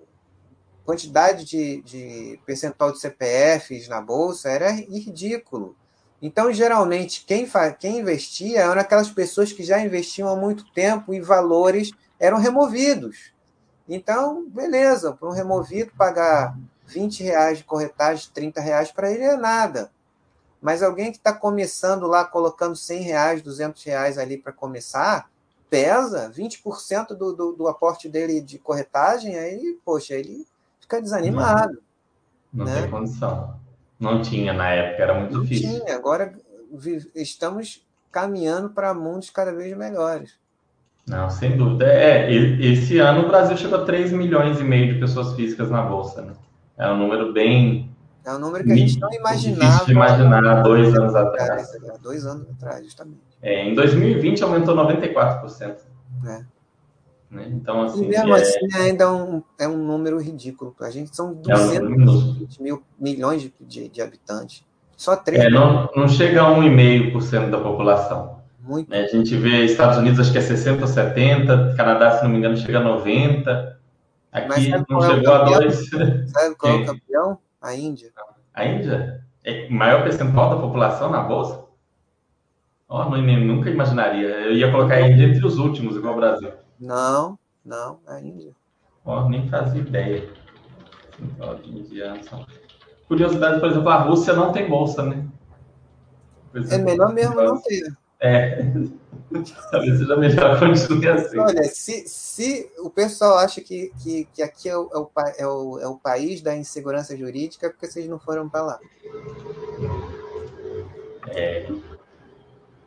quantidade 0.86 1.44
de, 1.44 1.82
de 1.82 2.40
percentual 2.46 2.92
de 2.92 3.00
CPFs 3.00 3.88
na 3.88 4.00
bolsa 4.00 4.48
era 4.48 4.70
ridículo. 4.70 5.76
Então, 6.22 6.54
geralmente, 6.54 7.26
quem, 7.26 7.50
quem 7.80 8.00
investia 8.00 8.62
eram 8.62 8.80
aquelas 8.80 9.10
pessoas 9.10 9.52
que 9.52 9.64
já 9.64 9.82
investiam 9.82 10.30
há 10.30 10.36
muito 10.36 10.72
tempo 10.72 11.16
e 11.16 11.20
valores 11.20 11.92
eram 12.20 12.38
removidos. 12.38 13.34
Então, 13.90 14.48
beleza, 14.48 15.14
para 15.14 15.28
um 15.28 15.34
removido 15.34 15.92
pagar 15.98 16.56
20 16.86 17.24
reais 17.24 17.58
de 17.58 17.64
corretagem, 17.64 18.30
30 18.34 18.62
reais 18.62 18.92
para 18.92 19.12
ele 19.12 19.24
é 19.24 19.36
nada. 19.36 19.92
Mas 20.62 20.84
alguém 20.84 21.12
que 21.12 21.18
está 21.18 21.34
começando 21.34 22.06
lá, 22.06 22.24
colocando 22.24 22.76
100 22.76 23.02
reais, 23.02 23.42
200 23.42 23.84
reais 23.84 24.18
ali 24.18 24.38
para 24.38 24.54
começar, 24.54 25.28
pesa 25.70 26.32
20% 26.32 27.10
do, 27.10 27.34
do, 27.34 27.52
do 27.54 27.68
aporte 27.68 28.08
dele 28.08 28.42
de 28.42 28.58
corretagem, 28.58 29.38
aí, 29.38 29.78
poxa, 29.84 30.14
ele 30.16 30.46
fica 30.80 31.02
desanimado. 31.02 31.80
Não, 32.54 32.66
não 32.66 32.72
né? 32.72 32.82
tem 32.82 32.90
condição. 32.90 33.56
Não 34.00 34.22
tinha 34.22 34.54
na 34.54 34.70
época, 34.70 35.04
era 35.04 35.20
muito 35.20 35.34
não 35.34 35.42
difícil. 35.42 35.82
Tinha, 35.82 35.96
agora 35.96 36.34
estamos 37.16 37.86
caminhando 38.12 38.70
para 38.70 38.94
mundos 38.94 39.30
cada 39.30 39.54
vez 39.54 39.76
melhores. 39.76 40.36
Não, 41.08 41.30
sem 41.30 41.56
dúvida. 41.56 41.86
É, 41.86 42.30
esse 42.32 43.00
ano 43.00 43.24
o 43.24 43.28
Brasil 43.28 43.56
chegou 43.56 43.80
a 43.80 43.86
3 43.86 44.12
milhões 44.12 44.60
e 44.60 44.64
meio 44.64 44.94
de 44.94 45.00
pessoas 45.00 45.34
físicas 45.36 45.70
na 45.72 45.82
Bolsa. 45.82 46.22
Né? 46.22 46.34
É 46.78 46.90
um 46.90 46.98
número 46.98 47.32
bem. 47.32 47.90
É 48.28 48.34
um 48.34 48.40
número 48.40 48.62
que 48.66 48.74
a 48.74 48.76
gente 48.76 49.00
não 49.00 49.14
imaginava. 49.14 49.86
de 49.86 49.92
imaginar 49.94 50.46
há 50.46 50.62
dois 50.62 50.94
anos 50.94 51.16
atrás. 51.16 51.74
Há 51.90 51.96
dois 51.96 52.26
anos 52.26 52.46
atrás, 52.50 52.84
justamente. 52.84 53.22
É, 53.42 53.66
em 53.66 53.74
2020 53.74 54.44
aumentou 54.44 54.76
94%. 54.76 55.78
É. 56.26 56.44
Né? 57.32 57.48
Então, 57.54 57.84
assim. 57.84 58.04
E 58.04 58.08
mesmo 58.10 58.36
é... 58.36 58.42
assim, 58.42 58.68
ainda 58.76 59.06
é 59.06 59.08
um, 59.08 59.42
é 59.58 59.66
um 59.66 59.78
número 59.78 60.20
ridículo. 60.20 60.76
A 60.82 60.90
gente 60.90 61.16
são 61.16 61.36
220 61.36 61.80
é 61.80 62.62
um 62.62 62.64
mil 62.64 62.84
milhões 63.00 63.44
de, 63.44 63.54
de, 63.62 63.88
de, 63.88 64.02
habitantes. 64.02 64.62
Só 64.98 65.16
3 65.16 65.46
é, 65.46 65.50
não, 65.50 65.90
não 65.96 66.10
chega 66.10 66.42
a 66.42 66.54
1,5% 66.54 67.50
da 67.50 67.62
população. 67.62 68.42
Muito. 68.60 68.90
Né? 68.90 69.06
A 69.06 69.08
gente 69.08 69.38
vê 69.38 69.64
Estados 69.64 70.00
Unidos, 70.00 70.20
acho 70.20 70.34
que 70.34 70.38
é 70.38 70.42
60 70.42 70.82
ou 70.82 70.88
70, 70.88 71.76
Canadá, 71.78 72.18
se 72.18 72.24
não 72.26 72.32
me 72.32 72.40
engano, 72.40 72.58
chega 72.58 72.80
a 72.80 72.84
90. 72.84 73.80
Aqui 74.34 74.70
não 74.90 75.02
é 75.02 75.16
chegou 75.16 75.34
a 75.34 75.44
2. 75.46 75.90
Sabe 76.30 76.56
qual 76.58 76.74
é 76.74 76.76
o 76.76 76.86
campeão? 76.88 77.47
A 77.62 77.74
Índia. 77.74 78.12
A 78.54 78.66
Índia? 78.66 79.24
É 79.44 79.70
maior 79.70 80.04
percentual 80.04 80.50
da 80.50 80.62
população 80.62 81.10
na 81.10 81.22
Bolsa? 81.22 81.66
Oh, 82.90 83.04
não, 83.06 83.22
nunca 83.22 83.70
imaginaria. 83.70 84.28
Eu 84.28 84.54
ia 84.54 84.72
colocar 84.72 84.96
a 84.96 85.10
Índia 85.10 85.26
entre 85.26 85.46
os 85.46 85.58
últimos, 85.58 85.96
igual 85.96 86.14
o 86.14 86.18
Brasil. 86.18 86.52
Não, 86.80 87.38
não, 87.66 88.00
é 88.08 88.14
a 88.14 88.22
Índia. 88.22 88.54
Oh, 89.04 89.28
nem 89.28 89.50
fazia 89.50 89.82
ideia. 89.82 90.30
Curiosidade, 93.08 93.60
por 93.60 93.70
exemplo, 93.70 93.90
a 93.90 94.04
Rússia 94.04 94.34
não 94.34 94.52
tem 94.52 94.70
bolsa, 94.70 95.04
né? 95.04 95.26
é 96.70 96.78
melhor 96.78 97.14
mesmo 97.14 97.36
não 97.36 97.62
ter. 97.62 97.96
É. 98.20 98.64
Talvez 99.72 100.00
seja 100.00 100.16
melhor 100.16 100.60
continuar 100.60 101.16
assim. 101.16 101.38
Olha, 101.38 101.64
se, 101.64 102.08
se 102.08 102.72
o 102.80 102.90
pessoal 102.90 103.38
acha 103.38 103.62
que, 103.62 103.92
que, 104.02 104.28
que 104.34 104.42
aqui 104.42 104.70
é 104.70 104.78
o, 104.78 104.90
é, 104.92 104.98
o, 104.98 105.12
é, 105.38 105.48
o, 105.48 105.80
é 105.80 105.88
o 105.88 105.98
país 105.98 106.42
da 106.42 106.56
insegurança 106.56 107.16
jurídica, 107.16 107.68
é 107.68 107.70
porque 107.70 107.88
vocês 107.88 108.08
não 108.08 108.20
foram 108.20 108.50
para 108.50 108.62
lá. 108.62 108.80
É. 111.30 111.70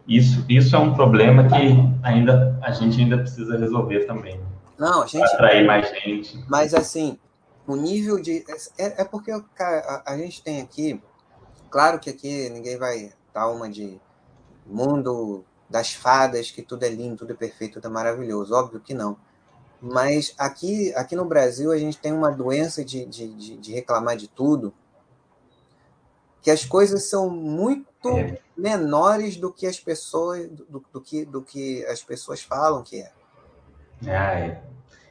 Isso, 0.09 0.45
isso 0.49 0.74
é 0.74 0.78
um 0.78 0.95
problema 0.95 1.47
que 1.47 1.76
ainda 2.03 2.59
a 2.62 2.72
gente 2.72 3.01
ainda 3.01 3.18
precisa 3.18 3.57
resolver 3.57 4.07
também. 4.07 4.41
Não, 4.76 5.03
a 5.03 5.07
gente. 5.07 5.22
Atrair 5.22 5.64
mais 5.66 5.89
gente. 5.91 6.43
Mas 6.49 6.74
assim, 6.74 7.18
o 7.66 7.76
nível 7.76 8.20
de. 8.20 8.45
É, 8.78 9.03
é 9.03 9.05
porque 9.05 9.31
cara, 9.55 10.03
a, 10.05 10.14
a, 10.14 10.18
gente 10.18 10.43
tem 10.43 10.61
aqui. 10.61 11.01
Claro 11.70 12.01
que 12.01 12.11
aqui 12.11 12.49
ninguém 12.49 12.76
vai 12.76 13.12
dar 13.33 13.49
uma 13.49 13.68
de 13.68 14.01
mundo 14.71 15.45
das 15.68 15.93
fadas, 15.93 16.51
que 16.51 16.62
tudo 16.62 16.85
é 16.85 16.89
lindo, 16.89 17.16
tudo 17.16 17.33
é 17.33 17.37
perfeito, 17.37 17.75
tudo 17.75 17.87
é 17.87 17.91
maravilhoso. 17.91 18.55
Óbvio 18.55 18.81
que 18.81 18.95
não. 18.95 19.16
Mas 19.81 20.35
aqui, 20.39 20.93
aqui 20.95 21.16
no 21.16 21.25
Brasil 21.25 21.73
a 21.73 21.79
gente 21.79 21.99
tem 21.99 22.12
uma 22.12 22.31
doença 22.31 22.85
de, 22.85 23.07
de, 23.07 23.29
de, 23.29 23.57
de 23.57 23.73
reclamar 23.73 24.16
de 24.16 24.29
tudo, 24.29 24.75
que 26.43 26.51
as 26.51 26.64
coisas 26.64 27.09
são 27.09 27.31
muito 27.31 28.09
é. 28.09 28.39
menores 28.57 29.37
do 29.37 29.53
que 29.53 29.66
as 29.66 29.79
pessoas 29.79 30.49
do, 30.49 30.85
do, 30.93 31.01
que, 31.01 31.25
do 31.25 31.43
que 31.43 31.85
as 31.87 32.03
pessoas 32.03 32.43
falam 32.43 32.83
que 32.83 33.01
é. 33.01 33.12
Ah, 34.07 34.39
é. 34.39 34.62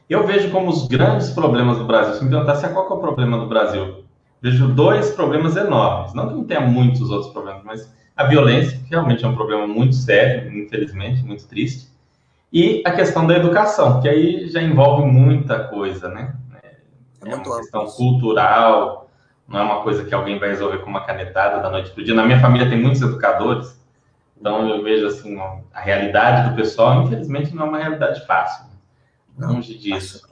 Eu 0.08 0.26
vejo 0.26 0.50
como 0.50 0.70
os 0.70 0.88
grandes 0.88 1.30
problemas 1.30 1.78
do 1.78 1.86
Brasil. 1.86 2.14
Se 2.14 2.24
me 2.24 2.30
perguntasse 2.30 2.68
qual 2.68 2.90
é 2.90 2.92
o 2.92 2.98
problema 2.98 3.38
do 3.38 3.48
Brasil, 3.48 4.04
vejo 4.42 4.74
dois 4.74 5.10
problemas 5.12 5.56
enormes. 5.56 6.14
Não 6.14 6.28
que 6.28 6.34
não 6.34 6.44
tenha 6.44 6.60
muitos 6.60 7.10
outros 7.10 7.32
problemas, 7.32 7.62
mas 7.64 7.92
a 8.20 8.24
violência, 8.24 8.78
que 8.78 8.90
realmente 8.90 9.24
é 9.24 9.28
um 9.28 9.34
problema 9.34 9.66
muito 9.66 9.94
sério, 9.94 10.54
infelizmente, 10.54 11.24
muito 11.24 11.48
triste, 11.48 11.88
e 12.52 12.82
a 12.84 12.90
questão 12.90 13.26
da 13.26 13.34
educação, 13.34 14.00
que 14.02 14.08
aí 14.08 14.46
já 14.48 14.60
envolve 14.60 15.06
muita 15.10 15.64
coisa, 15.64 16.08
né? 16.08 16.34
É, 16.62 17.30
é 17.30 17.34
uma 17.34 17.56
questão 17.56 17.86
cultural, 17.86 19.08
não 19.48 19.58
é 19.58 19.62
uma 19.62 19.82
coisa 19.82 20.04
que 20.04 20.14
alguém 20.14 20.38
vai 20.38 20.50
resolver 20.50 20.78
com 20.78 20.90
uma 20.90 21.06
canetada 21.06 21.62
da 21.62 21.70
noite 21.70 21.92
para 21.92 22.02
o 22.02 22.04
dia. 22.04 22.14
Na 22.14 22.24
minha 22.24 22.40
família 22.40 22.68
tem 22.68 22.78
muitos 22.78 23.00
educadores, 23.00 23.80
então 24.38 24.68
eu 24.68 24.82
vejo 24.82 25.06
assim 25.06 25.38
a 25.72 25.80
realidade 25.80 26.50
do 26.50 26.56
pessoal, 26.56 27.02
infelizmente 27.02 27.54
não 27.54 27.64
é 27.64 27.68
uma 27.68 27.78
realidade 27.78 28.26
fácil, 28.26 28.66
longe 29.38 29.78
disso. 29.78 30.28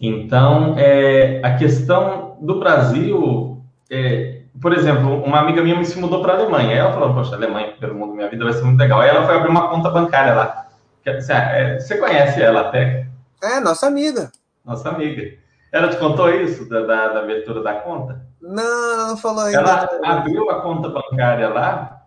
Então, 0.00 0.76
é, 0.76 1.40
a 1.44 1.54
questão 1.54 2.36
do 2.40 2.58
Brasil, 2.58 3.62
é, 3.88 4.33
por 4.64 4.72
exemplo, 4.72 5.22
uma 5.22 5.40
amiga 5.40 5.62
minha 5.62 5.76
me 5.76 5.84
se 5.84 5.98
mudou 5.98 6.22
para 6.22 6.32
a 6.32 6.36
Alemanha. 6.38 6.74
Ela 6.74 6.92
falou: 6.94 7.12
Poxa, 7.12 7.34
Alemanha, 7.34 7.74
pelo 7.78 7.94
mundo, 7.94 8.14
minha 8.14 8.30
vida 8.30 8.44
vai 8.44 8.54
ser 8.54 8.62
muito 8.62 8.78
legal. 8.78 8.98
Aí 8.98 9.10
ela 9.10 9.26
foi 9.26 9.36
abrir 9.36 9.50
uma 9.50 9.68
conta 9.68 9.90
bancária 9.90 10.32
lá. 10.32 10.68
É, 11.04 11.78
você 11.78 11.98
conhece 11.98 12.40
ela 12.40 12.62
até? 12.62 13.06
É, 13.42 13.60
nossa 13.60 13.86
amiga. 13.86 14.32
Nossa 14.64 14.88
amiga. 14.88 15.34
Ela 15.70 15.88
te 15.88 15.98
contou 15.98 16.30
isso, 16.30 16.66
da, 16.66 16.80
da, 16.80 17.08
da 17.08 17.20
abertura 17.20 17.62
da 17.62 17.74
conta? 17.74 18.24
Não, 18.40 19.08
não 19.08 19.16
falou 19.18 19.44
ainda. 19.44 19.58
Ela 19.58 19.86
abriu 20.02 20.48
a 20.48 20.62
conta 20.62 20.88
bancária 20.88 21.50
lá, 21.50 22.06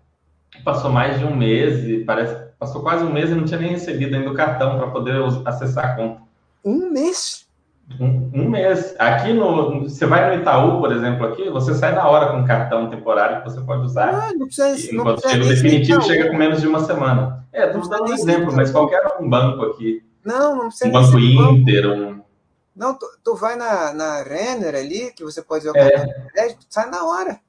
passou 0.63 0.89
mais 0.89 1.19
de 1.19 1.25
um 1.25 1.35
mês, 1.35 1.83
e 1.83 2.03
parece 2.05 2.47
passou 2.57 2.81
quase 2.81 3.03
um 3.03 3.13
mês 3.13 3.29
e 3.29 3.35
não 3.35 3.45
tinha 3.45 3.59
nem 3.59 3.69
recebido 3.69 4.15
ainda 4.15 4.31
o 4.31 4.33
cartão 4.33 4.79
para 4.79 4.87
poder 4.87 5.21
acessar 5.45 5.91
a 5.91 5.95
conta. 5.95 6.21
Um 6.65 6.89
mês? 6.89 7.46
Um, 7.99 8.31
um, 8.33 8.49
mês. 8.49 8.95
Aqui 8.99 9.33
no. 9.33 9.83
Você 9.83 10.05
vai 10.05 10.35
no 10.35 10.41
Itaú, 10.41 10.79
por 10.79 10.91
exemplo, 10.91 11.25
aqui, 11.25 11.49
você 11.49 11.73
sai 11.73 11.93
na 11.93 12.07
hora 12.07 12.31
com 12.31 12.39
um 12.39 12.45
cartão 12.45 12.89
temporário 12.89 13.41
que 13.41 13.49
você 13.49 13.61
pode 13.61 13.83
usar. 13.83 14.09
Ah, 14.09 14.33
não 14.33 14.45
precisa, 14.45 14.91
não 14.93 15.01
enquanto 15.01 15.27
chega 15.27 15.45
o 15.45 15.47
definitivo, 15.47 16.01
chega 16.01 16.29
com 16.29 16.37
menos 16.37 16.61
de 16.61 16.67
uma 16.67 16.81
semana. 16.81 17.45
É, 17.53 17.65
estou 17.65 17.89
dando 17.89 18.11
um 18.11 18.13
exemplo, 18.13 18.53
mas 18.53 18.71
qualquer 18.71 19.01
um 19.19 19.29
banco 19.29 19.65
aqui. 19.65 20.03
Não, 20.23 20.55
não 20.55 20.67
precisa. 20.67 20.89
Um 20.89 20.91
banco 20.91 21.17
Inter, 21.17 21.87
um 21.87 22.21
não, 22.77 22.93
tu, 22.93 23.07
tu 23.23 23.35
vai 23.35 23.55
na, 23.55 23.91
na 23.91 24.21
Renner 24.21 24.75
ali, 24.75 25.11
que 25.11 25.23
você 25.23 25.41
pode 25.41 25.63
jogar 25.63 25.87
é. 25.87 26.29
crédito, 26.31 26.63
sai 26.69 26.87
na 26.91 27.03
hora. 27.05 27.39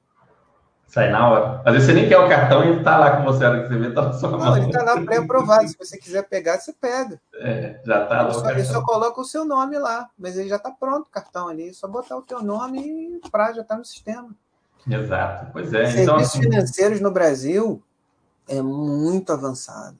Sai 0.89 1.11
na 1.11 1.29
hora. 1.29 1.61
Às 1.63 1.73
vezes 1.73 1.85
você 1.87 1.93
nem 1.93 2.09
quer 2.09 2.17
o 2.17 2.27
cartão 2.27 2.63
e 2.65 2.69
ele 2.69 2.83
tá 2.83 2.97
lá 2.97 3.15
com 3.17 3.23
você, 3.23 3.45
a 3.45 3.49
hora 3.51 3.61
que 3.61 3.67
você 3.69 3.77
vê, 3.77 3.91
tá 3.93 4.01
na 4.01 4.13
sua 4.13 4.31
Não, 4.31 4.39
mão. 4.39 4.57
ele 4.57 4.71
tá 4.71 4.81
lá 4.81 4.99
pré-aprovado. 4.99 5.67
Se 5.67 5.77
você 5.77 5.97
quiser 5.99 6.23
pegar, 6.27 6.59
você 6.59 6.73
pega. 6.73 7.21
É, 7.35 7.79
já 7.85 8.07
tá 8.07 8.23
lá. 8.23 8.51
ele 8.51 8.63
só 8.63 8.81
coloca 8.81 9.21
o 9.21 9.23
seu 9.23 9.45
nome 9.45 9.77
lá, 9.77 10.09
mas 10.17 10.35
ele 10.35 10.49
já 10.49 10.57
tá 10.57 10.71
pronto 10.71 11.05
o 11.05 11.11
cartão 11.11 11.47
ali. 11.47 11.69
É 11.69 11.73
só 11.73 11.87
botar 11.87 12.17
o 12.17 12.23
teu 12.23 12.41
nome 12.41 12.79
e 13.23 13.29
pra, 13.29 13.53
já 13.53 13.63
tá 13.63 13.77
no 13.77 13.85
sistema. 13.85 14.35
Exato. 14.89 15.51
Pois 15.53 15.71
é. 15.73 15.83
Então, 16.01 16.17
Serviços 16.17 16.29
assim, 16.35 16.41
financeiros 16.41 16.99
no 17.01 17.11
Brasil 17.11 17.83
é 18.47 18.59
muito 18.59 19.31
avançado. 19.31 19.97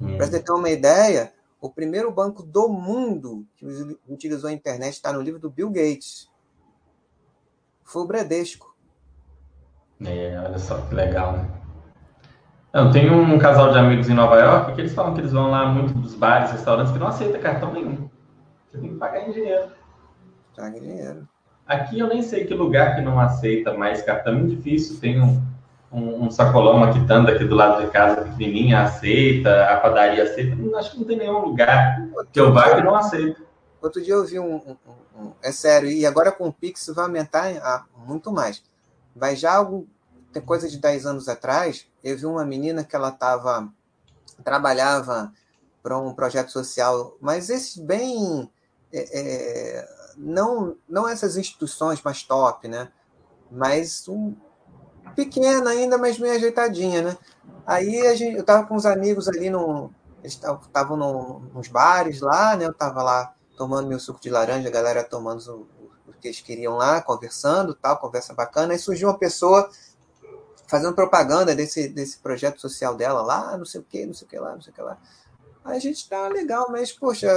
hum, 0.00 0.16
Para 0.16 0.26
você 0.26 0.40
ter 0.40 0.52
uma 0.52 0.70
ideia, 0.70 1.34
o 1.60 1.68
primeiro 1.68 2.10
banco 2.10 2.42
do 2.42 2.66
mundo 2.66 3.44
que 3.56 3.66
utilizou 4.08 4.48
a 4.48 4.52
internet 4.54 4.94
está 4.94 5.12
no 5.12 5.20
livro 5.20 5.38
do 5.38 5.50
Bill 5.50 5.68
Gates. 5.68 6.30
Foi 7.84 8.02
o 8.02 8.06
Bradesco. 8.06 8.69
É, 10.04 10.42
olha 10.44 10.58
só 10.58 10.78
que 10.82 10.94
legal, 10.94 11.32
né? 11.32 11.48
Eu 12.72 12.90
tenho 12.92 13.14
um 13.14 13.38
casal 13.38 13.72
de 13.72 13.78
amigos 13.78 14.08
em 14.08 14.14
Nova 14.14 14.36
York 14.38 14.74
que 14.74 14.80
eles 14.80 14.94
falam 14.94 15.12
que 15.12 15.20
eles 15.20 15.32
vão 15.32 15.50
lá 15.50 15.66
muito 15.66 15.92
dos 15.94 16.14
bares, 16.14 16.52
restaurantes, 16.52 16.92
que 16.92 16.98
não 17.00 17.08
aceita 17.08 17.38
cartão 17.38 17.72
nenhum. 17.72 18.08
Você 18.68 18.78
tem 18.78 18.90
que 18.90 18.96
pagar 18.96 19.28
em 19.28 19.32
dinheiro. 19.32 19.68
Traga 20.54 20.78
dinheiro. 20.78 21.28
Aqui 21.66 21.98
eu 21.98 22.06
nem 22.06 22.22
sei 22.22 22.44
que 22.46 22.54
lugar 22.54 22.94
que 22.94 23.00
não 23.02 23.18
aceita 23.18 23.74
mais 23.74 24.02
cartão, 24.02 24.34
é 24.34 24.36
muito 24.36 24.54
difícil. 24.56 25.00
Tem 25.00 25.20
um, 25.20 25.42
um, 25.90 26.24
um 26.26 26.30
sacolão, 26.30 26.76
uma 26.76 26.92
quitanda 26.92 27.32
aqui 27.32 27.44
do 27.44 27.56
lado 27.56 27.84
de 27.84 27.90
casa, 27.90 28.22
pequenininha, 28.22 28.82
aceita, 28.82 29.64
a 29.64 29.76
padaria 29.78 30.22
aceita. 30.22 30.56
Acho 30.78 30.92
que 30.92 30.98
não 30.98 31.06
tem 31.06 31.16
nenhum 31.18 31.40
lugar 31.40 32.06
que 32.32 32.38
eu 32.38 32.52
vá 32.52 32.76
que 32.76 32.82
não 32.82 32.94
aceita. 32.94 33.40
Outro 33.82 34.00
dia 34.00 34.14
eu 34.14 34.24
vi 34.24 34.38
um, 34.38 34.54
um- 34.56 34.76
um- 34.86 35.22
um- 35.26 35.32
É 35.42 35.50
sério, 35.50 35.88
e 35.88 36.06
agora 36.06 36.30
com 36.30 36.46
o 36.46 36.52
Pix 36.52 36.86
vai 36.94 37.04
aumentar 37.04 37.50
ah, 37.62 37.84
muito 38.06 38.30
mais. 38.30 38.62
Vai 39.14 39.36
já 39.36 39.54
algum. 39.56 39.86
Tem 40.32 40.42
coisa 40.42 40.68
de 40.68 40.78
10 40.78 41.06
anos 41.06 41.28
atrás, 41.28 41.86
eu 42.04 42.16
vi 42.16 42.26
uma 42.26 42.44
menina 42.44 42.84
que 42.84 42.94
ela 42.96 43.10
tava. 43.10 43.68
trabalhava 44.44 45.32
para 45.82 45.98
um 45.98 46.14
projeto 46.14 46.50
social, 46.52 47.16
mas 47.20 47.50
esse 47.50 47.82
bem. 47.82 48.50
é, 48.92 49.78
é, 49.80 49.88
não, 50.16 50.76
não 50.88 51.08
essas 51.08 51.36
instituições 51.36 52.02
mais 52.02 52.22
top, 52.24 52.68
né? 52.68 52.90
Mas 53.50 54.08
um, 54.08 54.34
pequena 55.14 55.70
ainda, 55.70 55.98
mas 55.98 56.18
meio 56.18 56.34
ajeitadinha, 56.34 57.02
né? 57.02 57.16
Aí 57.66 58.06
a 58.06 58.14
gente, 58.14 58.36
eu 58.36 58.44
tava 58.44 58.66
com 58.66 58.74
uns 58.76 58.86
amigos 58.86 59.28
ali 59.28 59.50
no. 59.50 59.90
Eles 60.22 60.34
estavam 60.34 60.96
no- 60.96 61.40
nos 61.54 61.68
bares 61.68 62.20
lá, 62.20 62.56
né? 62.56 62.66
Eu 62.66 62.74
tava 62.74 63.02
lá 63.02 63.34
tomando 63.56 63.88
meu 63.88 63.98
suco 63.98 64.20
de 64.20 64.30
laranja, 64.30 64.68
a 64.68 64.72
galera 64.72 65.04
tomando 65.04 65.68
que 66.20 66.28
eles 66.28 66.40
queriam 66.40 66.76
lá, 66.76 67.00
conversando, 67.00 67.74
tal, 67.74 67.96
conversa 67.98 68.34
bacana. 68.34 68.72
Aí 68.72 68.78
surgiu 68.78 69.08
uma 69.08 69.18
pessoa 69.18 69.68
fazendo 70.68 70.94
propaganda 70.94 71.54
desse, 71.54 71.88
desse 71.88 72.18
projeto 72.18 72.60
social 72.60 72.94
dela 72.94 73.22
lá, 73.22 73.56
não 73.56 73.64
sei 73.64 73.80
o 73.80 73.84
que, 73.84 74.06
não 74.06 74.14
sei 74.14 74.26
o 74.26 74.30
que 74.30 74.38
lá, 74.38 74.54
não 74.54 74.60
sei 74.60 74.72
o 74.72 74.74
que 74.74 74.82
lá. 74.82 74.96
Aí 75.64 75.76
a 75.76 75.80
gente 75.80 76.08
tá 76.08 76.28
legal, 76.28 76.68
mas, 76.70 76.92
poxa, 76.92 77.28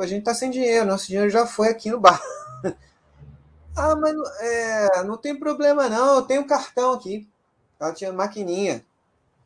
a 0.00 0.06
gente 0.06 0.24
tá 0.24 0.34
sem 0.34 0.50
dinheiro, 0.50 0.86
nosso 0.86 1.06
dinheiro 1.06 1.28
já 1.28 1.46
foi 1.46 1.68
aqui 1.68 1.90
no 1.90 2.00
bar. 2.00 2.20
ah, 3.76 3.94
mas 3.94 4.14
é, 4.40 5.04
não 5.04 5.18
tem 5.18 5.38
problema 5.38 5.88
não, 5.88 6.16
eu 6.16 6.22
tenho 6.22 6.42
um 6.42 6.46
cartão 6.46 6.94
aqui. 6.94 7.28
Ela 7.78 7.92
tinha 7.92 8.12
maquininha. 8.12 8.82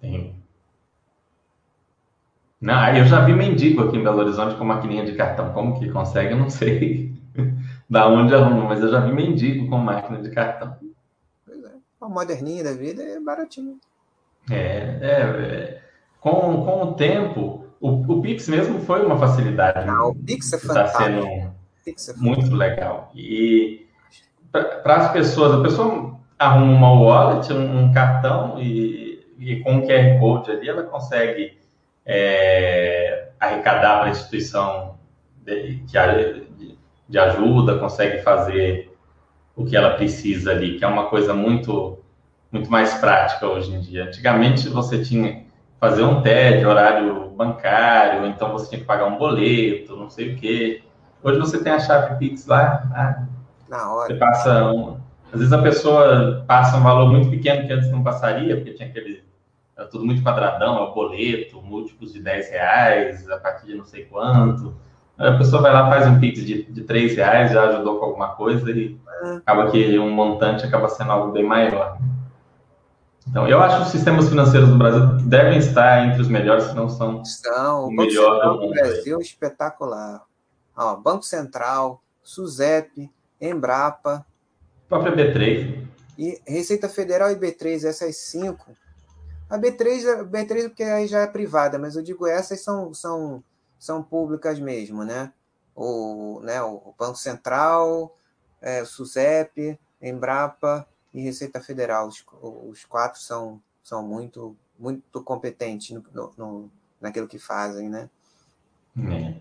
Tem. 0.01 0.41
Não, 2.61 2.95
eu 2.95 3.07
já 3.07 3.25
vi 3.25 3.33
mendigo 3.33 3.83
aqui 3.83 3.97
em 3.97 4.05
Belo 4.05 4.19
Horizonte 4.19 4.57
com 4.57 4.65
maquininha 4.65 5.05
de 5.05 5.17
cartão. 5.17 5.53
Como 5.53 5.79
que 5.79 5.91
consegue? 5.91 6.33
Eu 6.33 6.39
não 6.39 6.51
sei 6.51 7.13
da 7.91 8.09
onde 8.09 8.33
arruma, 8.33 8.69
mas 8.69 8.81
eu 8.81 8.89
já 8.89 9.01
vi 9.01 9.13
mendigo 9.13 9.69
com 9.69 9.77
máquina 9.77 10.23
de 10.23 10.31
cartão. 10.31 10.77
Pois 11.45 11.65
é, 11.65 11.73
uma 12.01 12.09
moderninha 12.09 12.63
da 12.63 12.73
vida 12.73 13.03
é 13.03 13.19
baratinho. 13.19 13.81
É, 14.49 14.99
é, 15.01 15.21
é. 15.21 15.83
Com, 16.21 16.65
com 16.65 16.85
o 16.85 16.95
tempo, 16.95 17.67
o, 17.81 17.89
o 17.89 18.23
Pix 18.23 18.49
mesmo 18.49 18.79
foi 18.81 19.05
uma 19.05 19.19
facilidade. 19.19 19.89
Ah, 19.89 20.07
o 20.07 20.15
Pix 20.15 20.53
é 20.53 20.57
Está 20.57 20.69
fantástico. 20.69 21.03
sendo 21.03 21.27
O 21.27 21.53
Pix 21.85 22.09
é 22.09 22.15
muito 22.17 22.55
legal. 22.55 23.11
E 23.13 23.89
para 24.53 24.97
as 24.97 25.13
pessoas, 25.13 25.59
a 25.59 25.63
pessoa 25.63 26.17
arruma 26.39 26.73
uma 26.73 26.93
wallet, 26.93 27.53
um, 27.53 27.85
um 27.85 27.93
cartão 27.93 28.59
e, 28.61 29.27
e 29.39 29.61
com 29.61 29.79
o 29.79 29.83
QR 29.87 30.19
Code 30.21 30.51
ali 30.53 30.69
ela 30.69 30.85
consegue 30.85 31.59
é, 32.07 33.31
arrecadar 33.39 33.99
para 33.99 34.07
a 34.07 34.11
instituição 34.11 34.99
de, 35.45 35.77
de, 35.77 36.50
de 37.11 37.19
ajuda, 37.19 37.77
consegue 37.79 38.23
fazer 38.23 38.97
o 39.57 39.65
que 39.65 39.77
ela 39.77 39.91
precisa 39.91 40.53
ali, 40.53 40.79
que 40.79 40.85
é 40.85 40.89
uma 40.89 41.07
coisa 41.07 41.35
muito 41.35 41.99
muito 42.53 42.71
mais 42.71 42.95
prática 42.95 43.47
hoje 43.47 43.73
em 43.73 43.81
dia. 43.81 44.05
Antigamente 44.05 44.69
você 44.69 45.03
tinha 45.03 45.33
que 45.33 45.47
fazer 45.79 46.03
um 46.03 46.21
TED, 46.21 46.65
horário 46.65 47.31
bancário, 47.31 48.27
então 48.27 48.53
você 48.53 48.69
tinha 48.69 48.81
que 48.81 48.87
pagar 48.87 49.07
um 49.07 49.19
boleto, 49.19 49.97
não 49.97 50.09
sei 50.09 50.35
o 50.35 50.37
quê. 50.37 50.83
Hoje 51.23 51.39
você 51.39 51.63
tem 51.63 51.73
a 51.73 51.79
chave 51.79 52.17
Pix 52.19 52.47
lá, 52.47 52.89
ah, 52.95 53.27
Na 53.69 53.93
hora. 53.93 54.07
você 54.07 54.15
passa 54.15 54.73
um. 54.73 54.99
Às 55.33 55.39
vezes 55.39 55.53
a 55.53 55.63
pessoa 55.63 56.45
passa 56.47 56.77
um 56.77 56.83
valor 56.83 57.11
muito 57.11 57.31
pequeno 57.31 57.67
que 57.67 57.73
antes 57.73 57.91
não 57.91 58.03
passaria, 58.03 58.57
porque 58.57 58.73
tinha 58.73 58.89
aquele. 58.89 59.23
Era 59.77 59.87
tudo 59.87 60.05
muito 60.05 60.23
quadradão, 60.23 60.79
é 60.79 60.81
o 60.83 60.93
boleto, 60.93 61.63
múltiplos 61.63 62.13
de 62.13 62.21
10 62.21 62.51
reais, 62.51 63.31
a 63.31 63.39
partir 63.39 63.67
de 63.67 63.75
não 63.75 63.85
sei 63.85 64.05
quanto. 64.07 64.75
Aí 65.21 65.29
a 65.29 65.37
pessoa 65.37 65.61
vai 65.61 65.71
lá, 65.71 65.91
faz 65.91 66.07
um 66.07 66.19
Pix 66.19 66.45
de, 66.47 66.63
de 66.63 66.83
3 66.83 67.15
reais, 67.15 67.53
já 67.53 67.69
ajudou 67.69 67.99
com 67.99 68.07
alguma 68.07 68.35
coisa 68.35 68.71
e 68.71 68.99
acaba 69.37 69.71
que 69.71 69.99
um 69.99 70.11
montante 70.11 70.65
acaba 70.65 70.89
sendo 70.89 71.13
algo 71.13 71.31
bem 71.31 71.45
maior. 71.45 71.99
Então, 73.29 73.47
eu 73.47 73.61
acho 73.61 73.77
que 73.77 73.83
os 73.83 73.89
sistemas 73.91 74.31
financeiros 74.31 74.71
do 74.71 74.79
Brasil 74.79 75.07
devem 75.29 75.59
estar 75.59 76.07
entre 76.07 76.23
os 76.23 76.29
melhores, 76.29 76.65
se 76.65 76.75
não 76.75 76.89
são. 76.89 77.23
São, 77.23 77.89
o 77.89 77.91
melhor 77.93 78.33
Central 78.33 78.53
do 78.55 78.61
do 78.61 78.67
mundo, 78.67 78.75
Brasil 78.75 79.19
é 79.19 79.23
espetacular. 79.23 80.23
Ó, 80.75 80.97
Banco 80.97 81.23
Central, 81.23 82.03
SUSEP, 82.23 83.11
Embrapa 83.39 84.25
A 84.87 84.89
própria 84.89 85.13
B3. 85.13 85.87
e 86.19 86.41
Receita 86.47 86.89
Federal 86.89 87.31
e 87.31 87.37
B3, 87.37 87.85
essas 87.85 88.17
cinco. 88.17 88.73
A 89.51 89.59
B3, 89.59 90.21
a 90.21 90.25
B3 90.25 90.69
porque 90.69 90.83
aí 90.83 91.07
já 91.07 91.21
é 91.21 91.27
privada, 91.27 91.79
mas 91.79 91.95
eu 91.95 92.03
digo 92.03 92.27
essas 92.27 92.63
são, 92.63 92.95
são, 92.95 93.45
são 93.81 94.03
públicas 94.03 94.61
mesmo, 94.61 95.03
né? 95.03 95.33
O, 95.75 96.41
né, 96.45 96.61
o 96.63 96.95
Banco 96.99 97.17
Central, 97.17 98.15
é, 98.61 98.83
o 98.83 98.87
SUSEP, 98.87 99.79
Embrapa 100.01 100.87
e 101.15 101.23
Receita 101.23 101.61
Federal. 101.61 102.07
Os, 102.07 102.23
os 102.69 102.85
quatro 102.85 103.19
são, 103.19 103.61
são 103.83 104.07
muito, 104.07 104.55
muito 104.79 105.23
competentes 105.23 105.91
no, 105.91 106.05
no, 106.13 106.33
no, 106.37 106.71
naquilo 107.01 107.27
que 107.27 107.39
fazem, 107.39 107.89
né? 107.89 108.11
É. 108.99 109.35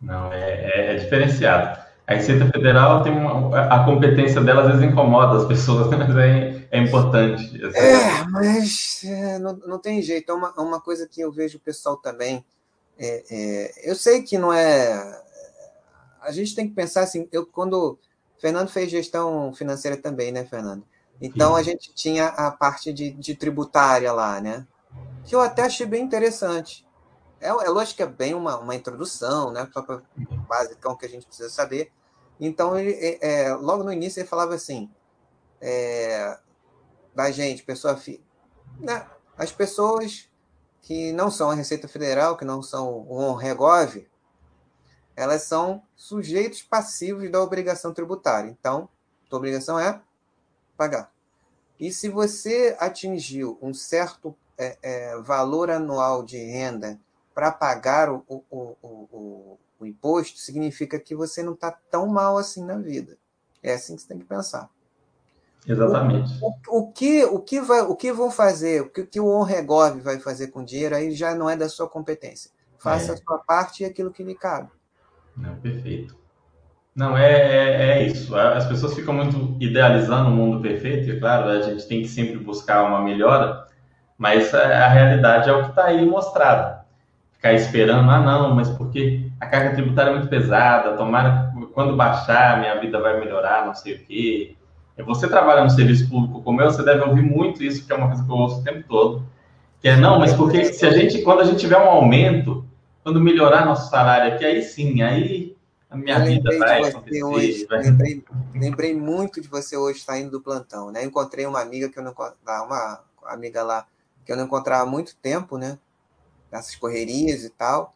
Não, 0.00 0.32
é, 0.32 0.94
é, 0.94 0.96
diferenciado. 0.96 1.84
A 2.06 2.14
Receita 2.14 2.46
Federal 2.46 3.02
tem 3.02 3.12
uma, 3.12 3.60
a 3.60 3.84
competência 3.84 4.42
dela 4.42 4.62
às 4.62 4.68
vezes 4.72 4.82
incomoda 4.82 5.38
as 5.38 5.46
pessoas, 5.46 5.88
mas 5.96 6.16
é, 6.16 6.66
é 6.70 6.78
importante. 6.80 7.64
É, 7.74 8.24
mas 8.24 9.02
é, 9.04 9.38
não, 9.38 9.56
não 9.58 9.78
tem 9.78 10.02
jeito. 10.02 10.32
É 10.32 10.34
uma, 10.34 10.52
é 10.56 10.60
uma 10.60 10.80
coisa 10.80 11.08
que 11.08 11.20
eu 11.20 11.30
vejo 11.30 11.58
o 11.58 11.60
pessoal 11.60 11.96
também. 11.96 12.44
É, 12.98 13.24
é, 13.30 13.90
eu 13.90 13.94
sei 13.94 14.22
que 14.22 14.38
não 14.38 14.52
é. 14.52 15.22
A 16.20 16.30
gente 16.32 16.54
tem 16.54 16.68
que 16.68 16.74
pensar 16.74 17.02
assim. 17.02 17.28
Eu 17.32 17.46
quando 17.46 17.98
Fernando 18.40 18.68
fez 18.68 18.90
gestão 18.90 19.52
financeira 19.52 19.96
também, 19.96 20.32
né, 20.32 20.44
Fernando? 20.44 20.84
Então 21.20 21.54
a 21.54 21.62
gente 21.62 21.92
tinha 21.94 22.26
a 22.26 22.50
parte 22.50 22.92
de, 22.92 23.10
de 23.10 23.34
tributária 23.34 24.12
lá, 24.12 24.40
né? 24.40 24.66
Que 25.24 25.34
eu 25.34 25.40
até 25.40 25.62
achei 25.62 25.86
bem 25.86 26.02
interessante. 26.02 26.86
É, 27.40 27.48
é 27.48 27.68
lógico 27.68 27.96
que 27.96 28.02
é 28.02 28.06
bem 28.06 28.34
uma, 28.34 28.58
uma 28.58 28.74
introdução, 28.74 29.52
né? 29.52 29.68
Só 29.72 29.82
para 29.82 30.02
basicão 30.48 30.96
que 30.96 31.06
a 31.06 31.08
gente 31.08 31.26
precisa 31.26 31.50
saber. 31.50 31.92
Então, 32.40 32.78
ele, 32.78 32.92
é, 32.92 33.46
é, 33.46 33.54
logo 33.54 33.84
no 33.84 33.92
início, 33.92 34.20
ele 34.20 34.28
falava 34.28 34.54
assim: 34.54 34.90
é, 35.60 36.38
da 37.14 37.30
gente, 37.30 37.62
pessoa 37.62 38.00
né? 38.78 39.06
as 39.36 39.52
pessoas 39.52 40.28
que 40.84 41.12
não 41.12 41.30
são 41.30 41.50
a 41.50 41.54
Receita 41.54 41.88
Federal, 41.88 42.36
que 42.36 42.44
não 42.44 42.62
são 42.62 42.92
o 43.08 43.16
ONREGOV, 43.16 44.06
elas 45.16 45.42
são 45.44 45.82
sujeitos 45.96 46.60
passivos 46.60 47.30
da 47.30 47.42
obrigação 47.42 47.94
tributária. 47.94 48.50
Então, 48.50 48.88
tua 49.28 49.38
obrigação 49.38 49.80
é 49.80 50.02
pagar. 50.76 51.10
E 51.80 51.90
se 51.90 52.10
você 52.10 52.76
atingiu 52.78 53.58
um 53.62 53.72
certo 53.72 54.36
é, 54.58 54.76
é, 54.82 55.16
valor 55.22 55.70
anual 55.70 56.22
de 56.22 56.36
renda 56.36 57.00
para 57.34 57.50
pagar 57.50 58.10
o, 58.12 58.22
o, 58.28 58.76
o, 58.82 59.58
o, 59.80 59.86
imposto, 59.86 60.38
significa 60.38 61.00
que 61.00 61.14
você 61.14 61.42
não 61.42 61.54
está 61.54 61.72
tão 61.72 62.06
mal 62.06 62.36
assim 62.36 62.62
na 62.62 62.76
vida. 62.76 63.16
É 63.62 63.72
assim 63.72 63.96
que 63.96 64.02
você 64.02 64.08
tem 64.08 64.18
que 64.18 64.26
pensar. 64.26 64.68
Exatamente. 65.66 66.30
O, 66.42 66.78
o, 66.78 66.92
que, 66.92 67.24
o, 67.24 67.40
que, 67.40 67.60
vai, 67.60 67.80
o 67.80 67.96
que 67.96 68.12
vão 68.12 68.30
fazer, 68.30 68.82
o 68.82 68.90
que, 68.90 69.04
que 69.06 69.20
o 69.20 69.26
ONREGOV 69.26 70.00
vai 70.00 70.18
fazer 70.18 70.48
com 70.48 70.60
o 70.60 70.64
dinheiro, 70.64 70.94
aí 70.94 71.12
já 71.12 71.34
não 71.34 71.48
é 71.48 71.56
da 71.56 71.68
sua 71.68 71.88
competência. 71.88 72.50
Faça 72.78 73.12
É. 73.12 73.14
a 73.14 73.16
sua 73.16 73.38
parte 73.38 73.82
e 73.82 73.86
aquilo 73.86 74.10
que 74.12 74.22
lhe 74.22 74.34
cabe. 74.34 74.68
Não, 75.36 75.56
perfeito. 75.56 76.16
Não, 76.94 77.16
é, 77.16 77.32
é, 77.32 77.98
é, 77.98 78.06
isso. 78.06 78.36
As 78.36 78.66
pessoas 78.66 78.94
ficam 78.94 79.14
muito 79.14 79.56
idealizando 79.58 80.28
o 80.28 80.32
mundo 80.32 80.60
perfeito, 80.62 81.10
e 81.10 81.18
claro, 81.18 81.48
a 81.48 81.62
gente 81.62 81.86
tem 81.88 82.02
que 82.02 82.08
sempre 82.08 82.38
buscar 82.38 82.84
uma 82.84 83.00
melhora, 83.02 83.66
mas 84.16 84.54
a, 84.54 84.84
a 84.84 84.88
realidade 84.88 85.48
é 85.48 85.52
o 85.52 85.62
que 85.64 85.70
está 85.70 85.86
aí 85.86 86.06
mostrado. 86.06 86.84
Ficar 87.32 87.52
esperando, 87.54 88.08
ah, 88.10 88.20
não, 88.20 88.54
mas 88.54 88.68
porque 88.70 89.28
a 89.40 89.46
carga 89.46 89.74
tributária 89.74 90.10
é 90.10 90.14
muito 90.14 90.28
pesada, 90.28 90.96
tomara 90.96 91.52
quando 91.74 91.96
baixar, 91.96 92.60
minha 92.60 92.78
vida 92.80 93.00
vai 93.00 93.18
melhorar, 93.18 93.66
não 93.66 93.74
sei 93.74 93.94
o 93.96 93.98
quê. 94.06 94.56
Você 95.02 95.28
trabalha 95.28 95.64
no 95.64 95.70
serviço 95.70 96.08
público 96.08 96.42
como 96.42 96.60
eu, 96.62 96.70
você 96.70 96.82
deve 96.84 97.02
ouvir 97.02 97.22
muito 97.22 97.62
isso, 97.62 97.84
que 97.84 97.92
é 97.92 97.96
uma 97.96 98.08
coisa 98.08 98.24
que 98.24 98.30
eu 98.30 98.36
ouço 98.36 98.60
o 98.60 98.62
tempo 98.62 98.84
todo. 98.88 99.26
Que 99.80 99.88
é, 99.88 99.96
não, 99.96 100.18
mas 100.18 100.32
porque 100.32 100.64
se 100.66 100.86
a 100.86 100.90
gente, 100.90 101.22
quando 101.22 101.40
a 101.40 101.44
gente 101.44 101.58
tiver 101.58 101.78
um 101.78 101.88
aumento, 101.88 102.64
quando 103.02 103.20
melhorar 103.20 103.66
nosso 103.66 103.90
salário 103.90 104.32
aqui, 104.32 104.44
aí 104.44 104.62
sim, 104.62 105.02
aí 105.02 105.56
a 105.90 105.96
minha 105.96 106.18
eu 106.18 106.24
vida 106.24 106.58
vai 106.58 106.88
acontecer. 106.88 107.22
Hoje, 107.22 107.66
vai... 107.66 107.82
Lembrei, 107.82 108.24
lembrei, 108.54 108.94
muito 108.94 109.40
de 109.40 109.48
você 109.48 109.76
hoje 109.76 110.00
saindo 110.00 110.30
do 110.30 110.40
plantão, 110.40 110.90
né? 110.90 111.04
Encontrei 111.04 111.44
uma 111.44 111.60
amiga 111.60 111.88
que 111.88 111.98
eu 111.98 112.02
não 112.02 112.14
uma 112.46 113.00
amiga 113.26 113.62
lá 113.62 113.86
que 114.24 114.32
eu 114.32 114.36
não 114.36 114.44
encontrava 114.44 114.84
há 114.84 114.86
muito 114.86 115.14
tempo, 115.16 115.58
né? 115.58 115.78
Nessas 116.50 116.74
correrias 116.76 117.44
e 117.44 117.50
tal. 117.50 117.94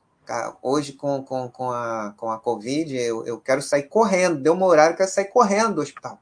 Hoje, 0.61 0.93
com, 0.93 1.23
com, 1.23 1.49
com, 1.49 1.71
a, 1.71 2.13
com 2.17 2.31
a 2.31 2.39
Covid, 2.39 2.95
eu, 2.95 3.27
eu 3.27 3.41
quero 3.41 3.63
sair 3.63 3.85
correndo. 3.85 4.39
Deu 4.41 4.53
uma 4.53 4.67
horário, 4.67 4.93
eu 4.93 4.97
quero 4.99 5.11
sair 5.11 5.27
correndo 5.27 5.77
do 5.77 5.81
hospital. 5.81 6.21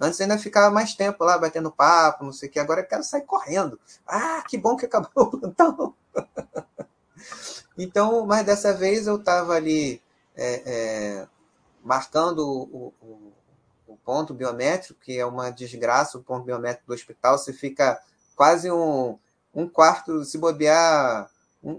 Antes 0.00 0.20
ainda 0.20 0.38
ficava 0.38 0.70
mais 0.70 0.94
tempo 0.94 1.22
lá, 1.22 1.36
batendo 1.36 1.70
papo, 1.70 2.24
não 2.24 2.32
sei 2.32 2.48
o 2.48 2.52
que. 2.52 2.58
Agora 2.58 2.80
eu 2.80 2.86
quero 2.86 3.04
sair 3.04 3.22
correndo. 3.22 3.78
Ah, 4.06 4.42
que 4.48 4.56
bom 4.56 4.74
que 4.74 4.86
acabou 4.86 5.10
o 5.16 5.38
plantão. 5.38 5.94
então, 7.76 8.24
mas 8.24 8.46
dessa 8.46 8.72
vez 8.72 9.06
eu 9.06 9.16
estava 9.16 9.52
ali 9.52 10.00
é, 10.34 10.62
é, 10.64 11.28
marcando 11.84 12.38
o, 12.38 12.94
o, 13.02 13.32
o, 13.88 13.96
ponto 13.98 14.32
biométrico, 14.32 14.98
que 14.98 15.18
é 15.18 15.26
uma 15.26 15.50
desgraça, 15.50 16.16
o 16.16 16.22
ponto 16.22 16.46
biométrico 16.46 16.86
do 16.86 16.94
hospital. 16.94 17.36
Você 17.36 17.52
fica 17.52 18.00
quase 18.34 18.70
um, 18.70 19.18
um 19.54 19.68
quarto, 19.68 20.24
se 20.24 20.38
bobear, 20.38 21.30
um, 21.62 21.78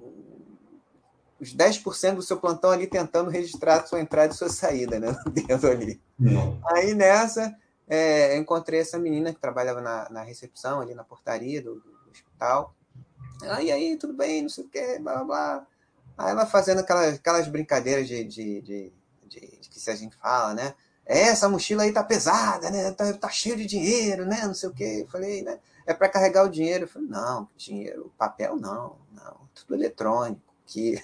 os 1.40 1.56
10% 1.56 2.16
do 2.16 2.22
seu 2.22 2.38
plantão 2.38 2.70
ali 2.70 2.86
tentando 2.86 3.32
registrar 3.32 3.82
a 3.82 3.86
sua 3.88 4.00
entrada 4.00 4.32
e 4.32 4.38
sua 4.38 4.50
saída, 4.50 5.00
né? 5.00 5.08
Dentro 5.34 5.72
ali. 5.72 6.00
Aí 6.68 6.94
nessa, 6.94 7.58
é, 7.94 8.38
encontrei 8.38 8.80
essa 8.80 8.98
menina 8.98 9.34
que 9.34 9.40
trabalhava 9.42 9.82
na, 9.82 10.10
na 10.10 10.24
recepção, 10.24 10.80
ali 10.80 10.96
na 10.96 11.04
portaria 11.04 11.62
do, 11.62 11.76
do, 11.76 12.10
hospital. 12.10 12.74
Aí, 13.44 13.70
aí, 13.70 13.98
tudo 13.98 14.14
bem, 14.14 14.44
não 14.44 14.50
sei 14.50 14.64
o 14.64 14.70
quê, 14.70 14.98
blá, 14.98 15.16
blá, 15.16 15.26
blá. 15.26 15.68
Aí 16.18 16.32
ela 16.32 16.46
fazendo 16.46 16.80
aquelas, 16.80 17.16
aquelas 17.16 17.50
brincadeiras 17.50 18.08
de, 18.08 18.24
de, 18.24 18.62
de, 18.62 18.94
de, 19.28 19.40
de 19.60 19.70
que 19.70 19.78
se 19.78 19.92
a 19.92 19.96
gente 19.96 20.16
fala, 20.16 20.54
né? 20.54 20.74
É, 21.06 21.24
essa 21.24 21.50
mochila 21.50 21.84
aí 21.84 21.92
tá 21.92 22.02
pesada, 22.02 22.70
né? 22.70 22.92
Tá, 22.92 23.12
tá 23.12 23.30
cheio 23.30 23.58
de 23.58 23.66
dinheiro, 23.66 24.26
né? 24.26 24.46
Não 24.46 24.54
sei 24.54 24.70
o 24.70 24.74
quê. 24.74 25.02
Eu 25.02 25.08
falei, 25.10 25.42
né? 25.42 25.60
É 25.86 25.94
para 25.94 26.08
carregar 26.08 26.46
o 26.46 26.50
dinheiro. 26.50 26.86
Eu 26.86 26.88
falei, 26.88 27.10
não, 27.10 27.50
dinheiro, 27.58 28.14
papel 28.18 28.56
não, 28.56 28.96
não, 29.12 29.50
tudo 29.54 29.76
eletrônico. 29.76 30.42
Que... 30.66 31.02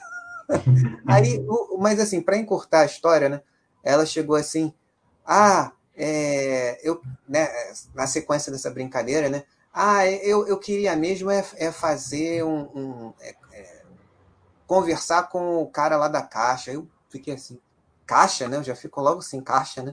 aí, 1.05 1.45
mas 1.77 1.99
assim, 1.99 2.21
para 2.21 2.37
encurtar 2.37 2.81
a 2.81 2.85
história, 2.85 3.27
né? 3.27 3.41
Ela 3.83 4.05
chegou 4.05 4.37
assim, 4.37 4.73
ah, 5.25 5.73
é, 5.97 6.79
eu, 6.87 7.01
né, 7.27 7.49
na 7.95 8.05
sequência 8.05 8.51
dessa 8.51 8.69
brincadeira, 8.69 9.29
né? 9.29 9.43
Ah, 9.73 10.07
eu, 10.07 10.47
eu 10.47 10.57
queria 10.59 10.95
mesmo 10.95 11.29
é, 11.31 11.43
é 11.55 11.71
fazer 11.71 12.43
um. 12.43 12.61
um 12.75 13.13
é, 13.19 13.35
é, 13.51 13.81
conversar 14.67 15.23
com 15.29 15.61
o 15.61 15.67
cara 15.67 15.97
lá 15.97 16.07
da 16.07 16.21
caixa. 16.21 16.71
Eu 16.71 16.87
fiquei 17.09 17.33
assim, 17.33 17.59
caixa, 18.05 18.47
né? 18.47 18.57
Eu 18.57 18.63
já 18.63 18.75
fico 18.75 19.01
logo 19.01 19.19
assim, 19.19 19.41
caixa, 19.41 19.81
né? 19.81 19.91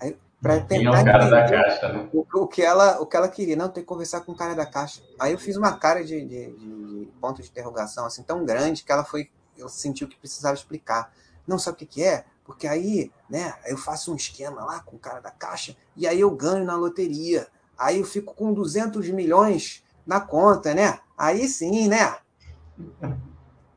Aí, 0.00 0.16
para 0.40 0.60
tentar 0.60 0.98
é 0.98 1.02
o 1.02 1.04
cara 1.04 1.28
da 1.28 1.48
caixa, 1.48 1.92
né? 1.92 2.08
o, 2.12 2.26
o, 2.34 2.46
que 2.46 2.62
ela, 2.62 3.00
o 3.00 3.06
que 3.06 3.16
ela 3.16 3.28
queria, 3.28 3.56
não, 3.56 3.68
tem 3.68 3.82
que 3.82 3.88
conversar 3.88 4.20
com 4.20 4.32
o 4.32 4.36
cara 4.36 4.54
da 4.54 4.66
caixa. 4.66 5.02
Aí 5.18 5.32
eu 5.32 5.38
fiz 5.38 5.56
uma 5.56 5.76
cara 5.76 6.04
de, 6.04 6.24
de, 6.24 6.52
de, 6.52 7.08
ponto 7.20 7.42
de 7.42 7.48
interrogação 7.48 8.06
assim 8.06 8.22
tão 8.22 8.44
grande 8.44 8.84
que 8.84 8.92
ela 8.92 9.04
foi, 9.04 9.30
eu 9.56 9.68
sentiu 9.68 10.06
que 10.06 10.16
precisava 10.16 10.54
explicar. 10.54 11.12
Não 11.46 11.58
sabe 11.58 11.76
o 11.76 11.78
que, 11.78 11.86
que 11.86 12.04
é? 12.04 12.24
Porque 12.46 12.68
aí, 12.68 13.10
né, 13.28 13.54
eu 13.66 13.76
faço 13.76 14.12
um 14.12 14.16
esquema 14.16 14.64
lá 14.64 14.80
com 14.80 14.96
o 14.96 15.00
cara 15.00 15.20
da 15.20 15.32
caixa 15.32 15.76
e 15.96 16.06
aí 16.06 16.20
eu 16.20 16.30
ganho 16.30 16.64
na 16.64 16.76
loteria. 16.76 17.48
Aí 17.76 17.98
eu 17.98 18.04
fico 18.04 18.32
com 18.34 18.54
200 18.54 19.10
milhões 19.10 19.84
na 20.06 20.20
conta, 20.20 20.72
né? 20.72 21.00
Aí 21.18 21.48
sim, 21.48 21.88
né? 21.88 22.16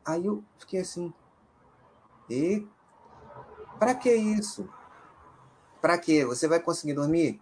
Aí 0.06 0.26
eu 0.26 0.44
fiquei 0.60 0.82
assim. 0.82 1.12
E 2.30 2.66
para 3.80 3.96
que 3.96 4.14
isso? 4.14 4.70
Para 5.82 5.98
que? 5.98 6.24
Você 6.26 6.48
vai 6.48 6.60
conseguir 6.60 6.94
dormir? 6.94 7.42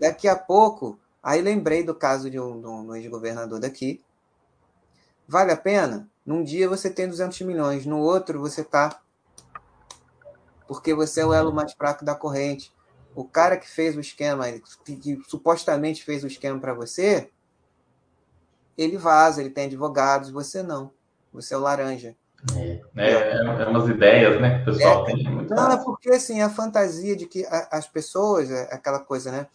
Daqui 0.00 0.26
a 0.26 0.36
pouco, 0.36 0.98
aí 1.22 1.42
lembrei 1.42 1.82
do 1.82 1.94
caso 1.94 2.30
de 2.30 2.40
um, 2.40 2.60
de 2.60 2.66
um 2.66 2.94
ex-governador 2.94 3.60
daqui. 3.60 4.02
Vale 5.28 5.52
a 5.52 5.56
pena? 5.56 6.08
Num 6.24 6.42
dia 6.42 6.68
você 6.68 6.88
tem 6.88 7.08
200 7.08 7.40
milhões, 7.42 7.84
no 7.84 7.98
outro 7.98 8.40
você 8.40 8.62
está 8.62 9.00
porque 10.72 10.94
você 10.94 11.20
é 11.20 11.26
o 11.26 11.34
elo 11.34 11.52
mais 11.52 11.74
fraco 11.74 12.02
da 12.02 12.14
corrente. 12.14 12.72
O 13.14 13.24
cara 13.24 13.58
que 13.58 13.68
fez 13.68 13.94
o 13.94 14.00
esquema, 14.00 14.46
que, 14.86 14.96
que 14.96 15.20
supostamente 15.28 16.02
fez 16.02 16.24
o 16.24 16.26
esquema 16.26 16.58
para 16.58 16.72
você, 16.72 17.28
ele 18.76 18.96
vaza, 18.96 19.42
ele 19.42 19.50
tem 19.50 19.66
advogados, 19.66 20.30
você 20.30 20.62
não. 20.62 20.90
Você 21.30 21.52
é 21.52 21.58
o 21.58 21.60
laranja. 21.60 22.16
É, 22.56 22.80
é, 22.96 23.36
é 23.36 23.68
umas 23.68 23.86
ideias, 23.86 24.40
né, 24.40 24.64
que 24.64 24.70
o 24.70 24.72
pessoal 24.72 25.02
é, 25.02 25.12
tem. 25.12 25.30
Muito 25.30 25.54
não, 25.54 25.72
é 25.72 25.76
porque 25.76 26.08
assim, 26.08 26.40
a 26.40 26.48
fantasia 26.48 27.14
de 27.14 27.26
que 27.26 27.44
a, 27.44 27.68
as 27.72 27.86
pessoas, 27.86 28.50
é 28.50 28.74
aquela 28.74 28.98
coisa, 28.98 29.30
né? 29.30 29.48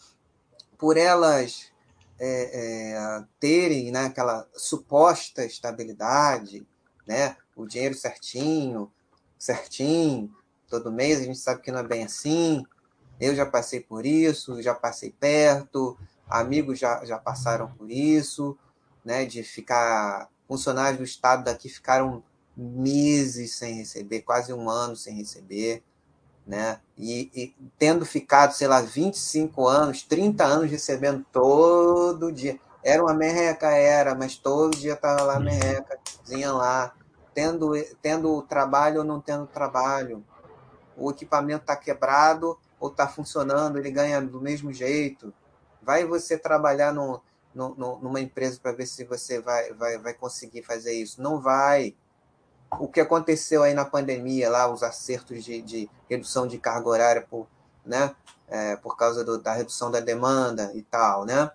Por 0.77 0.97
elas 0.97 1.71
é, 2.19 2.91
é, 2.93 3.23
terem 3.39 3.91
né, 3.91 4.05
aquela 4.05 4.47
suposta 4.53 5.43
estabilidade, 5.43 6.63
né? 7.07 7.35
O 7.55 7.65
dinheiro 7.65 7.95
certinho, 7.95 8.91
certinho, 9.39 10.31
todo 10.69 10.91
mês, 10.91 11.19
a 11.19 11.23
gente 11.23 11.39
sabe 11.39 11.61
que 11.61 11.71
não 11.71 11.79
é 11.79 11.83
bem 11.83 12.03
assim. 12.03 12.63
Eu 13.19 13.35
já 13.35 13.45
passei 13.45 13.79
por 13.79 14.05
isso, 14.05 14.61
já 14.61 14.75
passei 14.75 15.11
perto, 15.11 15.97
amigos 16.29 16.77
já, 16.77 17.03
já 17.03 17.17
passaram 17.17 17.71
por 17.71 17.89
isso, 17.89 18.57
né? 19.03 19.25
De 19.25 19.43
ficar. 19.43 20.29
Funcionários 20.47 20.97
do 20.97 21.03
Estado 21.03 21.43
daqui 21.43 21.67
ficaram 21.67 22.23
meses 22.55 23.55
sem 23.55 23.75
receber, 23.75 24.21
quase 24.21 24.53
um 24.53 24.69
ano 24.69 24.95
sem 24.95 25.13
receber, 25.15 25.83
né? 26.45 26.79
E, 26.97 27.29
e, 27.35 27.55
tendo 27.77 28.05
ficado, 28.05 28.53
sei 28.53 28.67
lá, 28.67 28.79
25 28.79 29.67
anos, 29.67 30.03
30 30.03 30.45
anos 30.45 30.71
recebendo 30.71 31.25
todo 31.31 32.31
dia. 32.31 32.57
Era 32.81 33.03
uma 33.03 33.13
merreca, 33.13 33.67
era, 33.71 34.15
mas 34.15 34.37
todo 34.37 34.77
dia 34.77 34.93
estava 34.93 35.21
lá 35.23 35.37
merreca, 35.37 35.99
vinha 36.25 36.53
lá, 36.53 36.93
tendo, 37.33 37.73
tendo 38.01 38.41
trabalho 38.43 38.99
ou 38.99 39.05
não 39.05 39.19
tendo 39.19 39.45
trabalho 39.45 40.23
o 40.97 41.11
equipamento 41.11 41.61
está 41.61 41.75
quebrado 41.75 42.57
ou 42.79 42.89
está 42.89 43.07
funcionando, 43.07 43.77
ele 43.77 43.91
ganha 43.91 44.19
do 44.21 44.41
mesmo 44.41 44.73
jeito. 44.73 45.33
Vai 45.81 46.05
você 46.05 46.37
trabalhar 46.37 46.91
no, 46.91 47.21
no, 47.53 47.75
no, 47.75 47.99
numa 47.99 48.19
empresa 48.19 48.59
para 48.61 48.71
ver 48.71 48.87
se 48.87 49.03
você 49.05 49.39
vai, 49.39 49.73
vai, 49.73 49.97
vai 49.97 50.13
conseguir 50.13 50.63
fazer 50.63 50.93
isso. 50.93 51.21
Não 51.21 51.39
vai. 51.39 51.95
O 52.79 52.87
que 52.87 52.99
aconteceu 52.99 53.63
aí 53.63 53.73
na 53.73 53.85
pandemia, 53.85 54.49
lá, 54.49 54.71
os 54.71 54.83
acertos 54.83 55.43
de, 55.43 55.61
de 55.61 55.89
redução 56.09 56.47
de 56.47 56.57
carga 56.57 56.89
horária 56.89 57.21
por, 57.29 57.47
né, 57.85 58.13
é, 58.47 58.75
por 58.75 58.97
causa 58.97 59.23
do, 59.23 59.37
da 59.37 59.53
redução 59.53 59.89
da 59.89 59.99
demanda 59.99 60.71
e 60.73 60.81
tal, 60.81 61.25
né? 61.25 61.49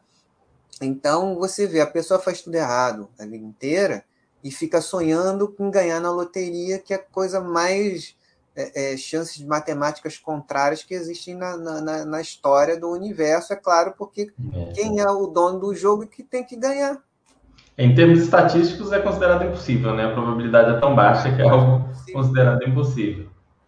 Então, 0.80 1.36
você 1.36 1.66
vê, 1.66 1.80
a 1.80 1.86
pessoa 1.86 2.18
faz 2.18 2.40
tudo 2.40 2.55
errado 2.55 3.09
a 3.18 3.24
vida 3.24 3.45
inteira 3.45 4.05
e 4.43 4.51
fica 4.51 4.80
sonhando 4.80 5.47
com 5.49 5.70
ganhar 5.70 6.01
na 6.01 6.11
loteria, 6.11 6.78
que 6.78 6.93
é 6.93 6.97
a 6.97 7.03
coisa 7.03 7.40
mais 7.40 8.16
é, 8.55 8.92
é, 8.92 8.96
chances 8.96 9.36
de 9.36 9.46
matemáticas 9.46 10.18
contrárias 10.18 10.82
que 10.82 10.94
existem 10.94 11.34
na, 11.34 11.57
na, 11.57 12.05
na, 12.05 12.20
história 12.20 12.78
do 12.78 12.90
universo, 12.90 13.53
é 13.53 13.57
claro, 13.57 13.94
porque 13.96 14.30
é. 14.55 14.72
quem 14.74 15.00
é 15.00 15.11
o 15.11 15.26
dono 15.26 15.59
do 15.59 15.74
jogo 15.74 16.07
que 16.07 16.22
tem 16.22 16.44
que 16.44 16.57
ganhar. 16.57 16.98
Em 17.78 17.94
termos 17.94 18.20
estatísticos, 18.20 18.92
é 18.92 19.00
considerado 19.00 19.44
impossível, 19.44 19.94
né? 19.94 20.05
A 20.05 20.12
probabilidade 20.12 20.76
é 20.76 20.80
tão 20.80 20.94
baixa 20.94 21.34
que 21.34 21.40
é 21.40 21.48
algo 21.48 21.88
considerado 22.12 22.62
impossível. 22.68 23.26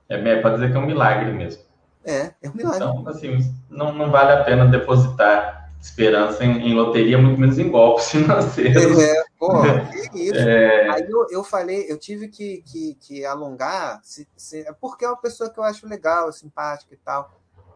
É, 0.08 0.16
é 0.16 0.40
para 0.40 0.54
dizer 0.54 0.70
que 0.70 0.76
é 0.76 0.80
um 0.80 0.86
milagre 0.86 1.32
mesmo. 1.32 1.62
É, 2.04 2.32
é 2.42 2.50
um 2.50 2.54
milagre. 2.54 2.76
Então, 2.76 3.08
assim, 3.08 3.38
não, 3.70 3.94
não 3.94 4.10
vale 4.10 4.32
a 4.32 4.44
pena 4.44 4.66
depositar 4.66 5.70
esperança 5.80 6.44
em, 6.44 6.68
em 6.68 6.74
loteria, 6.74 7.18
muito 7.18 7.40
menos 7.40 7.58
em 7.58 7.70
golpes 7.70 8.08
financeiros. 8.12 8.98
É, 8.98 9.23
pô, 9.44 10.10
que 10.10 10.22
isso. 10.22 10.38
É... 10.38 10.90
Aí 10.90 11.06
eu, 11.08 11.26
eu 11.30 11.44
falei, 11.44 11.84
eu 11.88 11.98
tive 11.98 12.28
que, 12.28 12.62
que, 12.62 12.94
que 12.94 13.24
alongar, 13.24 14.00
se, 14.02 14.26
se, 14.36 14.64
porque 14.80 15.04
é 15.04 15.08
uma 15.08 15.20
pessoa 15.20 15.50
que 15.50 15.58
eu 15.58 15.64
acho 15.64 15.86
legal, 15.86 16.32
simpática 16.32 16.94
e 16.94 16.98
tal. 16.98 17.30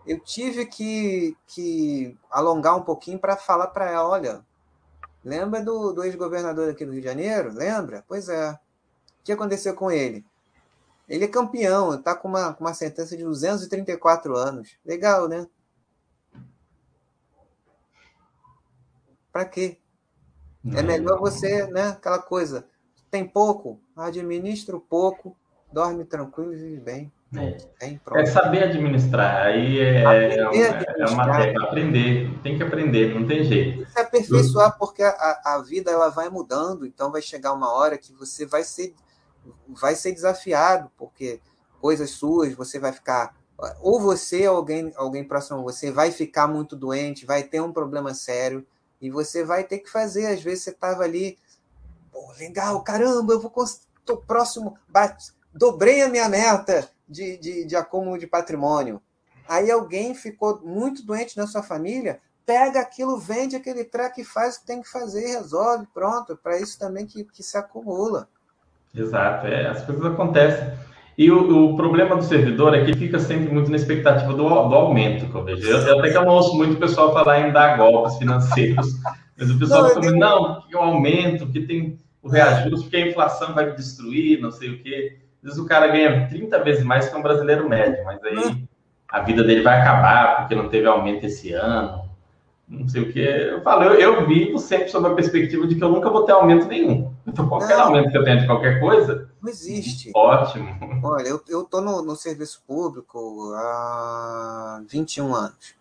Eu 0.07 0.19
tive 0.21 0.65
que, 0.65 1.37
que 1.47 2.17
alongar 2.31 2.77
um 2.77 2.83
pouquinho 2.83 3.19
para 3.19 3.37
falar 3.37 3.67
para 3.69 3.91
ela, 3.91 4.09
olha, 4.09 4.47
lembra 5.23 5.63
do, 5.63 5.93
do 5.93 6.03
ex-governador 6.03 6.71
aqui 6.71 6.87
do 6.87 6.93
Rio 6.93 7.03
de 7.03 7.09
Janeiro? 7.09 7.53
Lembra? 7.53 8.03
Pois 8.09 8.29
é. 8.29 8.53
O 8.53 8.59
que 9.25 9.33
aconteceu 9.33 9.75
com 9.75 9.91
ele? 9.91 10.25
Ele 11.07 11.25
é 11.25 11.29
campeão, 11.29 11.95
está 11.95 12.15
com 12.15 12.29
uma, 12.29 12.55
com 12.55 12.65
uma 12.65 12.75
sentença 12.75 13.17
de 13.17 13.25
234 13.25 14.37
anos. 14.37 14.79
Legal, 14.85 15.29
né? 15.29 15.47
Para 19.31 19.45
quê? 19.45 19.79
É 20.77 20.83
melhor 20.83 21.19
você, 21.19 21.67
né? 21.69 21.89
Aquela 21.89 22.19
coisa. 22.19 22.67
Tem 23.11 23.27
pouco, 23.27 23.81
administra 23.97 24.79
pouco, 24.79 25.37
dorme 25.73 26.05
tranquilo 26.05 26.53
e 26.53 26.57
vive 26.57 26.81
bem. 26.81 27.13
É. 27.37 27.99
é, 28.15 28.27
saber 28.27 28.63
administrar. 28.65 29.47
Aí 29.47 29.79
é, 29.79 30.03
é, 30.39 30.49
uma, 30.49 31.43
é 31.43 31.55
uma 31.55 31.67
aprender. 31.67 32.31
Tem 32.43 32.57
que 32.57 32.63
aprender, 32.63 33.15
não 33.15 33.27
tem 33.27 33.45
jeito. 33.45 33.87
Se 33.91 34.01
aperfeiçoar, 34.01 34.79
porque 34.79 35.03
a, 35.03 35.41
a 35.45 35.63
vida 35.63 35.91
ela 35.91 36.09
vai 36.09 36.31
mudando, 36.31 36.87
então 36.87 37.13
vai 37.13 37.21
chegar 37.21 37.53
uma 37.53 37.71
hora 37.71 37.99
que 37.99 38.15
você 38.15 38.47
vai 38.47 38.65
ser, 38.65 38.95
vai 39.69 39.95
ser 39.95 40.13
desafiado, 40.13 40.91
porque 40.97 41.41
coisas 41.81 42.11
suas 42.11 42.55
você 42.55 42.79
vai 42.79 42.93
ficar. 42.93 43.37
Ou 43.83 44.01
você, 44.01 44.47
alguém, 44.47 44.91
alguém 44.97 45.23
próximo 45.23 45.59
a 45.59 45.63
você, 45.63 45.91
vai 45.91 46.11
ficar 46.11 46.47
muito 46.47 46.75
doente, 46.75 47.27
vai 47.27 47.43
ter 47.43 47.61
um 47.61 47.73
problema 47.73 48.15
sério, 48.15 48.67
e 49.01 49.11
você 49.11 49.45
vai 49.45 49.65
ter 49.65 49.79
que 49.79 49.91
fazer. 49.91 50.27
Às 50.27 50.43
vezes 50.43 50.65
você 50.65 50.71
estava 50.71 51.03
ali, 51.03 51.39
pô, 52.13 52.33
legal, 52.39 52.83
caramba, 52.83 53.33
eu 53.33 53.41
vou. 53.41 53.53
Tô 54.05 54.17
próximo, 54.17 54.79
bate, 54.89 55.33
dobrei 55.53 56.03
a 56.03 56.09
minha 56.09 56.29
meta 56.29 56.89
de, 57.09 57.37
de, 57.37 57.65
de 57.65 57.77
acúmulo 57.77 58.19
de 58.19 58.27
patrimônio. 58.27 59.03
Aí 59.49 59.71
alguém 59.71 60.15
ficou 60.15 60.61
muito 60.63 61.05
doente 61.05 61.37
na 61.37 61.47
sua 61.47 61.63
família, 61.63 62.21
pega 62.45 62.81
aquilo, 62.81 63.19
vende 63.19 63.57
aquele 63.57 63.85
treco 63.85 64.21
e 64.21 64.25
faz 64.25 64.57
o 64.57 64.61
que 64.61 64.67
tem 64.67 64.83
que 64.83 64.89
fazer, 64.89 65.27
resolve, 65.27 65.87
pronto. 65.93 66.37
Para 66.37 66.59
isso 66.59 66.79
também 66.79 67.07
que, 67.07 67.25
que 67.25 67.43
se 67.43 67.57
acumula. 67.57 68.29
Exato, 68.95 69.47
é, 69.47 69.69
as 69.69 69.85
coisas 69.85 70.05
acontecem. 70.05 70.79
E 71.19 71.33
o, 71.33 71.73
o, 71.73 71.77
problema 71.77 72.15
do 72.15 72.23
servidor 72.23 72.73
é 72.77 72.85
que 72.85 72.97
fica 72.97 73.19
sempre 73.19 73.53
muito 73.53 73.69
na 73.73 73.77
expectativa 73.77 74.33
do, 74.33 74.49
do 74.49 74.75
aumento, 74.75 75.29
que 75.29 75.35
eu 75.35 75.43
vejo. 75.43 75.69
Eu, 75.69 75.79
eu 75.79 75.99
até 75.99 76.13
que 76.13 76.17
eu 76.17 76.25
não 76.25 76.33
ouço 76.33 76.57
muito 76.57 76.75
o 76.75 76.79
pessoal 76.79 77.13
falar 77.13 77.41
em 77.41 77.53
dar 77.53 77.77
golpes 77.77 78.17
financeiros, 78.19 78.87
mas 79.37 79.51
o 79.51 79.59
pessoal 79.59 79.83
não, 79.83 79.89
fica 79.89 80.01
tenho... 80.03 80.17
não, 80.17 80.61
que 80.63 80.77
o 80.77 80.79
aumento, 80.79 81.49
que 81.49 81.63
tem 81.63 81.99
o 82.23 82.29
reajuste, 82.29 82.85
porque 82.85 82.97
a 82.99 83.09
inflação 83.09 83.53
vai 83.53 83.67
me 83.67 83.75
destruir, 83.75 84.41
não 84.41 84.53
sei 84.53 84.71
o 84.71 84.81
quê. 84.81 85.19
Às 85.43 85.51
vezes 85.51 85.59
o 85.59 85.67
cara 85.67 85.89
ganha 85.89 86.29
30 86.29 86.57
vezes 86.63 86.85
mais 86.85 87.09
que 87.09 87.17
um 87.17 87.23
brasileiro 87.23 87.69
médio, 87.69 88.05
mas 88.05 88.23
aí 88.23 88.63
a 89.09 89.21
vida 89.21 89.43
dele 89.43 89.63
vai 89.63 89.81
acabar 89.81 90.37
porque 90.37 90.55
não 90.55 90.69
teve 90.69 90.87
aumento 90.87 91.27
esse 91.27 91.53
ano. 91.53 92.08
Não 92.69 92.87
sei 92.87 93.03
o 93.03 93.13
que. 93.13 93.21
Eu 93.21 93.63
falo, 93.63 93.85
eu, 93.85 93.95
eu 93.95 94.27
vivo 94.27 94.59
sempre 94.59 94.89
sob 94.89 95.09
a 95.09 95.15
perspectiva 95.15 95.67
de 95.67 95.75
que 95.75 95.83
eu 95.83 95.91
nunca 95.91 96.11
vou 96.11 96.25
ter 96.25 96.33
aumento 96.33 96.67
nenhum. 96.67 97.11
Então, 97.27 97.49
qualquer 97.49 97.77
não, 97.77 97.85
aumento 97.85 98.11
que 98.11 98.19
eu 98.19 98.25
tenha 98.25 98.41
de 98.41 98.47
qualquer 98.47 98.79
coisa. 98.79 99.31
Não 99.41 99.49
existe. 99.49 100.11
Ótimo. 100.15 100.69
Olha, 101.03 101.29
eu, 101.29 101.41
eu 101.49 101.65
tô 101.65 101.81
no, 101.81 102.03
no 102.03 102.15
serviço 102.15 102.63
público 102.67 103.53
há 103.55 104.83
21 104.87 105.35
anos. 105.35 105.75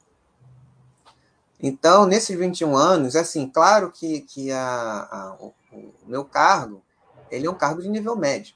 Então, 1.61 2.05
nesses 2.05 2.37
21 2.37 2.77
anos, 2.77 3.15
assim, 3.15 3.49
claro 3.49 3.91
que, 3.91 4.21
que 4.21 4.51
a, 4.51 5.07
a 5.11 5.37
o, 5.39 5.53
o 5.73 5.93
meu 6.05 6.23
cargo, 6.23 6.81
ele 7.29 7.47
é 7.47 7.49
um 7.49 7.55
cargo 7.55 7.81
de 7.81 7.89
nível 7.89 8.15
médio. 8.15 8.53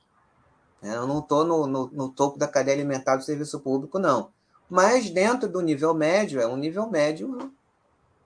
Né? 0.82 0.96
Eu 0.96 1.06
não 1.06 1.20
estou 1.20 1.44
no, 1.44 1.68
no, 1.68 1.90
no, 1.92 2.10
topo 2.10 2.40
da 2.40 2.48
cadeia 2.48 2.78
alimentar 2.78 3.18
do 3.18 3.24
serviço 3.24 3.60
público, 3.60 4.00
não. 4.00 4.30
Mas 4.70 5.10
dentro 5.10 5.50
do 5.50 5.62
nível 5.62 5.94
médio, 5.94 6.40
é 6.40 6.48
um 6.48 6.56
nível 6.56 6.90
médio 6.90 7.52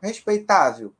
respeitável. 0.05 0.93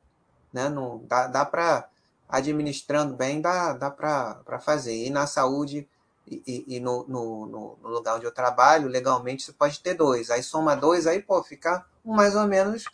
Né? 0.52 0.68
Não, 0.68 1.02
dá 1.06 1.26
dá 1.26 1.44
para, 1.44 1.88
administrando 2.28 3.14
bem, 3.14 3.40
dá, 3.40 3.72
dá 3.72 3.90
para 3.90 4.58
fazer. 4.60 5.06
E 5.06 5.10
na 5.10 5.26
saúde 5.26 5.88
e, 6.26 6.42
e, 6.46 6.76
e 6.76 6.80
no, 6.80 7.06
no, 7.06 7.46
no, 7.46 7.88
lugar 7.88 8.16
onde 8.16 8.26
eu 8.26 8.32
trabalho, 8.32 8.88
legalmente, 8.88 9.44
você 9.44 9.52
pode 9.52 9.80
ter 9.80 9.94
dois. 9.94 10.30
Aí 10.30 10.42
soma 10.42 10.74
dois, 10.74 11.06
aí 11.06 11.22
pô, 11.22 11.42
fica 11.42 11.84
um 12.04 12.14
mais 12.14 12.34
ou 12.34 12.46
menos 12.46 12.84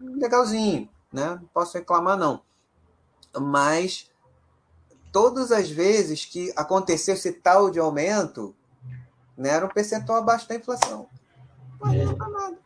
legalzinho. 0.00 0.88
Né? 1.12 1.38
Não 1.40 1.48
posso 1.52 1.78
reclamar, 1.78 2.16
não. 2.16 2.42
Mas 3.38 4.10
todas 5.12 5.52
as 5.52 5.70
vezes 5.70 6.24
que 6.24 6.52
aconteceu 6.56 7.14
esse 7.14 7.32
tal 7.32 7.70
de 7.70 7.78
aumento, 7.78 8.54
né, 9.36 9.50
era 9.50 9.66
um 9.66 9.68
percentual 9.68 10.18
abaixo 10.18 10.48
da 10.48 10.56
inflação. 10.56 11.06
Não 11.80 11.90
adianta 11.90 12.24
é. 12.24 12.28
nada. 12.28 12.63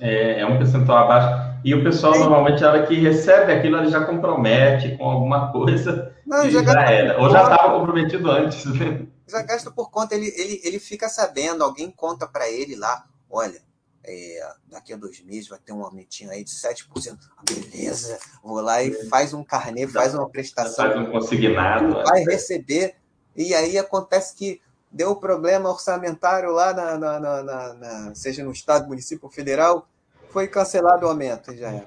É, 0.00 0.40
é 0.40 0.46
um 0.46 0.58
percentual 0.58 1.04
abaixo. 1.04 1.54
E 1.64 1.74
o 1.74 1.82
pessoal, 1.82 2.14
é. 2.14 2.18
normalmente, 2.18 2.60
na 2.60 2.70
hora 2.70 2.86
que 2.86 2.94
recebe 2.94 3.52
aquilo, 3.52 3.78
ele 3.78 3.90
já 3.90 4.04
compromete 4.04 4.96
com 4.96 5.04
alguma 5.04 5.50
coisa. 5.52 6.14
Não, 6.26 6.48
já, 6.50 6.62
já 6.62 6.82
era. 6.82 7.20
Ou 7.20 7.30
já 7.30 7.42
estava 7.42 7.78
comprometido 7.78 8.30
antes. 8.30 8.64
Né? 8.66 9.06
Já 9.26 9.42
gasta 9.42 9.70
por 9.70 9.90
conta, 9.90 10.14
ele, 10.14 10.32
ele, 10.36 10.60
ele 10.64 10.78
fica 10.78 11.08
sabendo, 11.08 11.64
alguém 11.64 11.90
conta 11.90 12.26
para 12.26 12.50
ele 12.50 12.76
lá, 12.76 13.04
olha, 13.30 13.62
é, 14.06 14.52
daqui 14.70 14.92
a 14.92 14.96
dois 14.96 15.22
meses 15.24 15.48
vai 15.48 15.58
ter 15.58 15.72
um 15.72 15.82
aumentinho 15.82 16.30
aí 16.30 16.44
de 16.44 16.50
7%. 16.50 17.16
Ah, 17.36 17.42
beleza, 17.48 18.18
vou 18.42 18.60
lá 18.60 18.82
e 18.82 18.92
faz 19.08 19.32
um 19.32 19.42
carnê, 19.42 19.86
faz 19.88 20.14
uma 20.14 20.28
prestação. 20.28 20.86
Faz 20.86 20.98
um 20.98 21.10
consignado. 21.10 22.02
Vai 22.04 22.22
é. 22.22 22.24
receber. 22.24 22.96
E 23.34 23.54
aí 23.54 23.78
acontece 23.78 24.36
que 24.36 24.60
deu 24.94 25.16
problema 25.16 25.68
orçamentário 25.68 26.52
lá, 26.52 26.72
na, 26.72 26.96
na, 26.96 27.20
na, 27.20 27.74
na, 27.74 28.14
seja 28.14 28.44
no 28.44 28.52
estado, 28.52 28.86
município 28.86 29.24
ou 29.24 29.30
federal, 29.30 29.88
foi 30.30 30.46
cancelado 30.46 31.04
o 31.04 31.08
aumento, 31.08 31.54
já 31.56 31.68
era. 31.68 31.86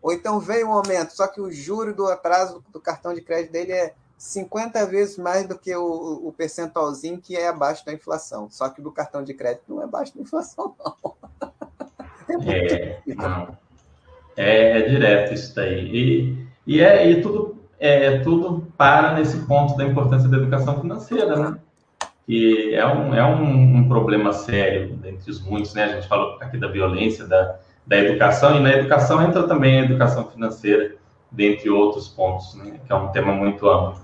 Ou 0.00 0.12
então 0.12 0.38
veio 0.38 0.68
um 0.68 0.72
aumento, 0.72 1.10
só 1.14 1.26
que 1.26 1.40
o 1.40 1.50
juro 1.50 1.92
do 1.92 2.06
atraso 2.06 2.62
do 2.72 2.80
cartão 2.80 3.12
de 3.12 3.20
crédito 3.20 3.50
dele 3.50 3.72
é 3.72 3.94
50 4.16 4.86
vezes 4.86 5.18
mais 5.18 5.46
do 5.48 5.58
que 5.58 5.74
o, 5.74 6.28
o 6.28 6.32
percentualzinho 6.32 7.20
que 7.20 7.36
é 7.36 7.48
abaixo 7.48 7.84
da 7.84 7.92
inflação. 7.92 8.48
Só 8.50 8.68
que 8.68 8.80
do 8.80 8.92
cartão 8.92 9.22
de 9.22 9.34
crédito 9.34 9.64
não 9.68 9.80
é 9.80 9.84
abaixo 9.84 10.14
da 10.14 10.22
inflação, 10.22 10.74
não. 10.78 11.14
É, 12.46 13.00
não. 13.06 13.56
É, 14.36 14.80
é, 14.80 14.82
direto 14.82 15.32
isso 15.32 15.54
daí. 15.54 15.88
E, 15.88 16.46
e, 16.66 16.80
é, 16.80 17.10
e 17.10 17.22
tudo, 17.22 17.56
é, 17.80 18.18
tudo 18.18 18.70
para 18.76 19.14
nesse 19.14 19.38
ponto 19.46 19.74
da 19.78 19.84
importância 19.84 20.28
da 20.28 20.36
educação 20.36 20.78
financeira, 20.78 21.36
né? 21.36 21.58
Que 22.28 22.74
é 22.74 22.86
um, 22.86 23.14
é 23.14 23.24
um, 23.24 23.78
um 23.78 23.88
problema 23.88 24.34
sério 24.34 24.98
entre 25.02 25.30
os 25.30 25.40
muitos, 25.40 25.72
né? 25.72 25.84
A 25.84 25.88
gente 25.94 26.06
falou 26.06 26.36
aqui 26.42 26.58
da 26.58 26.68
violência, 26.68 27.26
da, 27.26 27.56
da 27.86 27.96
educação, 27.96 28.58
e 28.58 28.60
na 28.60 28.70
educação 28.70 29.22
entra 29.22 29.44
também 29.44 29.80
a 29.80 29.84
educação 29.84 30.28
financeira, 30.30 30.94
dentre 31.32 31.70
outros 31.70 32.06
pontos, 32.06 32.54
né? 32.54 32.78
Que 32.86 32.92
é 32.92 32.94
um 32.94 33.08
tema 33.08 33.32
muito 33.32 33.66
amplo. 33.66 34.02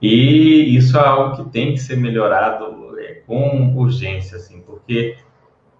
E 0.00 0.76
isso 0.76 0.98
é 0.98 1.00
algo 1.00 1.36
que 1.36 1.50
tem 1.50 1.72
que 1.72 1.78
ser 1.78 1.96
melhorado 1.96 2.94
é, 2.98 3.22
com 3.26 3.74
urgência, 3.74 4.36
assim, 4.36 4.60
porque 4.60 5.16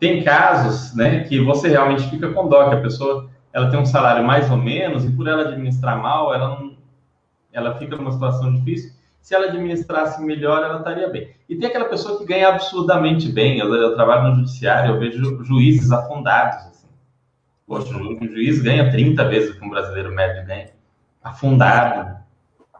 tem 0.01 0.23
casos, 0.23 0.95
né, 0.95 1.25
que 1.25 1.39
você 1.41 1.69
realmente 1.69 2.09
fica 2.09 2.33
com 2.33 2.49
dó, 2.49 2.71
que 2.71 2.77
a 2.77 2.81
pessoa 2.81 3.29
ela 3.53 3.71
tem 3.71 3.79
um 3.79 3.87
salário 3.87 4.25
mais 4.25 4.51
ou 4.51 4.57
menos 4.57 5.05
e 5.05 5.13
por 5.13 5.29
ela 5.29 5.43
administrar 5.43 6.01
mal, 6.01 6.35
ela 6.35 6.59
não, 6.59 6.77
ela 7.53 7.79
fica 7.79 7.97
numa 7.97 8.11
situação 8.11 8.53
difícil. 8.55 8.93
Se 9.25 9.35
ela 9.35 9.47
administrasse 9.47 10.23
melhor, 10.23 10.63
ela 10.63 10.81
estaria 10.81 11.09
bem. 11.09 11.31
E 11.49 11.57
tem 11.57 11.67
aquela 11.67 11.87
pessoa 11.87 12.19
que 12.19 12.27
ganha 12.27 12.47
absurdamente 12.47 13.33
bem. 13.33 13.59
Eu, 13.59 13.75
eu 13.75 13.95
trabalho 13.95 14.29
no 14.29 14.35
judiciário, 14.35 14.91
eu 14.91 15.01
vejo 15.01 15.43
juízes 15.43 15.91
afundados. 15.91 16.59
Assim. 16.67 16.87
Poxa, 17.67 17.97
um 17.97 18.29
juiz 18.29 18.61
ganha 18.61 18.91
30 18.91 19.25
vezes 19.25 19.49
o 19.49 19.59
que 19.59 19.65
um 19.65 19.71
brasileiro 19.71 20.15
médio 20.15 20.45
ganha. 20.45 20.69
Afundado. 21.23 22.19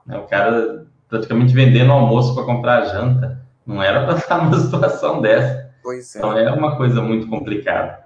Né? 0.05 0.19
O 0.19 0.25
cara 0.25 0.85
praticamente 1.09 1.55
vendendo 1.55 1.93
almoço 1.93 2.35
para 2.35 2.45
comprar 2.45 2.85
janta. 2.93 3.41
Não 3.67 3.83
era 3.83 4.05
para 4.05 4.19
estar 4.21 4.45
numa 4.45 4.59
situação 4.59 5.23
dessa. 5.23 5.73
Pois 5.83 6.15
é. 6.15 6.19
Então 6.19 6.37
é 6.37 6.53
uma 6.53 6.77
coisa 6.77 7.01
muito 7.01 7.27
complicada. 7.27 8.01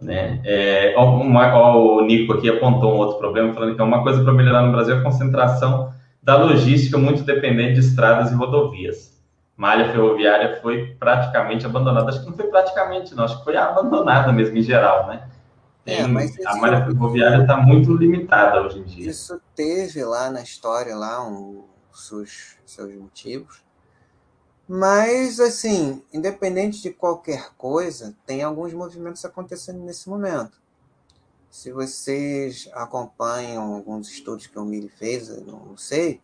Né? 0.00 0.40
É, 0.44 0.94
uma, 0.96 1.52
ó, 1.56 1.96
o 1.96 2.00
Nico 2.02 2.34
aqui 2.34 2.48
apontou 2.48 2.94
um 2.94 2.98
outro 2.98 3.18
problema, 3.18 3.52
falando 3.52 3.74
que 3.74 3.80
é 3.80 3.84
uma 3.84 4.04
coisa 4.04 4.22
para 4.22 4.32
melhorar 4.32 4.62
no 4.62 4.70
Brasil 4.70 4.94
é 4.94 4.98
a 4.98 5.02
concentração 5.02 6.00
da 6.22 6.36
logística 6.36 6.96
muito 6.96 7.22
dependente 7.22 7.74
de 7.74 7.80
estradas 7.80 8.30
e 8.30 8.34
rodovias. 8.34 9.12
Malha 9.56 9.90
ferroviária 9.90 10.60
foi 10.62 10.94
praticamente 10.98 11.66
abandonada. 11.66 12.08
Acho 12.08 12.20
que 12.20 12.26
não 12.26 12.36
foi 12.36 12.46
praticamente, 12.46 13.14
não. 13.14 13.24
Acho 13.24 13.38
que 13.38 13.44
foi 13.44 13.56
abandonada 13.56 14.32
mesmo 14.32 14.56
em 14.56 14.62
geral, 14.62 15.06
né? 15.08 15.28
é, 15.84 16.06
mas 16.06 16.34
a 16.46 16.56
malha 16.56 16.84
ferroviária 16.84 17.42
está 17.42 17.56
muito 17.56 17.92
limitada 17.94 18.62
hoje 18.62 18.78
em 18.78 18.84
dia. 18.84 19.10
Isso 19.10 19.40
teve 19.54 20.04
lá 20.04 20.30
na 20.30 20.40
história 20.42 20.94
lá 20.94 21.26
um, 21.26 21.64
seus, 21.92 22.56
seus 22.64 22.94
motivos. 22.94 23.62
Mas, 24.68 25.40
assim, 25.40 26.02
independente 26.12 26.80
de 26.80 26.90
qualquer 26.90 27.50
coisa, 27.58 28.14
tem 28.24 28.42
alguns 28.42 28.72
movimentos 28.72 29.24
acontecendo 29.24 29.80
nesse 29.80 30.08
momento. 30.08 30.61
Se 31.52 31.70
vocês 31.70 32.70
acompanham 32.72 33.74
alguns 33.74 34.08
estudos 34.08 34.46
que 34.46 34.58
o 34.58 34.64
Mili 34.64 34.88
fez, 34.88 35.28
não 35.44 35.76
sei, 35.76 36.18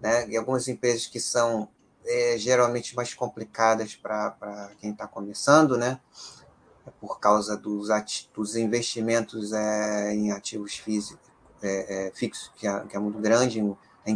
né, 0.00 0.28
e 0.28 0.36
algumas 0.36 0.68
empresas 0.68 1.04
que 1.04 1.18
são 1.18 1.68
é, 2.06 2.38
geralmente 2.38 2.94
mais 2.94 3.12
complicadas 3.12 3.96
para 3.96 4.70
quem 4.78 4.92
está 4.92 5.08
começando, 5.08 5.76
né, 5.76 5.98
por 7.00 7.18
causa 7.18 7.56
dos, 7.56 7.88
dos 8.32 8.54
investimentos 8.54 9.52
é, 9.52 10.14
em 10.14 10.30
ativos 10.30 10.76
físicos, 10.76 11.28
é, 11.60 12.06
é, 12.06 12.12
fixos, 12.12 12.52
que 12.54 12.68
é, 12.68 12.78
que 12.86 12.96
é 12.96 13.00
muito 13.00 13.18
grande, 13.18 13.60
a 14.06 14.10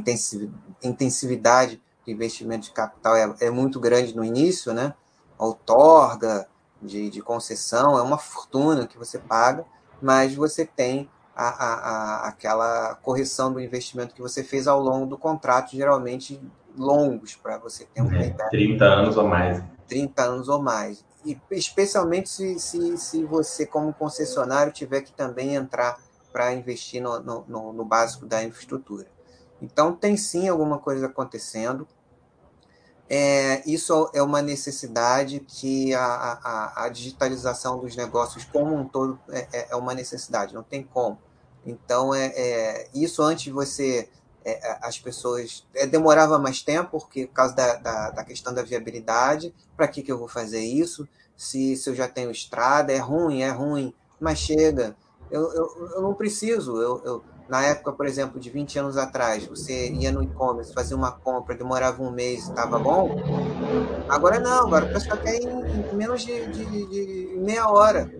intensividade 0.86 1.82
investimento 2.06 2.66
de 2.66 2.72
capital 2.72 3.16
é, 3.16 3.34
é 3.40 3.50
muito 3.50 3.80
grande 3.80 4.14
no 4.14 4.24
início, 4.24 4.72
né? 4.72 4.94
A 5.36 5.44
outorga 5.44 6.48
de, 6.80 7.10
de 7.10 7.20
concessão 7.20 7.98
é 7.98 8.02
uma 8.02 8.18
fortuna 8.18 8.86
que 8.86 8.96
você 8.96 9.18
paga, 9.18 9.66
mas 10.02 10.34
você 10.34 10.66
tem 10.66 11.08
a, 11.34 11.48
a, 11.48 11.74
a, 11.74 12.28
aquela 12.28 12.94
correção 12.96 13.52
do 13.52 13.60
investimento 13.60 14.14
que 14.14 14.20
você 14.20 14.42
fez 14.42 14.66
ao 14.66 14.80
longo 14.80 15.06
do 15.06 15.16
contrato, 15.16 15.76
geralmente 15.76 16.40
longos, 16.76 17.36
para 17.36 17.58
você 17.58 17.86
ter 17.86 18.02
um 18.02 18.12
é, 18.12 18.30
30 18.50 18.84
anos 18.84 19.16
ou 19.16 19.28
mais. 19.28 19.62
30 19.88 20.22
anos 20.22 20.48
ou 20.48 20.60
mais. 20.60 21.04
E 21.24 21.38
especialmente 21.52 22.28
se, 22.28 22.58
se, 22.58 22.96
se 22.98 23.24
você, 23.24 23.64
como 23.64 23.92
concessionário, 23.92 24.72
tiver 24.72 25.02
que 25.02 25.12
também 25.12 25.54
entrar 25.54 25.98
para 26.32 26.52
investir 26.52 27.00
no, 27.00 27.20
no, 27.20 27.72
no, 27.72 27.84
básico 27.84 28.26
da 28.26 28.42
infraestrutura. 28.42 29.06
Então, 29.60 29.94
tem 29.94 30.16
sim 30.16 30.48
alguma 30.48 30.78
coisa 30.78 31.06
acontecendo. 31.06 31.86
É, 33.14 33.62
isso 33.66 34.10
é 34.14 34.22
uma 34.22 34.40
necessidade 34.40 35.40
que 35.40 35.92
a, 35.92 36.02
a, 36.02 36.84
a, 36.84 36.88
digitalização 36.88 37.78
dos 37.78 37.94
negócios 37.94 38.42
como 38.42 38.74
um 38.74 38.88
todo 38.88 39.20
é, 39.28 39.46
é, 39.52 39.66
é 39.72 39.76
uma 39.76 39.92
necessidade, 39.92 40.54
não 40.54 40.62
tem 40.62 40.82
como. 40.82 41.18
Então, 41.66 42.14
é, 42.14 42.32
é 42.34 42.88
isso 42.94 43.20
antes 43.22 43.52
você 43.52 44.08
é, 44.46 44.78
as 44.80 44.98
pessoas 44.98 45.62
é, 45.74 45.86
demorava 45.86 46.38
mais 46.38 46.62
tempo 46.62 46.98
porque 46.98 47.26
por 47.26 47.34
causa 47.34 47.54
da, 47.54 47.74
da, 47.74 48.10
da 48.12 48.24
questão 48.24 48.54
da 48.54 48.62
viabilidade 48.62 49.54
para 49.76 49.88
que, 49.88 50.02
que 50.02 50.10
eu 50.10 50.18
vou 50.18 50.26
fazer 50.26 50.60
isso 50.60 51.06
se, 51.36 51.76
se 51.76 51.90
eu 51.90 51.94
já 51.94 52.08
tenho 52.08 52.30
estrada 52.30 52.92
é 52.92 52.98
ruim 52.98 53.42
é 53.42 53.50
ruim 53.50 53.94
mas 54.18 54.38
chega 54.38 54.96
eu, 55.30 55.52
eu, 55.52 55.90
eu 55.94 56.02
não 56.02 56.14
preciso 56.14 56.80
eu, 56.80 57.02
eu, 57.04 57.24
na 57.48 57.64
época 57.64 57.92
por 57.92 58.06
exemplo 58.06 58.40
de 58.40 58.50
20 58.50 58.78
anos 58.78 58.96
atrás 58.96 59.46
você 59.46 59.90
ia 59.90 60.10
no 60.10 60.22
e-commerce 60.22 60.72
fazia 60.72 60.96
uma 60.96 61.12
compra 61.12 61.54
demorava 61.54 62.02
um 62.02 62.10
mês 62.10 62.48
estava 62.48 62.78
bom 62.78 63.16
agora 64.08 64.40
não 64.40 64.66
agora 64.66 64.86
o 64.86 64.92
pessoal 64.92 65.18
quer 65.18 65.36
em, 65.36 65.94
menos 65.94 66.22
de, 66.22 66.46
de, 66.46 66.64
de 66.64 67.38
meia 67.38 67.68
hora 67.68 68.10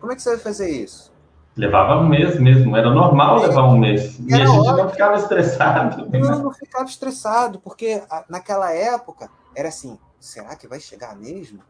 como 0.00 0.12
é 0.12 0.16
que 0.16 0.22
você 0.22 0.30
vai 0.30 0.38
fazer 0.38 0.70
isso 0.70 1.14
Levava 1.56 2.00
um 2.00 2.08
mês 2.08 2.38
mesmo, 2.40 2.76
era 2.76 2.90
normal 2.90 3.38
levar 3.38 3.68
um 3.68 3.78
mês. 3.78 4.18
E, 4.18 4.34
a 4.34 4.44
gente 4.44 4.66
não 4.66 4.88
ficava 4.88 5.14
estressado. 5.14 6.08
Não, 6.10 6.42
não 6.42 6.52
ficava 6.52 6.84
estressado, 6.84 7.60
porque 7.60 8.02
naquela 8.28 8.72
época 8.72 9.30
era 9.54 9.68
assim: 9.68 9.96
será 10.18 10.56
que 10.56 10.66
vai 10.66 10.80
chegar 10.80 11.14
mesmo? 11.14 11.60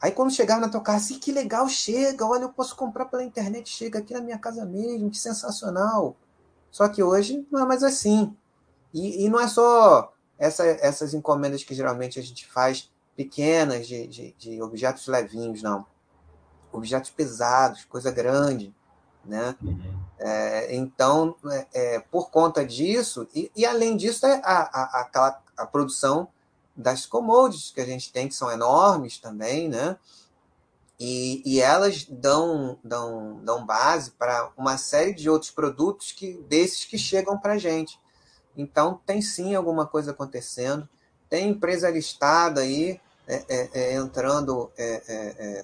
Aí 0.00 0.12
quando 0.12 0.32
chegava 0.32 0.60
na 0.60 0.68
tua 0.68 0.80
casa, 0.80 1.04
assim, 1.04 1.18
que 1.18 1.30
legal, 1.30 1.68
chega, 1.68 2.26
olha, 2.26 2.44
eu 2.44 2.52
posso 2.52 2.74
comprar 2.74 3.04
pela 3.06 3.22
internet, 3.22 3.68
chega 3.68 3.98
aqui 3.98 4.14
na 4.14 4.20
minha 4.20 4.38
casa 4.38 4.64
mesmo, 4.64 5.10
que 5.10 5.18
sensacional. 5.18 6.16
Só 6.70 6.88
que 6.88 7.02
hoje 7.02 7.46
não 7.50 7.60
é 7.60 7.66
mais 7.66 7.82
assim. 7.82 8.34
E, 8.94 9.24
e 9.24 9.28
não 9.28 9.38
é 9.38 9.46
só 9.46 10.12
essa, 10.38 10.64
essas 10.64 11.12
encomendas 11.12 11.62
que 11.62 11.74
geralmente 11.74 12.18
a 12.18 12.22
gente 12.22 12.46
faz 12.46 12.90
pequenas, 13.14 13.86
de, 13.86 14.06
de, 14.06 14.34
de 14.38 14.62
objetos 14.62 15.06
levinhos, 15.06 15.62
não 15.62 15.84
objetos 16.72 17.10
pesados, 17.10 17.84
coisa 17.84 18.10
grande, 18.10 18.74
né? 19.24 19.54
Uhum. 19.62 20.00
É, 20.18 20.74
então, 20.76 21.34
é, 21.50 21.66
é, 21.72 22.00
por 22.10 22.30
conta 22.30 22.64
disso, 22.64 23.26
e, 23.34 23.50
e 23.56 23.64
além 23.64 23.96
disso, 23.96 24.26
é 24.26 24.40
a, 24.44 24.58
a, 24.62 25.00
aquela, 25.00 25.42
a 25.56 25.66
produção 25.66 26.28
das 26.76 27.06
commodities 27.06 27.70
que 27.70 27.80
a 27.80 27.84
gente 27.84 28.12
tem, 28.12 28.28
que 28.28 28.34
são 28.34 28.50
enormes 28.50 29.18
também, 29.18 29.68
né? 29.68 29.96
E, 30.98 31.42
e 31.46 31.60
elas 31.60 32.04
dão, 32.04 32.78
dão, 32.84 33.40
dão 33.42 33.64
base 33.64 34.10
para 34.12 34.50
uma 34.56 34.76
série 34.76 35.14
de 35.14 35.30
outros 35.30 35.50
produtos 35.50 36.12
que 36.12 36.34
desses 36.48 36.84
que 36.84 36.98
chegam 36.98 37.38
para 37.38 37.54
a 37.54 37.58
gente. 37.58 37.98
Então, 38.56 39.00
tem 39.06 39.22
sim 39.22 39.54
alguma 39.54 39.86
coisa 39.86 40.10
acontecendo. 40.10 40.86
Tem 41.28 41.48
empresa 41.48 41.88
listada 41.88 42.60
aí 42.60 43.00
é, 43.26 43.44
é, 43.48 43.70
é 43.72 43.94
entrando, 43.94 44.70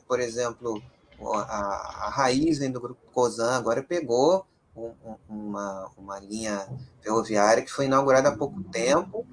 por 0.07 0.21
exemplo, 0.21 0.83
a, 1.21 2.07
a 2.07 2.09
raiz 2.09 2.59
do 2.59 2.81
grupo 2.81 3.01
COSAN 3.13 3.57
agora 3.57 3.83
pegou 3.83 4.47
um, 4.77 4.93
uma, 5.29 5.91
uma 5.97 6.21
linha 6.21 6.67
ferroviária 7.01 7.63
que 7.63 7.73
foi 7.73 7.87
inaugurada 7.87 8.29
há 8.29 8.37
pouco 8.37 8.63
tempo, 8.65 9.27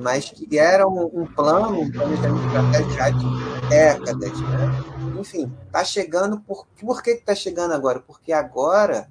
mas 0.00 0.30
que 0.30 0.58
era 0.58 0.86
um, 0.86 1.22
um 1.22 1.26
plano, 1.26 1.80
um 1.80 1.90
planejamento 1.90 2.90
já 2.90 3.10
de 3.10 3.68
décadas. 3.68 4.40
Né? 4.40 5.20
Enfim, 5.20 5.52
está 5.66 5.84
chegando. 5.84 6.40
Por, 6.40 6.66
por 6.78 7.02
que 7.02 7.10
está 7.10 7.34
chegando 7.34 7.72
agora? 7.72 8.00
Porque 8.00 8.32
agora 8.32 9.08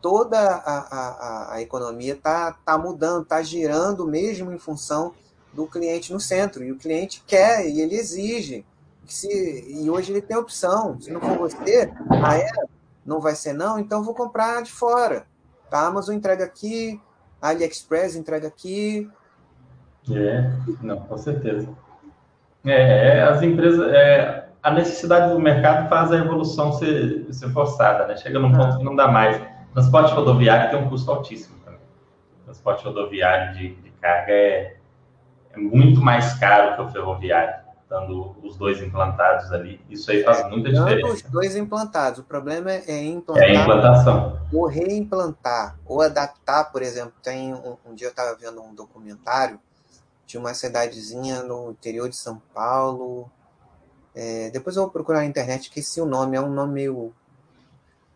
toda 0.00 0.38
a, 0.38 0.78
a, 0.78 1.54
a 1.54 1.62
economia 1.62 2.14
está 2.14 2.52
tá 2.52 2.78
mudando, 2.78 3.22
está 3.22 3.42
girando 3.42 4.06
mesmo 4.06 4.52
em 4.52 4.58
função 4.58 5.14
do 5.52 5.66
cliente 5.66 6.12
no 6.12 6.20
centro. 6.20 6.62
E 6.62 6.72
o 6.72 6.78
cliente 6.78 7.22
quer 7.26 7.68
e 7.68 7.80
ele 7.80 7.96
exige 7.96 8.64
se, 9.06 9.64
e 9.68 9.88
hoje 9.88 10.12
ele 10.12 10.22
tem 10.22 10.36
opção. 10.36 11.00
Se 11.00 11.10
não 11.10 11.20
for 11.20 11.38
você, 11.38 11.90
ah, 12.10 12.36
é? 12.36 12.48
Não 13.06 13.20
vai 13.20 13.34
ser 13.34 13.52
não? 13.52 13.78
Então 13.78 14.02
vou 14.02 14.14
comprar 14.14 14.62
de 14.62 14.72
fora. 14.72 15.26
Tá? 15.70 15.80
A 15.80 15.86
Amazon 15.86 16.14
entrega 16.14 16.44
aqui, 16.44 17.00
a 17.40 17.48
AliExpress 17.48 18.16
entrega 18.16 18.48
aqui. 18.48 19.08
É, 20.10 20.50
não, 20.82 20.98
com 21.00 21.16
certeza. 21.16 21.68
É, 22.64 23.18
é 23.18 23.22
as 23.22 23.42
empresas, 23.42 23.92
é, 23.92 24.48
a 24.62 24.70
necessidade 24.70 25.32
do 25.32 25.38
mercado 25.38 25.88
faz 25.88 26.10
a 26.10 26.16
evolução 26.16 26.72
ser, 26.72 27.26
ser 27.32 27.50
forçada, 27.50 28.06
né? 28.06 28.16
Chega 28.16 28.38
num 28.38 28.52
ponto 28.52 28.78
que 28.78 28.84
não 28.84 28.96
dá 28.96 29.08
mais. 29.08 29.40
Transporte 29.72 30.12
rodoviário 30.12 30.70
tem 30.70 30.80
um 30.80 30.88
custo 30.88 31.10
altíssimo 31.10 31.56
também. 31.64 31.80
Transporte 32.44 32.84
rodoviário 32.84 33.54
de, 33.54 33.74
de 33.76 33.90
carga 34.00 34.32
é, 34.32 34.76
é 35.52 35.58
muito 35.58 36.00
mais 36.00 36.34
caro 36.34 36.74
que 36.74 36.82
o 36.82 36.88
ferroviário 36.88 37.65
estando 37.86 38.36
os 38.42 38.56
dois 38.56 38.82
implantados 38.82 39.52
ali. 39.52 39.80
Isso 39.88 40.10
aí 40.10 40.24
faz 40.24 40.48
muita 40.50 40.70
diferença. 40.70 41.06
os 41.06 41.22
dois 41.22 41.54
implantados. 41.54 42.18
O 42.18 42.24
problema 42.24 42.72
é 42.72 43.04
implantar. 43.04 43.44
É 43.44 43.56
a 43.56 43.62
implantação. 43.62 44.40
Ou 44.52 44.66
reimplantar, 44.66 45.78
ou 45.86 46.02
adaptar, 46.02 46.64
por 46.72 46.82
exemplo. 46.82 47.14
Tem 47.22 47.54
um, 47.54 47.76
um 47.86 47.94
dia 47.94 48.08
eu 48.08 48.10
estava 48.10 48.36
vendo 48.36 48.60
um 48.60 48.74
documentário 48.74 49.60
de 50.26 50.36
uma 50.36 50.52
cidadezinha 50.52 51.44
no 51.44 51.70
interior 51.70 52.08
de 52.08 52.16
São 52.16 52.42
Paulo. 52.52 53.30
É, 54.14 54.50
depois 54.50 54.74
eu 54.76 54.82
vou 54.82 54.90
procurar 54.90 55.18
na 55.18 55.26
internet, 55.26 55.64
esqueci 55.64 56.00
o 56.00 56.06
nome, 56.06 56.36
é 56.36 56.40
um 56.40 56.50
nome 56.50 56.72
meio 56.72 57.14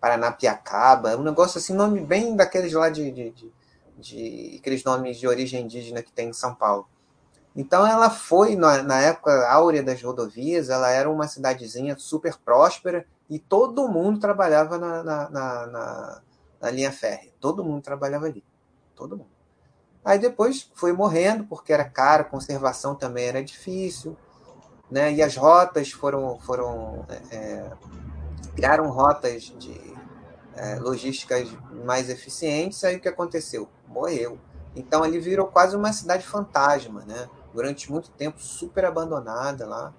Paranapiacaba, 0.01 1.13
é 1.13 1.17
um 1.17 1.23
negócio 1.23 1.59
assim, 1.59 1.75
nome 1.75 2.01
bem 2.01 2.35
daqueles 2.35 2.73
lá 2.73 2.89
de, 2.89 3.11
de, 3.13 3.31
de, 3.31 3.53
de 3.99 4.57
aqueles 4.59 4.83
nomes 4.83 5.19
de 5.19 5.29
origem 5.29 5.63
indígena 5.63 6.03
que 6.03 6.11
tem 6.11 6.31
em 6.31 6.33
São 6.33 6.55
Paulo. 6.55 6.89
Então 7.55 7.87
ela 7.87 8.09
foi, 8.09 8.55
na, 8.55 8.83
na, 8.83 9.01
época 9.01 9.51
áurea 9.51 9.83
das 9.83 10.01
rodovias, 10.03 10.71
ela 10.71 10.91
era 10.91 11.11
uma 11.11 11.27
cidadezinha 11.27 11.97
super 11.99 12.37
próspera 12.39 13.05
e 13.29 13.39
todo 13.39 13.89
mundo 13.89 14.21
trabalhava 14.21 14.79
na, 14.79 15.03
na, 15.03 15.31
na, 15.31 16.23
na 16.61 16.71
linha 16.71 16.93
férrea. 16.93 17.33
Todo 17.41 17.65
mundo 17.65 17.83
trabalhava 17.83 18.27
ali. 18.27 18.45
Todo 18.95 19.17
mundo. 19.17 19.31
Aí 20.05 20.19
depois 20.19 20.71
foi 20.75 20.93
morrendo, 20.93 21.45
porque 21.45 21.73
era 21.73 21.85
caro, 21.85 22.25
conservação 22.27 22.95
também 22.95 23.27
era 23.27 23.43
difícil. 23.43 24.17
Né? 24.91 25.13
E 25.13 25.23
as 25.23 25.37
rotas 25.37 25.91
foram. 25.91 26.39
foram 26.39 27.05
é, 27.09 27.37
é 27.37 27.71
criaram 28.55 28.91
rotas 28.91 29.45
de 29.59 29.95
é, 30.57 30.75
logísticas 30.77 31.49
mais 31.85 32.11
eficientes. 32.11 32.83
Aí 32.85 32.97
o 32.97 33.01
que 33.01 33.09
aconteceu? 33.09 33.69
Morreu. 33.87 34.39
Então 34.75 35.03
ali 35.03 35.19
virou 35.19 35.47
quase 35.47 35.77
uma 35.77 35.93
cidade 35.93 36.27
fantasma, 36.27 37.05
né? 37.07 37.29
Durante 37.53 37.91
muito 37.91 38.11
tempo 38.11 38.41
super 38.41 38.85
abandonada 38.85 39.67
lá. 39.67 39.93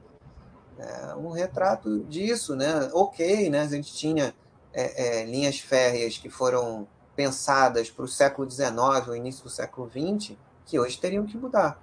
É 0.77 1.15
um 1.15 1.31
retrato 1.31 1.99
disso, 2.05 2.55
né? 2.55 2.89
Ok, 2.93 3.49
né? 3.49 3.61
A 3.61 3.67
gente 3.67 3.93
tinha 3.93 4.33
é, 4.73 5.21
é, 5.21 5.25
linhas 5.25 5.59
férreas 5.59 6.17
que 6.17 6.29
foram 6.29 6.87
pensadas 7.15 7.89
para 7.89 8.05
o 8.05 8.07
século 8.07 8.49
XIX 8.49 8.71
ou 9.07 9.15
início 9.15 9.43
do 9.43 9.49
século 9.49 9.89
XX, 9.89 10.35
que 10.65 10.79
hoje 10.79 10.99
teriam 10.99 11.25
que 11.25 11.37
mudar 11.37 11.79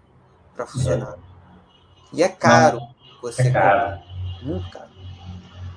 para 0.55 0.67
funcionar. 0.67 1.17
E 2.13 2.23
é 2.23 2.29
caro 2.29 2.81
Não, 2.81 2.89
você. 3.23 3.43
É 3.43 3.51
caro. 3.51 4.01
Muito 4.43 4.69
caro. 4.71 4.89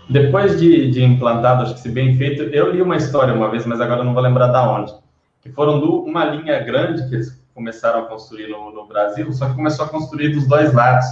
Depois 0.10 0.60
de, 0.60 0.90
de 0.92 1.04
implantado, 1.04 1.64
acho 1.64 1.76
que 1.76 1.80
se 1.82 1.90
bem 1.90 2.18
feito, 2.18 2.44
eu 2.44 2.72
li 2.72 2.82
uma 2.82 2.98
história 2.98 3.34
uma 3.34 3.50
vez, 3.50 3.66
mas 3.66 3.80
agora 3.80 4.04
não 4.04 4.14
vou 4.14 4.22
lembrar 4.22 4.48
da 4.48 4.70
onde. 4.70 4.94
Que 5.42 5.50
foram 5.52 5.80
do, 5.80 6.04
uma 6.04 6.26
linha 6.26 6.60
grande 6.60 7.08
que 7.08 7.16
eles 7.16 7.41
começaram 7.54 8.00
a 8.00 8.06
construir 8.06 8.48
no, 8.48 8.72
no, 8.72 8.86
Brasil, 8.86 9.32
só 9.34 9.48
que 9.48 9.56
começou 9.56 9.86
a 9.86 9.90
construir 9.90 10.30
dos 10.30 10.48
dois 10.48 10.74
lados. 10.74 11.06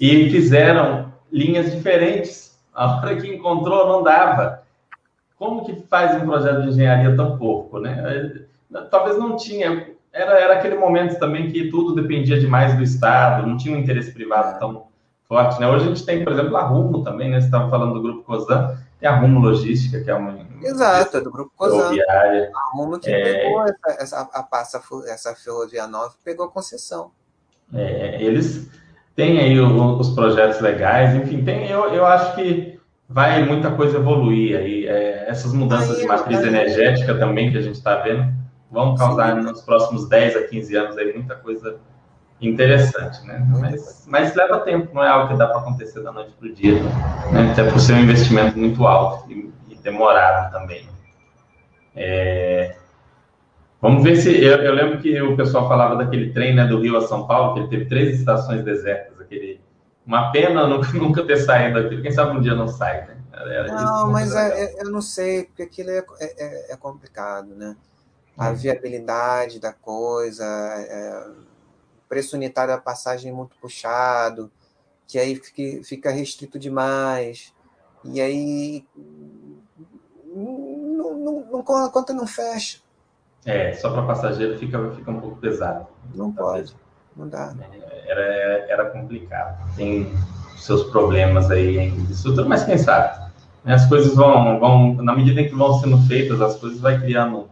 E 0.00 0.30
fizeram 0.30 1.12
linhas 1.32 1.72
diferentes. 1.72 2.58
A 2.74 2.98
hora 2.98 3.16
que 3.16 3.28
encontrou, 3.28 3.88
não 3.88 4.02
dava. 4.02 4.62
Como 5.36 5.64
que 5.64 5.74
faz 5.88 6.20
um 6.20 6.26
projeto 6.26 6.62
de 6.62 6.68
engenharia 6.68 7.16
tão 7.16 7.38
pouco, 7.38 7.78
né? 7.78 8.44
Talvez 8.90 9.18
não 9.18 9.36
tinha. 9.36 9.88
Era, 10.12 10.38
era 10.38 10.54
aquele 10.54 10.76
momento 10.76 11.18
também 11.18 11.50
que 11.50 11.70
tudo 11.70 11.94
dependia 11.94 12.38
demais 12.38 12.76
do 12.76 12.82
Estado, 12.82 13.46
não 13.46 13.56
tinha 13.56 13.76
um 13.76 13.80
interesse 13.80 14.12
privado 14.12 14.58
tão 14.58 14.86
forte, 15.28 15.60
né? 15.60 15.68
Hoje 15.68 15.84
a 15.84 15.88
gente 15.88 16.06
tem, 16.06 16.24
por 16.24 16.32
exemplo, 16.32 16.56
a 16.56 16.62
Rumo 16.62 17.04
também, 17.04 17.30
né? 17.30 17.40
Você 17.40 17.46
estava 17.46 17.68
falando 17.68 17.94
do 17.94 18.02
Grupo 18.02 18.24
COSAN, 18.24 18.78
Tem 18.98 19.08
a 19.08 19.16
Rumo 19.16 19.40
Logística, 19.40 20.00
que 20.00 20.10
é 20.10 20.14
uma. 20.14 20.46
Exato, 20.62 21.18
é 21.18 21.20
do 21.20 21.30
Grupo 21.30 21.52
Cosan. 21.56 21.92
A 22.08 22.76
Rumo 22.76 22.98
que 22.98 23.10
é... 23.10 23.44
pegou 23.44 23.62
essa, 23.62 24.02
essa, 24.02 24.20
a 24.32 24.42
passa, 24.42 24.82
essa 25.06 25.34
ferrovia 25.34 25.86
nova, 25.86 26.14
pegou 26.24 26.48
concessão. 26.48 27.12
É, 27.72 28.20
eles 28.22 28.68
têm 29.14 29.38
aí 29.38 29.60
os 29.60 30.10
projetos 30.10 30.60
legais, 30.60 31.14
enfim, 31.14 31.44
tem, 31.44 31.70
eu, 31.70 31.92
eu 31.92 32.06
acho 32.06 32.34
que 32.34 32.80
vai 33.08 33.44
muita 33.44 33.70
coisa 33.70 33.98
evoluir 33.98 34.56
aí. 34.56 34.86
É, 34.86 35.28
essas 35.28 35.52
mudanças 35.52 35.96
aí, 35.96 36.02
de 36.02 36.06
matriz 36.06 36.40
energética 36.40 37.18
também 37.18 37.52
que 37.52 37.58
a 37.58 37.62
gente 37.62 37.76
está 37.76 37.96
vendo 37.96 38.32
vão 38.70 38.94
causar 38.94 39.36
Sim. 39.36 39.42
nos 39.42 39.62
próximos 39.62 40.08
10 40.08 40.36
a 40.36 40.42
15 40.42 40.76
anos 40.76 40.98
aí 40.98 41.12
muita 41.14 41.36
coisa 41.36 41.78
interessante, 42.40 43.26
né? 43.26 43.44
Mas, 43.60 44.04
mas 44.06 44.34
leva 44.34 44.60
tempo, 44.60 44.94
não 44.94 45.02
é 45.02 45.08
algo 45.08 45.28
que 45.28 45.38
dá 45.38 45.46
para 45.46 45.60
acontecer 45.60 46.02
da 46.02 46.12
noite 46.12 46.32
para 46.38 46.48
o 46.48 46.52
dia, 46.52 46.80
né? 47.32 47.50
até 47.52 47.68
por 47.68 47.80
ser 47.80 47.94
um 47.94 48.00
investimento 48.00 48.56
muito 48.58 48.86
alto 48.86 49.30
e, 49.30 49.52
e 49.68 49.74
demorado 49.76 50.52
também. 50.52 50.88
É... 51.96 52.76
Vamos 53.80 54.02
ver 54.02 54.16
se. 54.16 54.42
Eu, 54.42 54.58
eu, 54.58 54.74
lembro 54.74 55.00
que 55.00 55.20
o 55.20 55.36
pessoal 55.36 55.68
falava 55.68 55.96
daquele 55.96 56.32
trem 56.32 56.54
né, 56.54 56.66
do 56.66 56.80
Rio 56.80 56.96
a 56.96 57.06
São 57.06 57.26
Paulo, 57.26 57.54
que 57.54 57.60
ele 57.60 57.68
teve 57.68 57.84
três 57.86 58.18
estações 58.18 58.64
desertas. 58.64 59.20
Aquele... 59.20 59.60
Uma 60.06 60.30
pena 60.30 60.66
nunca, 60.68 60.92
nunca 60.92 61.24
ter 61.24 61.38
saído 61.38 61.82
daquilo. 61.82 62.02
Quem 62.02 62.12
sabe 62.12 62.36
um 62.36 62.40
dia 62.40 62.54
não 62.54 62.68
sai, 62.68 63.06
né? 63.06 63.16
Era 63.32 63.72
não, 63.72 64.10
mas 64.10 64.34
é, 64.34 64.64
é, 64.64 64.82
eu 64.82 64.90
não 64.90 65.00
sei, 65.00 65.44
porque 65.44 65.62
aquilo 65.62 65.90
é, 65.90 66.04
é, 66.18 66.44
é, 66.44 66.72
é 66.72 66.76
complicado, 66.76 67.54
né? 67.54 67.76
A 68.36 68.50
hum. 68.50 68.54
viabilidade 68.54 69.60
da 69.60 69.72
coisa, 69.72 70.44
é, 70.44 71.47
preço 72.08 72.36
unitário 72.36 72.74
da 72.74 72.80
passagem 72.80 73.32
muito 73.32 73.56
puxado, 73.60 74.50
que 75.06 75.18
aí 75.18 75.40
fica, 75.82 76.10
restrito 76.10 76.58
demais, 76.58 77.52
e 78.04 78.20
aí 78.20 78.84
não, 80.34 81.18
não, 81.18 81.46
não, 81.50 81.84
a 81.84 81.90
conta 81.90 82.12
não 82.12 82.26
fecha. 82.26 82.78
É, 83.44 83.72
só 83.74 83.90
para 83.90 84.02
passageiro 84.02 84.58
fica, 84.58 84.92
fica 84.92 85.10
um 85.10 85.20
pouco 85.20 85.36
pesado. 85.36 85.86
Não 86.14 86.32
pode, 86.32 86.74
não 87.16 87.28
dá. 87.28 87.54
É, 87.72 88.10
era, 88.10 88.22
era 88.68 88.90
complicado. 88.90 89.74
Tem 89.74 90.12
seus 90.56 90.84
problemas 90.90 91.50
aí 91.50 91.78
em 91.78 92.02
estrutura, 92.10 92.46
mas 92.46 92.64
quem 92.64 92.76
sabe? 92.76 93.28
Né, 93.64 93.74
as 93.74 93.86
coisas 93.86 94.14
vão, 94.14 94.58
vão, 94.58 94.94
na 94.94 95.14
medida 95.14 95.40
em 95.40 95.48
que 95.48 95.54
vão 95.54 95.78
sendo 95.80 95.98
feitas, 96.06 96.40
as 96.40 96.56
coisas 96.56 96.80
vai 96.80 97.00
criando 97.00 97.48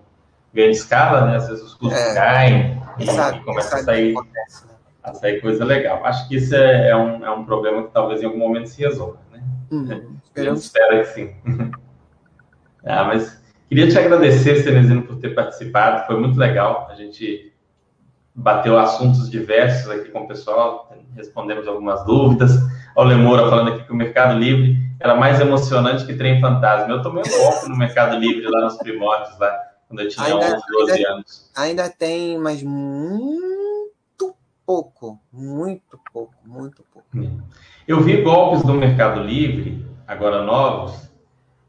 grande 0.53 0.77
escala, 0.77 1.27
né? 1.27 1.37
Às 1.37 1.49
vezes 1.49 1.65
os 1.65 1.75
custos 1.75 2.01
é. 2.01 2.15
caem, 2.15 2.76
e, 2.99 3.41
começa 3.45 3.77
a 3.77 3.79
sair, 3.83 4.13
acontece, 4.13 4.67
né? 4.67 4.75
a 5.03 5.15
sair 5.15 5.41
coisa 5.41 5.65
legal. 5.65 6.05
Acho 6.05 6.29
que 6.29 6.37
isso 6.37 6.55
é, 6.55 6.91
é, 6.91 6.97
um, 6.97 7.25
é 7.25 7.31
um 7.31 7.45
problema 7.45 7.85
que 7.85 7.93
talvez 7.93 8.23
em 8.23 8.27
algum 8.27 8.39
momento 8.39 8.69
se 8.69 8.83
resolva, 8.83 9.19
né? 9.33 9.43
Uhum. 9.71 10.17
espera 10.55 10.99
que 11.01 11.05
sim. 11.07 11.35
ah, 12.85 13.05
mas 13.05 13.43
queria 13.69 13.89
te 13.89 13.99
agradecer, 13.99 14.57
Cenezino, 14.63 15.03
por 15.03 15.17
ter 15.17 15.35
participado, 15.35 16.07
foi 16.07 16.19
muito 16.19 16.39
legal. 16.39 16.89
A 16.91 16.95
gente 16.95 17.53
bateu 18.35 18.79
assuntos 18.79 19.31
diversos 19.31 19.91
aqui 19.91 20.11
com 20.11 20.21
o 20.21 20.29
pessoal, 20.29 20.93
respondemos 21.17 21.67
algumas 21.67 22.05
dúvidas. 22.05 22.53
O 22.95 23.03
Lemora 23.03 23.49
falando 23.49 23.73
aqui 23.73 23.85
que 23.85 23.93
o 23.93 23.97
Mercado 23.97 24.39
Livre 24.39 24.77
era 25.01 25.15
mais 25.15 25.41
emocionante 25.41 26.05
que 26.05 26.15
Trem 26.15 26.41
Fantasma. 26.41 26.93
Eu 26.93 27.03
tomei 27.03 27.23
um 27.23 27.39
golpe 27.39 27.69
no 27.69 27.77
Mercado 27.77 28.17
Livre 28.19 28.47
lá 28.49 28.63
nos 28.63 28.77
primórdios, 28.77 29.39
lá 29.39 29.66
quando 29.89 30.01
eu 30.01 30.09
tinha 30.09 30.27
ainda, 30.27 30.57
11, 30.57 30.63
12 30.71 30.93
ainda, 30.93 31.13
anos. 31.13 31.51
Ainda 31.57 31.91
tem, 31.91 32.39
mas 32.39 32.63
muito 32.63 34.35
pouco, 34.65 35.19
muito 35.33 35.99
pouco, 36.13 36.35
muito 36.45 36.85
pouco. 36.93 37.09
Eu 37.87 38.01
vi 38.01 38.23
golpes 38.23 38.63
do 38.63 38.75
Mercado 38.75 39.23
Livre, 39.23 39.87
agora 40.07 40.43
novos, 40.43 41.09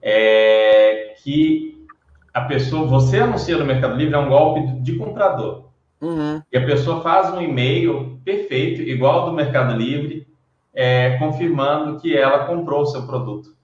é, 0.02 1.16
que 1.24 1.86
a 2.34 2.42
pessoa, 2.42 2.88
você 2.88 3.20
anuncia 3.20 3.58
no 3.58 3.66
Mercado 3.66 3.96
Livre, 3.96 4.16
é 4.16 4.18
um 4.18 4.30
golpe 4.30 4.62
de 4.82 4.96
comprador. 4.96 5.68
Uhum. 6.02 6.42
E 6.52 6.58
a 6.58 6.66
pessoa 6.66 7.02
faz 7.02 7.34
um 7.34 7.42
e-mail 7.42 8.20
perfeito, 8.24 8.82
igual 8.82 9.22
ao 9.22 9.30
do 9.30 9.36
Mercado 9.36 9.76
Livre, 9.76 10.28
é, 10.74 11.18
confirmando 11.18 12.00
que 12.00 12.16
ela 12.16 12.46
comprou 12.46 12.82
o 12.82 12.86
seu 12.86 13.06
produto. 13.06 13.56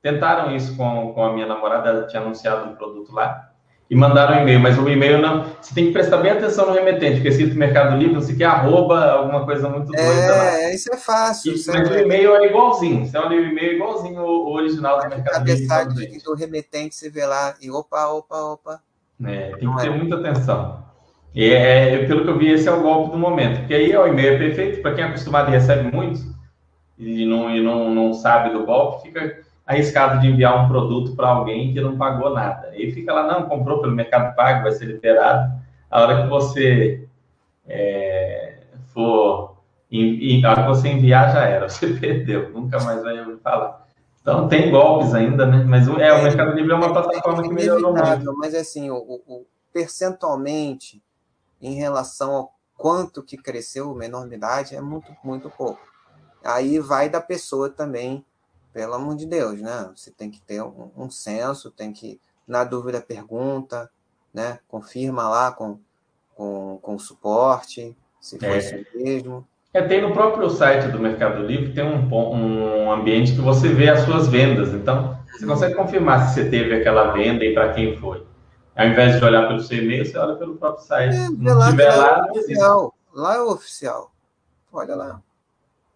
Tentaram 0.00 0.54
isso 0.54 0.76
com, 0.76 1.12
com 1.12 1.24
a 1.24 1.32
minha 1.32 1.46
namorada, 1.46 1.88
ela 1.88 2.06
tinha 2.06 2.22
anunciado 2.22 2.70
um 2.70 2.74
produto 2.74 3.12
lá 3.12 3.47
e 3.90 3.96
mandaram 3.96 4.36
um 4.36 4.40
e-mail, 4.42 4.60
mas 4.60 4.78
o 4.78 4.88
e-mail 4.88 5.18
não. 5.18 5.44
Você 5.60 5.74
tem 5.74 5.86
que 5.86 5.92
prestar 5.92 6.18
bem 6.18 6.32
atenção 6.32 6.66
no 6.66 6.74
remetente, 6.74 7.14
porque 7.14 7.28
é 7.28 7.30
escrito 7.30 7.56
Mercado 7.56 7.96
Livre, 7.96 8.14
não 8.14 8.20
sei 8.20 8.34
o 8.34 8.38
que, 8.38 8.44
arroba, 8.44 9.12
alguma 9.12 9.46
coisa 9.46 9.68
muito 9.68 9.86
doida. 9.86 10.02
É, 10.02 10.74
isso 10.74 10.92
é 10.92 10.96
fácil. 10.96 11.54
Isso, 11.54 11.72
mas 11.72 11.90
é... 11.90 11.92
o 11.92 11.98
e-mail 11.98 12.36
é 12.36 12.46
igualzinho. 12.46 13.06
Você 13.06 13.16
olha 13.16 13.36
o 13.36 13.44
e-mail 13.44 13.70
é 13.70 13.74
igualzinho 13.74 14.20
o, 14.20 14.52
original 14.52 15.00
do 15.00 15.08
Mercado 15.08 15.44
Livre. 15.44 15.66
Cabeçalho 15.66 16.22
do 16.22 16.34
remetente, 16.34 16.94
você 16.94 17.08
vê 17.08 17.24
lá 17.24 17.54
e 17.62 17.70
opa, 17.70 18.08
opa, 18.08 18.36
opa. 18.36 18.80
É, 19.24 19.52
tem 19.56 19.70
que 19.70 19.80
ter 19.80 19.86
é. 19.86 19.90
muita 19.90 20.16
atenção. 20.16 20.84
E 21.34 21.50
é, 21.50 21.94
é, 21.94 22.06
pelo 22.06 22.24
que 22.24 22.30
eu 22.30 22.38
vi, 22.38 22.50
esse 22.50 22.68
é 22.68 22.72
o 22.72 22.82
golpe 22.82 23.12
do 23.12 23.18
momento. 23.18 23.60
Porque 23.60 23.74
aí 23.74 23.96
o 23.96 24.06
e-mail 24.06 24.34
é 24.34 24.38
perfeito, 24.38 24.82
para 24.82 24.94
quem 24.94 25.04
é 25.04 25.06
acostumado 25.06 25.48
e 25.48 25.52
recebe 25.52 25.90
muitos 25.90 26.22
e 26.98 27.24
não, 27.24 27.54
e 27.54 27.62
não, 27.62 27.94
não 27.94 28.12
sabe 28.12 28.50
do 28.50 28.66
golpe, 28.66 29.02
fica 29.02 29.38
arriscado 29.68 30.18
de 30.18 30.28
enviar 30.28 30.64
um 30.64 30.66
produto 30.66 31.14
para 31.14 31.28
alguém 31.28 31.74
que 31.74 31.80
não 31.80 31.98
pagou 31.98 32.32
nada. 32.32 32.72
E 32.74 32.90
fica 32.90 33.12
lá, 33.12 33.26
não, 33.26 33.46
comprou 33.46 33.82
pelo 33.82 33.94
Mercado 33.94 34.34
Pago, 34.34 34.62
vai 34.62 34.72
ser 34.72 34.86
liberado. 34.86 35.52
A 35.90 36.00
hora 36.00 36.22
que 36.22 36.28
você 36.28 37.06
é, 37.66 38.60
for, 38.94 39.58
em, 39.92 40.42
a 40.42 40.50
hora 40.50 40.62
que 40.62 40.68
você 40.68 40.88
enviar, 40.88 41.30
já 41.34 41.44
era, 41.44 41.68
você 41.68 41.86
perdeu, 41.88 42.50
nunca 42.50 42.80
mais 42.80 43.02
vai 43.02 43.20
ouvir 43.20 43.36
falar. 43.42 43.86
Então, 44.22 44.48
tem 44.48 44.70
golpes 44.70 45.14
ainda, 45.14 45.44
né? 45.44 45.62
Mas 45.66 45.86
é, 45.86 46.12
o 46.14 46.22
Mercado 46.22 46.52
Livre 46.52 46.72
é 46.72 46.74
uma 46.74 46.92
plataforma 46.92 47.42
que 47.42 47.52
melhorou 47.52 47.92
muito. 47.92 48.36
Mas, 48.38 48.54
assim, 48.54 48.90
o, 48.90 48.96
o, 48.96 49.46
percentualmente, 49.70 51.02
em 51.60 51.74
relação 51.74 52.34
ao 52.34 52.54
quanto 52.74 53.22
que 53.22 53.36
cresceu 53.36 53.92
uma 53.92 54.04
enormidade, 54.06 54.74
é 54.74 54.80
muito, 54.80 55.14
muito 55.22 55.50
pouco. 55.50 55.80
Aí 56.42 56.78
vai 56.78 57.10
da 57.10 57.20
pessoa 57.20 57.68
também 57.68 58.24
pelo 58.72 58.94
amor 58.94 59.16
de 59.16 59.26
Deus, 59.26 59.60
né? 59.60 59.90
Você 59.94 60.10
tem 60.10 60.30
que 60.30 60.40
ter 60.40 60.62
um, 60.62 60.90
um 60.96 61.10
senso, 61.10 61.70
tem 61.70 61.92
que, 61.92 62.20
na 62.46 62.64
dúvida, 62.64 63.00
pergunta, 63.00 63.90
né? 64.32 64.58
Confirma 64.68 65.28
lá 65.28 65.52
com, 65.52 65.78
com, 66.34 66.78
com 66.80 66.94
o 66.94 67.00
suporte, 67.00 67.96
se 68.20 68.38
for 68.38 68.46
é. 68.46 68.58
isso 68.58 68.74
mesmo. 68.94 69.46
É, 69.72 69.82
tem 69.82 70.00
no 70.00 70.12
próprio 70.12 70.48
site 70.48 70.90
do 70.90 70.98
Mercado 70.98 71.42
Livre, 71.42 71.74
tem 71.74 71.84
um, 71.84 72.08
um 72.12 72.90
ambiente 72.90 73.34
que 73.34 73.40
você 73.40 73.68
vê 73.68 73.88
as 73.90 74.00
suas 74.00 74.26
vendas. 74.26 74.72
Então, 74.72 75.18
você 75.32 75.44
uhum. 75.44 75.52
consegue 75.52 75.74
confirmar 75.74 76.28
se 76.28 76.34
você 76.34 76.48
teve 76.48 76.74
aquela 76.74 77.12
venda 77.12 77.44
e 77.44 77.52
para 77.52 77.72
quem 77.72 77.96
foi. 77.96 78.26
Ao 78.74 78.86
invés 78.86 79.18
de 79.18 79.24
olhar 79.24 79.46
pelo 79.46 79.60
seu 79.60 79.78
e-mail, 79.78 80.06
você 80.06 80.16
olha 80.16 80.36
pelo 80.36 80.56
próprio 80.56 80.84
site. 80.84 81.16
É, 81.16 81.28
não 81.30 81.70
tiver 81.70 81.94
lá, 81.94 82.26
é 82.26 82.30
oficial. 82.30 82.94
Lá 83.12 83.36
é 83.36 83.40
oficial. 83.40 84.12
Olha 84.72 84.94
lá. 84.94 85.22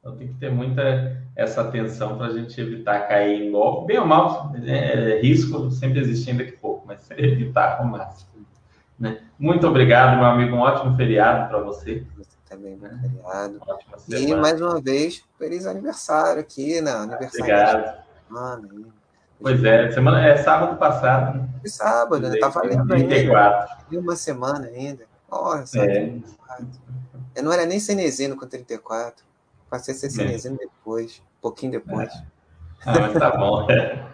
Então 0.02 0.16
tem 0.16 0.26
que 0.26 0.34
ter 0.34 0.50
muita 0.50 1.16
essa 1.36 1.60
atenção 1.60 2.18
para 2.18 2.26
a 2.26 2.30
gente 2.30 2.60
evitar 2.60 3.06
cair 3.06 3.40
em 3.40 3.52
golpe. 3.52 3.86
Bem 3.86 4.00
ou 4.00 4.06
mal, 4.06 4.52
é, 4.66 5.20
risco 5.22 5.70
sempre 5.70 6.00
existe 6.00 6.28
ainda 6.28 6.44
que 6.44 6.52
pouco, 6.52 6.84
mas 6.84 7.08
evitar 7.16 7.78
ao 7.78 7.84
máximo. 7.84 8.32
Né? 8.98 9.20
Muito 9.38 9.66
obrigado, 9.66 10.16
meu 10.16 10.26
amigo. 10.26 10.56
Um 10.56 10.60
ótimo 10.60 10.96
feriado 10.96 11.48
para 11.48 11.60
você. 11.60 12.04
Você 12.16 12.36
também, 12.50 12.76
né? 12.76 13.00
feriado. 13.00 13.60
E 14.08 14.34
mais 14.34 14.60
uma 14.60 14.80
vez, 14.80 15.22
feliz 15.38 15.66
aniversário 15.66 16.40
aqui, 16.40 16.80
né? 16.80 16.90
Aniversário. 16.90 17.40
Obrigado. 17.40 18.02
Semana, 18.26 18.68
pois 19.40 19.64
é, 19.64 19.90
semana 19.92 20.26
é 20.26 20.36
sábado 20.36 20.76
passado. 20.78 21.38
Né? 21.38 21.48
Foi 21.60 21.70
sábado, 21.70 22.28
né? 22.28 22.38
Tá 22.40 22.48
valendo 22.48 22.88
34. 22.88 23.76
ainda. 23.88 24.00
uma 24.00 24.16
semana 24.16 24.66
ainda. 24.66 25.04
Nossa, 25.30 25.78
é. 25.78 26.12
Eu 27.36 27.42
não 27.44 27.52
era 27.52 27.64
nem 27.64 27.78
cenezino 27.78 28.36
com 28.36 28.46
34. 28.46 29.31
Passei 29.72 29.94
a 29.94 29.96
ser 29.96 30.10
cinezino 30.10 30.56
é. 30.56 30.66
depois, 30.66 31.22
um 31.38 31.40
pouquinho 31.40 31.72
depois. 31.72 32.12
É. 32.12 32.22
Ah, 32.84 33.00
mas 33.00 33.12
tá 33.14 33.30
bom. 33.34 33.70
É. 33.70 34.06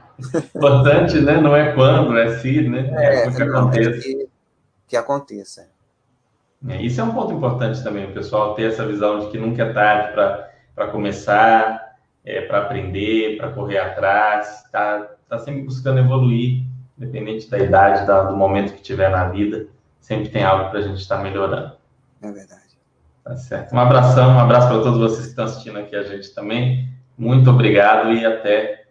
Importante, 0.54 1.20
né? 1.20 1.40
Não 1.40 1.56
é 1.56 1.72
quando, 1.74 2.16
é 2.16 2.38
se, 2.38 2.68
né? 2.68 2.88
É, 2.92 3.26
é 3.26 3.30
que 3.32 3.44
não, 3.44 3.58
aconteça. 3.58 3.90
É 3.90 4.00
que, 4.00 4.28
que 4.86 4.96
aconteça. 4.96 5.68
É, 6.68 6.80
isso 6.80 7.00
é 7.00 7.04
um 7.04 7.12
ponto 7.12 7.32
importante 7.32 7.82
também, 7.82 8.08
o 8.08 8.14
pessoal 8.14 8.54
ter 8.54 8.68
essa 8.68 8.86
visão 8.86 9.18
de 9.18 9.30
que 9.32 9.38
nunca 9.38 9.64
é 9.64 9.72
tarde 9.72 10.12
para 10.76 10.86
começar, 10.92 11.96
é, 12.24 12.40
para 12.42 12.58
aprender, 12.58 13.36
para 13.36 13.50
correr 13.50 13.78
atrás, 13.78 14.62
tá, 14.70 15.10
tá 15.28 15.40
sempre 15.40 15.62
buscando 15.62 15.98
evoluir, 15.98 16.62
independente 16.96 17.50
da 17.50 17.58
idade, 17.58 18.06
da, 18.06 18.22
do 18.22 18.36
momento 18.36 18.74
que 18.74 18.82
tiver 18.82 19.10
na 19.10 19.28
vida, 19.28 19.66
sempre 20.00 20.28
tem 20.28 20.44
algo 20.44 20.70
para 20.70 20.78
a 20.78 20.82
gente 20.82 21.00
estar 21.00 21.16
tá 21.16 21.22
melhorando. 21.24 21.72
É 22.22 22.30
verdade. 22.30 22.67
Tá 23.28 23.36
certo. 23.36 23.74
Um 23.74 23.78
abração, 23.78 24.36
um 24.36 24.38
abraço 24.38 24.68
para 24.68 24.82
todos 24.82 24.98
vocês 24.98 25.24
que 25.24 25.28
estão 25.28 25.44
assistindo 25.44 25.78
aqui 25.78 25.94
a 25.94 26.02
gente 26.02 26.34
também. 26.34 26.90
Muito 27.18 27.50
obrigado 27.50 28.10
e 28.10 28.24
até 28.24 28.86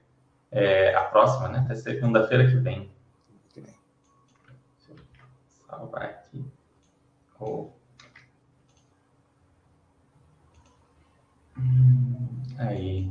é, 0.52 0.94
a 0.94 1.06
próxima, 1.06 1.50
né? 1.50 1.60
Até 1.66 1.74
segunda-feira 1.74 2.46
que 2.46 2.56
vem. 2.58 2.92
Salvar 5.68 6.04
aqui. 6.04 6.46
Oh. 7.40 7.70
Aí. 12.60 13.10